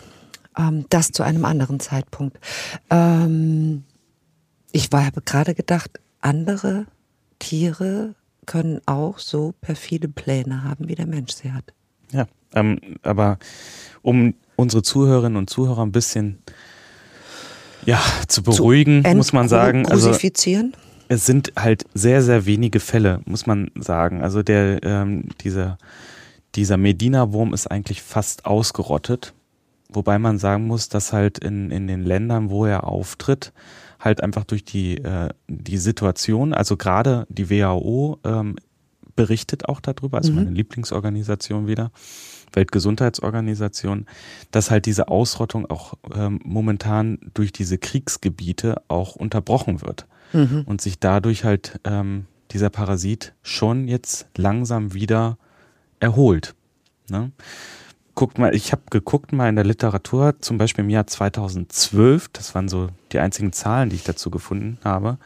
Ähm, 0.55 0.85
das 0.91 1.07
zu 1.11 1.23
einem 1.23 1.43
anderen 1.45 1.79
Zeitpunkt. 1.79 2.37
Ähm, 2.91 3.83
ich 4.75 4.91
war, 4.91 5.05
habe 5.05 5.21
gerade 5.21 5.55
gedacht, 5.55 6.01
andere 6.19 6.85
Tiere 7.39 8.13
können 8.45 8.81
auch 8.85 9.19
so 9.19 9.53
perfide 9.61 10.09
Pläne 10.09 10.65
haben, 10.65 10.89
wie 10.89 10.95
der 10.95 11.07
Mensch 11.07 11.33
sie 11.33 11.53
hat. 11.53 11.63
Ja, 12.11 12.27
ähm, 12.53 12.79
aber 13.01 13.39
um 14.01 14.33
unsere 14.57 14.83
Zuhörerinnen 14.83 15.37
und 15.37 15.49
Zuhörer 15.49 15.81
ein 15.81 15.93
bisschen 15.93 16.39
ja, 17.85 18.01
zu 18.27 18.43
beruhigen, 18.43 19.03
muss 19.15 19.31
man 19.31 19.47
sagen, 19.47 19.87
also 19.87 20.11
es 21.07 21.25
sind 21.25 21.53
halt 21.55 21.85
sehr, 21.93 22.21
sehr 22.21 22.45
wenige 22.45 22.81
Fälle, 22.81 23.21
muss 23.25 23.45
man 23.45 23.71
sagen. 23.75 24.21
Also 24.21 24.43
der, 24.43 24.83
ähm, 24.83 25.29
dieser, 25.39 25.77
dieser 26.55 26.75
Medina-Wurm 26.75 27.53
ist 27.53 27.67
eigentlich 27.67 28.01
fast 28.01 28.45
ausgerottet. 28.45 29.33
Wobei 29.87 30.19
man 30.19 30.37
sagen 30.37 30.67
muss, 30.67 30.89
dass 30.89 31.13
halt 31.13 31.37
in, 31.37 31.71
in 31.71 31.87
den 31.87 32.03
Ländern, 32.03 32.49
wo 32.49 32.65
er 32.65 32.85
auftritt, 32.85 33.53
halt 34.05 34.21
einfach 34.21 34.45
durch 34.45 34.63
die, 34.63 34.97
äh, 34.97 35.29
die 35.47 35.77
Situation, 35.77 36.53
also 36.53 36.77
gerade 36.77 37.25
die 37.29 37.49
WHO 37.49 38.19
ähm, 38.23 38.55
berichtet 39.15 39.67
auch 39.67 39.79
darüber, 39.79 40.17
also 40.17 40.31
meine 40.33 40.51
Lieblingsorganisation 40.51 41.67
wieder, 41.67 41.91
Weltgesundheitsorganisation, 42.53 44.05
dass 44.51 44.71
halt 44.71 44.85
diese 44.85 45.07
Ausrottung 45.07 45.65
auch 45.69 45.93
ähm, 46.13 46.39
momentan 46.43 47.19
durch 47.33 47.51
diese 47.51 47.77
Kriegsgebiete 47.77 48.81
auch 48.87 49.15
unterbrochen 49.15 49.81
wird 49.81 50.05
und 50.65 50.81
sich 50.81 50.99
dadurch 50.99 51.43
halt 51.43 51.79
ähm, 51.85 52.25
dieser 52.51 52.69
Parasit 52.69 53.33
schon 53.41 53.87
jetzt 53.87 54.27
langsam 54.37 54.93
wieder 54.93 55.37
erholt. 55.99 56.55
Ne? 57.09 57.31
Guckt 58.15 58.37
mal, 58.37 58.55
ich 58.55 58.71
habe 58.71 58.83
geguckt 58.89 59.33
mal 59.33 59.49
in 59.49 59.55
der 59.55 59.65
Literatur, 59.65 60.35
zum 60.39 60.57
Beispiel 60.57 60.85
im 60.85 60.89
Jahr 60.89 61.05
2012, 61.05 62.29
das 62.29 62.55
waren 62.55 62.69
so 62.69 62.87
die 63.11 63.19
einzigen 63.19 63.51
Zahlen, 63.51 63.89
die 63.89 63.97
ich 63.97 64.05
dazu 64.05 64.31
gefunden 64.31 64.79
habe, 64.85 65.17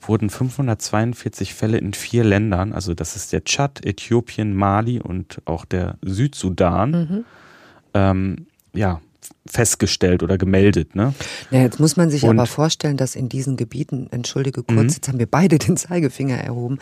wurden 0.00 0.30
542 0.30 1.52
Fälle 1.54 1.78
in 1.78 1.94
vier 1.94 2.22
Ländern, 2.22 2.72
also 2.72 2.94
das 2.94 3.16
ist 3.16 3.32
der 3.32 3.42
Tschad, 3.42 3.84
Äthiopien, 3.84 4.54
Mali 4.54 5.00
und 5.00 5.42
auch 5.46 5.64
der 5.64 5.96
Südsudan, 6.02 7.24
ähm, 7.94 8.46
ja, 8.72 9.00
festgestellt 9.46 10.22
oder 10.22 10.36
gemeldet. 10.38 10.94
Ne? 10.94 11.14
Ja, 11.50 11.60
jetzt 11.62 11.80
muss 11.80 11.96
man 11.96 12.10
sich 12.10 12.22
Und- 12.24 12.38
aber 12.38 12.46
vorstellen, 12.46 12.96
dass 12.96 13.14
in 13.16 13.28
diesen 13.28 13.56
Gebieten, 13.56 14.08
entschuldige 14.10 14.62
kurz, 14.62 14.94
jetzt 14.96 15.08
haben 15.08 15.18
wir 15.18 15.26
beide 15.26 15.58
den 15.58 15.76
Zeigefinger 15.76 16.36
erhoben, 16.36 16.78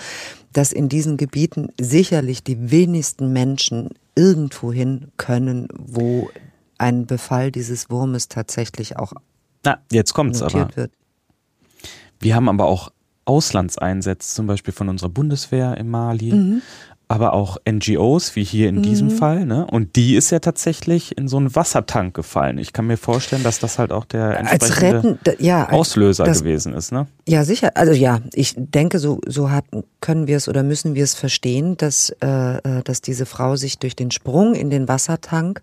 dass 0.52 0.72
in 0.72 0.88
diesen 0.88 1.16
Gebieten 1.16 1.68
sicherlich 1.80 2.42
die 2.42 2.70
wenigsten 2.70 3.32
Menschen 3.32 3.90
irgendwo 4.14 4.72
hin 4.72 5.08
können, 5.16 5.68
wo 5.76 6.30
ein 6.78 7.06
Befall 7.06 7.52
dieses 7.52 7.90
Wurmes 7.90 8.28
tatsächlich 8.28 8.96
auch 8.98 9.12
Na, 9.64 9.78
jetzt 9.92 10.12
kommt's 10.14 10.42
aber. 10.42 10.70
wird. 10.74 10.90
Wir 12.20 12.34
haben 12.34 12.48
aber 12.48 12.64
auch 12.66 12.90
Auslandseinsätze, 13.24 14.34
zum 14.34 14.46
Beispiel 14.46 14.72
von 14.72 14.88
unserer 14.88 15.08
Bundeswehr 15.08 15.76
in 15.76 15.88
Mali, 15.88 16.60
aber 17.08 17.34
auch 17.34 17.56
NGOs, 17.70 18.34
wie 18.34 18.42
hier 18.42 18.68
in 18.68 18.82
diesem 18.82 19.10
Fall. 19.10 19.46
Ne? 19.46 19.64
Und 19.70 19.94
die 19.94 20.16
ist 20.16 20.30
ja 20.30 20.40
tatsächlich 20.40 21.16
in 21.16 21.28
so 21.28 21.36
einen 21.36 21.54
Wassertank 21.54 22.14
gefallen. 22.14 22.58
Ich 22.58 22.72
kann 22.72 22.88
mir 22.88 22.96
vorstellen, 22.96 23.44
dass 23.44 23.60
das 23.60 23.78
halt 23.78 23.92
auch 23.92 24.04
der 24.04 24.38
entsprechende 24.40 25.18
Retten, 25.30 25.44
ja, 25.44 25.68
Auslöser 25.70 26.24
das- 26.24 26.40
gewesen 26.40 26.72
ist. 26.74 26.90
Ne? 26.90 27.06
Ja, 27.28 27.44
sicher. 27.44 27.70
Also 27.76 27.92
ja, 27.92 28.18
ich 28.34 28.54
denke, 28.56 28.98
so, 28.98 29.20
so 29.24 29.52
hat, 29.52 29.66
können 30.00 30.26
wir 30.26 30.36
es 30.36 30.48
oder 30.48 30.64
müssen 30.64 30.96
wir 30.96 31.04
es 31.04 31.14
verstehen, 31.14 31.76
dass, 31.76 32.10
äh, 32.22 32.56
äh, 32.56 32.82
dass 32.82 33.02
diese 33.02 33.24
Frau 33.24 33.54
sich 33.54 33.78
durch 33.78 33.94
den 33.94 34.10
Sprung 34.10 34.56
in 34.56 34.68
den 34.70 34.88
Wassertank 34.88 35.62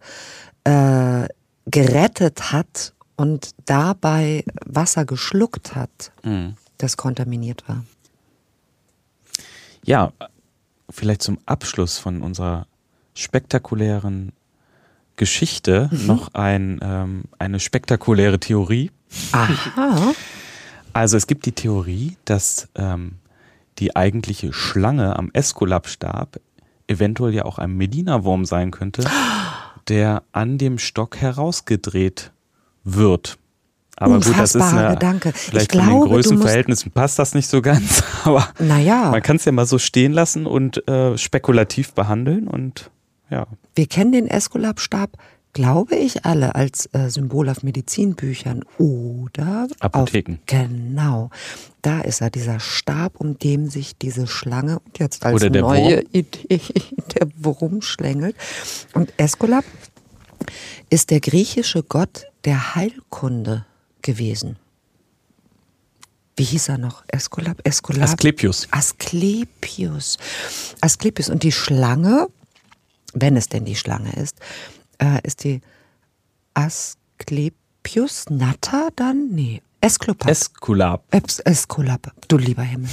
äh, 0.63 1.27
gerettet 1.65 2.53
hat 2.53 2.93
und 3.17 3.49
dabei 3.65 4.45
Wasser 4.65 5.03
geschluckt 5.03 5.75
hat, 5.75 6.13
Mhm. 6.23 6.53
das 6.77 6.95
kontaminiert 6.95 7.67
war. 7.67 7.83
Ja, 9.85 10.13
vielleicht 10.89 11.21
zum 11.21 11.37
Abschluss 11.45 11.97
von 11.97 12.21
unserer 12.21 12.67
spektakulären 13.13 14.31
Geschichte 15.15 15.89
noch 15.91 16.33
ein, 16.33 16.79
ähm, 16.81 17.23
eine 17.37 17.59
spektakuläre 17.59 18.39
Theorie. 18.39 18.91
Aha. 19.31 20.13
Also 20.93 21.17
es 21.17 21.27
gibt 21.27 21.45
die 21.45 21.51
Theorie, 21.51 22.17
dass 22.25 22.67
ähm, 22.75 23.15
die 23.79 23.95
eigentliche 23.95 24.53
Schlange 24.53 25.15
am 25.17 25.29
Esculap-Stab 25.33 26.39
eventuell 26.87 27.33
ja 27.33 27.45
auch 27.45 27.57
ein 27.59 27.75
Medina-Wurm 27.75 28.45
sein 28.45 28.71
könnte, 28.71 29.03
der 29.87 30.23
an 30.31 30.57
dem 30.57 30.77
Stock 30.77 31.17
herausgedreht 31.17 32.31
wird. 32.83 33.37
Aber 34.03 34.15
gut, 34.15 34.27
das 34.37 34.55
ist 34.55 34.55
Unfassbarer 34.55 34.87
eine, 34.87 34.93
Gedanke. 34.95 35.29
Ich 35.29 35.35
vielleicht 35.35 35.71
glaube, 35.71 35.87
von 35.87 35.99
du 35.99 36.05
den 36.05 36.13
Größenverhältnissen 36.13 36.91
passt 36.91 37.19
das 37.19 37.33
nicht 37.33 37.47
so 37.47 37.61
ganz, 37.61 38.03
aber 38.23 38.47
Naja. 38.59 39.11
man 39.11 39.21
kann 39.21 39.37
es 39.37 39.45
ja 39.45 39.51
mal 39.51 39.65
so 39.65 39.77
stehen 39.77 40.13
lassen 40.13 40.45
und 40.45 40.87
äh, 40.87 41.17
spekulativ 41.17 41.93
behandeln 41.93 42.47
und 42.47 42.89
ja. 43.29 43.47
Wir 43.75 43.87
kennen 43.87 44.11
den 44.11 44.27
Esculap-Stab, 44.27 45.17
glaube 45.53 45.95
ich, 45.95 46.25
alle 46.25 46.55
als 46.55 46.87
äh, 46.93 47.09
Symbol 47.09 47.49
auf 47.49 47.63
Medizinbüchern 47.63 48.63
oder 48.77 49.67
Apotheken. 49.79 50.33
Auf, 50.33 50.45
genau. 50.45 51.29
Da 51.81 52.01
ist 52.01 52.21
er, 52.21 52.29
dieser 52.29 52.59
Stab, 52.59 53.19
um 53.19 53.37
dem 53.39 53.67
sich 53.69 53.97
diese 53.97 54.27
Schlange 54.27 54.79
und 54.79 54.99
jetzt 54.99 55.25
als 55.25 55.41
neue 55.41 55.61
Wurm. 55.63 56.03
Idee 56.11 56.59
der 57.15 57.27
Wurm 57.37 57.81
schlängelt. 57.81 58.35
Und 58.93 59.13
Esculap 59.17 59.65
ist 60.89 61.11
der 61.11 61.19
griechische 61.19 61.83
Gott 61.83 62.25
der 62.45 62.75
Heilkunde 62.75 63.65
gewesen. 64.03 64.57
Wie 66.35 66.43
hieß 66.43 66.69
er 66.69 66.77
noch? 66.77 67.03
Esculap? 67.07 67.59
Esculap? 67.63 68.03
Asklepios. 68.03 68.67
Asklepios. 68.71 70.17
Asklepios. 70.81 71.29
Und 71.29 71.43
die 71.43 71.51
Schlange, 71.51 72.27
wenn 73.13 73.37
es 73.37 73.49
denn 73.49 73.65
die 73.65 73.75
Schlange 73.75 74.11
ist, 74.13 74.37
äh, 74.99 75.19
ist 75.23 75.43
die 75.43 75.61
Asklepios 76.55 78.25
natter 78.29 78.89
dann? 78.95 79.29
Nee. 79.29 79.61
Esculap. 79.81 80.27
Esculap. 80.27 81.03
Es 81.11 81.39
Esculap. 81.39 82.11
Du 82.27 82.37
lieber 82.37 82.63
Himmel. 82.63 82.89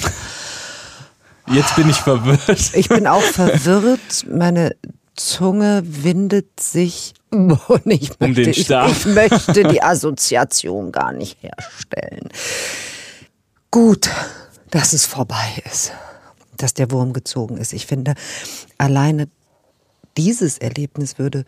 Jetzt 1.47 1.77
bin 1.77 1.89
ich 1.89 1.97
verwirrt. 1.97 2.75
Ich 2.75 2.89
bin 2.89 3.07
auch 3.07 3.23
verwirrt. 3.23 4.27
Meine 4.29 4.77
Zunge 5.17 5.83
windet 5.85 6.61
sich 6.61 7.15
und 7.31 7.87
ich 7.87 8.11
Um 8.11 8.29
möchte, 8.29 8.43
den 8.43 8.51
ich, 8.51 8.65
Stab. 8.65 8.91
ich 8.91 9.07
möchte 9.07 9.65
die 9.65 9.83
Assoziation 9.83 10.93
gar 10.93 11.13
nicht 11.13 11.39
herstellen. 11.43 12.29
Gut, 13.71 14.11
dass 14.71 14.93
es 14.93 15.07
vorbei 15.07 15.63
ist, 15.65 15.93
dass 16.57 16.75
der 16.75 16.91
Wurm 16.91 17.13
gezogen 17.13 17.57
ist. 17.57 17.73
Ich 17.73 17.87
finde, 17.87 18.15
alleine 18.79 19.29
dieses 20.17 20.59
Erlebnis 20.59 21.19
würde 21.19 21.45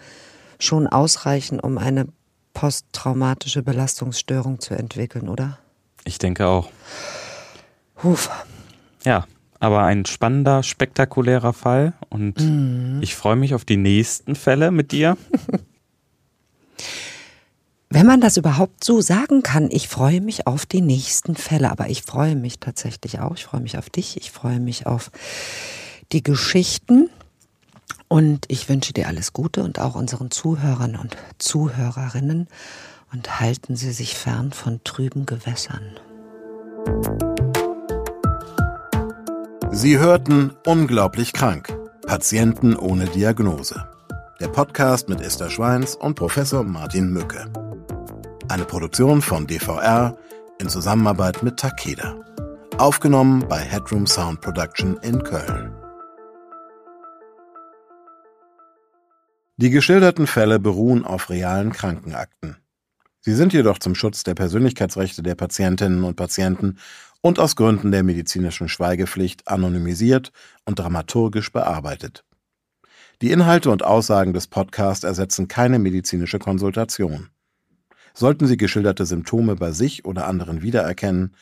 schon 0.58 0.86
ausreichen, 0.86 1.58
um 1.58 1.78
eine 1.78 2.06
posttraumatische 2.54 3.62
Belastungsstörung 3.62 4.60
zu 4.60 4.74
entwickeln, 4.74 5.28
oder? 5.28 5.58
Ich 6.04 6.18
denke 6.18 6.46
auch. 6.46 6.68
Huf. 8.02 8.30
Ja, 9.04 9.26
aber 9.58 9.84
ein 9.84 10.04
spannender, 10.06 10.62
spektakulärer 10.62 11.52
Fall 11.52 11.92
und 12.08 13.00
ich 13.02 13.14
freue 13.14 13.36
mich 13.36 13.54
auf 13.54 13.64
die 13.64 13.76
nächsten 13.76 14.34
Fälle 14.34 14.70
mit 14.70 14.92
dir. 14.92 15.16
Wenn 17.94 18.06
man 18.06 18.22
das 18.22 18.38
überhaupt 18.38 18.84
so 18.84 19.02
sagen 19.02 19.42
kann, 19.42 19.68
ich 19.70 19.86
freue 19.86 20.22
mich 20.22 20.46
auf 20.46 20.64
die 20.64 20.80
nächsten 20.80 21.36
Fälle, 21.36 21.70
aber 21.70 21.90
ich 21.90 22.04
freue 22.04 22.36
mich 22.36 22.58
tatsächlich 22.58 23.20
auch. 23.20 23.34
Ich 23.34 23.44
freue 23.44 23.60
mich 23.60 23.76
auf 23.76 23.90
dich, 23.90 24.16
ich 24.16 24.30
freue 24.30 24.60
mich 24.60 24.86
auf 24.86 25.10
die 26.10 26.22
Geschichten 26.22 27.10
Und 28.08 28.46
ich 28.48 28.70
wünsche 28.70 28.94
dir 28.94 29.08
alles 29.08 29.34
Gute 29.34 29.62
und 29.62 29.78
auch 29.78 29.94
unseren 29.94 30.30
Zuhörern 30.30 30.96
und 30.96 31.18
Zuhörerinnen 31.36 32.48
und 33.12 33.40
halten 33.40 33.76
Sie 33.76 33.92
sich 33.92 34.16
fern 34.16 34.52
von 34.52 34.80
trüben 34.84 35.26
Gewässern. 35.26 35.82
Sie 39.70 39.98
hörten 39.98 40.52
Unglaublich 40.64 41.34
krank. 41.34 41.76
Patienten 42.06 42.74
ohne 42.74 43.04
Diagnose. 43.04 43.86
Der 44.40 44.48
Podcast 44.48 45.10
mit 45.10 45.20
Esther 45.20 45.50
Schweins 45.50 45.94
und 45.94 46.14
Professor 46.14 46.64
Martin 46.64 47.12
Mücke. 47.12 47.52
Eine 48.52 48.66
Produktion 48.66 49.22
von 49.22 49.46
DVR 49.46 50.18
in 50.58 50.68
Zusammenarbeit 50.68 51.42
mit 51.42 51.56
Takeda. 51.56 52.22
Aufgenommen 52.76 53.48
bei 53.48 53.56
Headroom 53.56 54.06
Sound 54.06 54.42
Production 54.42 54.98
in 54.98 55.22
Köln. 55.22 55.74
Die 59.56 59.70
geschilderten 59.70 60.26
Fälle 60.26 60.58
beruhen 60.58 61.06
auf 61.06 61.30
realen 61.30 61.72
Krankenakten. 61.72 62.58
Sie 63.20 63.32
sind 63.32 63.54
jedoch 63.54 63.78
zum 63.78 63.94
Schutz 63.94 64.22
der 64.22 64.34
Persönlichkeitsrechte 64.34 65.22
der 65.22 65.34
Patientinnen 65.34 66.04
und 66.04 66.16
Patienten 66.16 66.76
und 67.22 67.38
aus 67.38 67.56
Gründen 67.56 67.90
der 67.90 68.02
medizinischen 68.02 68.68
Schweigepflicht 68.68 69.48
anonymisiert 69.48 70.30
und 70.66 70.78
dramaturgisch 70.78 71.52
bearbeitet. 71.52 72.26
Die 73.22 73.30
Inhalte 73.30 73.70
und 73.70 73.82
Aussagen 73.82 74.34
des 74.34 74.46
Podcasts 74.46 75.04
ersetzen 75.04 75.48
keine 75.48 75.78
medizinische 75.78 76.38
Konsultation. 76.38 77.30
Sollten 78.14 78.46
Sie 78.46 78.56
geschilderte 78.56 79.06
Symptome 79.06 79.56
bei 79.56 79.72
sich 79.72 80.04
oder 80.04 80.26
anderen 80.26 80.62
wiedererkennen 80.62 81.34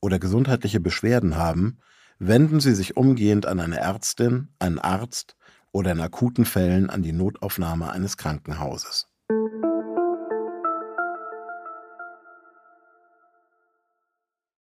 oder 0.00 0.18
gesundheitliche 0.18 0.80
Beschwerden 0.80 1.36
haben, 1.36 1.78
wenden 2.18 2.60
Sie 2.60 2.74
sich 2.74 2.96
umgehend 2.96 3.46
an 3.46 3.60
eine 3.60 3.78
Ärztin, 3.78 4.48
einen 4.58 4.78
Arzt 4.78 5.36
oder 5.72 5.92
in 5.92 6.00
akuten 6.00 6.44
Fällen 6.44 6.90
an 6.90 7.02
die 7.02 7.12
Notaufnahme 7.12 7.90
eines 7.90 8.16
Krankenhauses. 8.16 9.08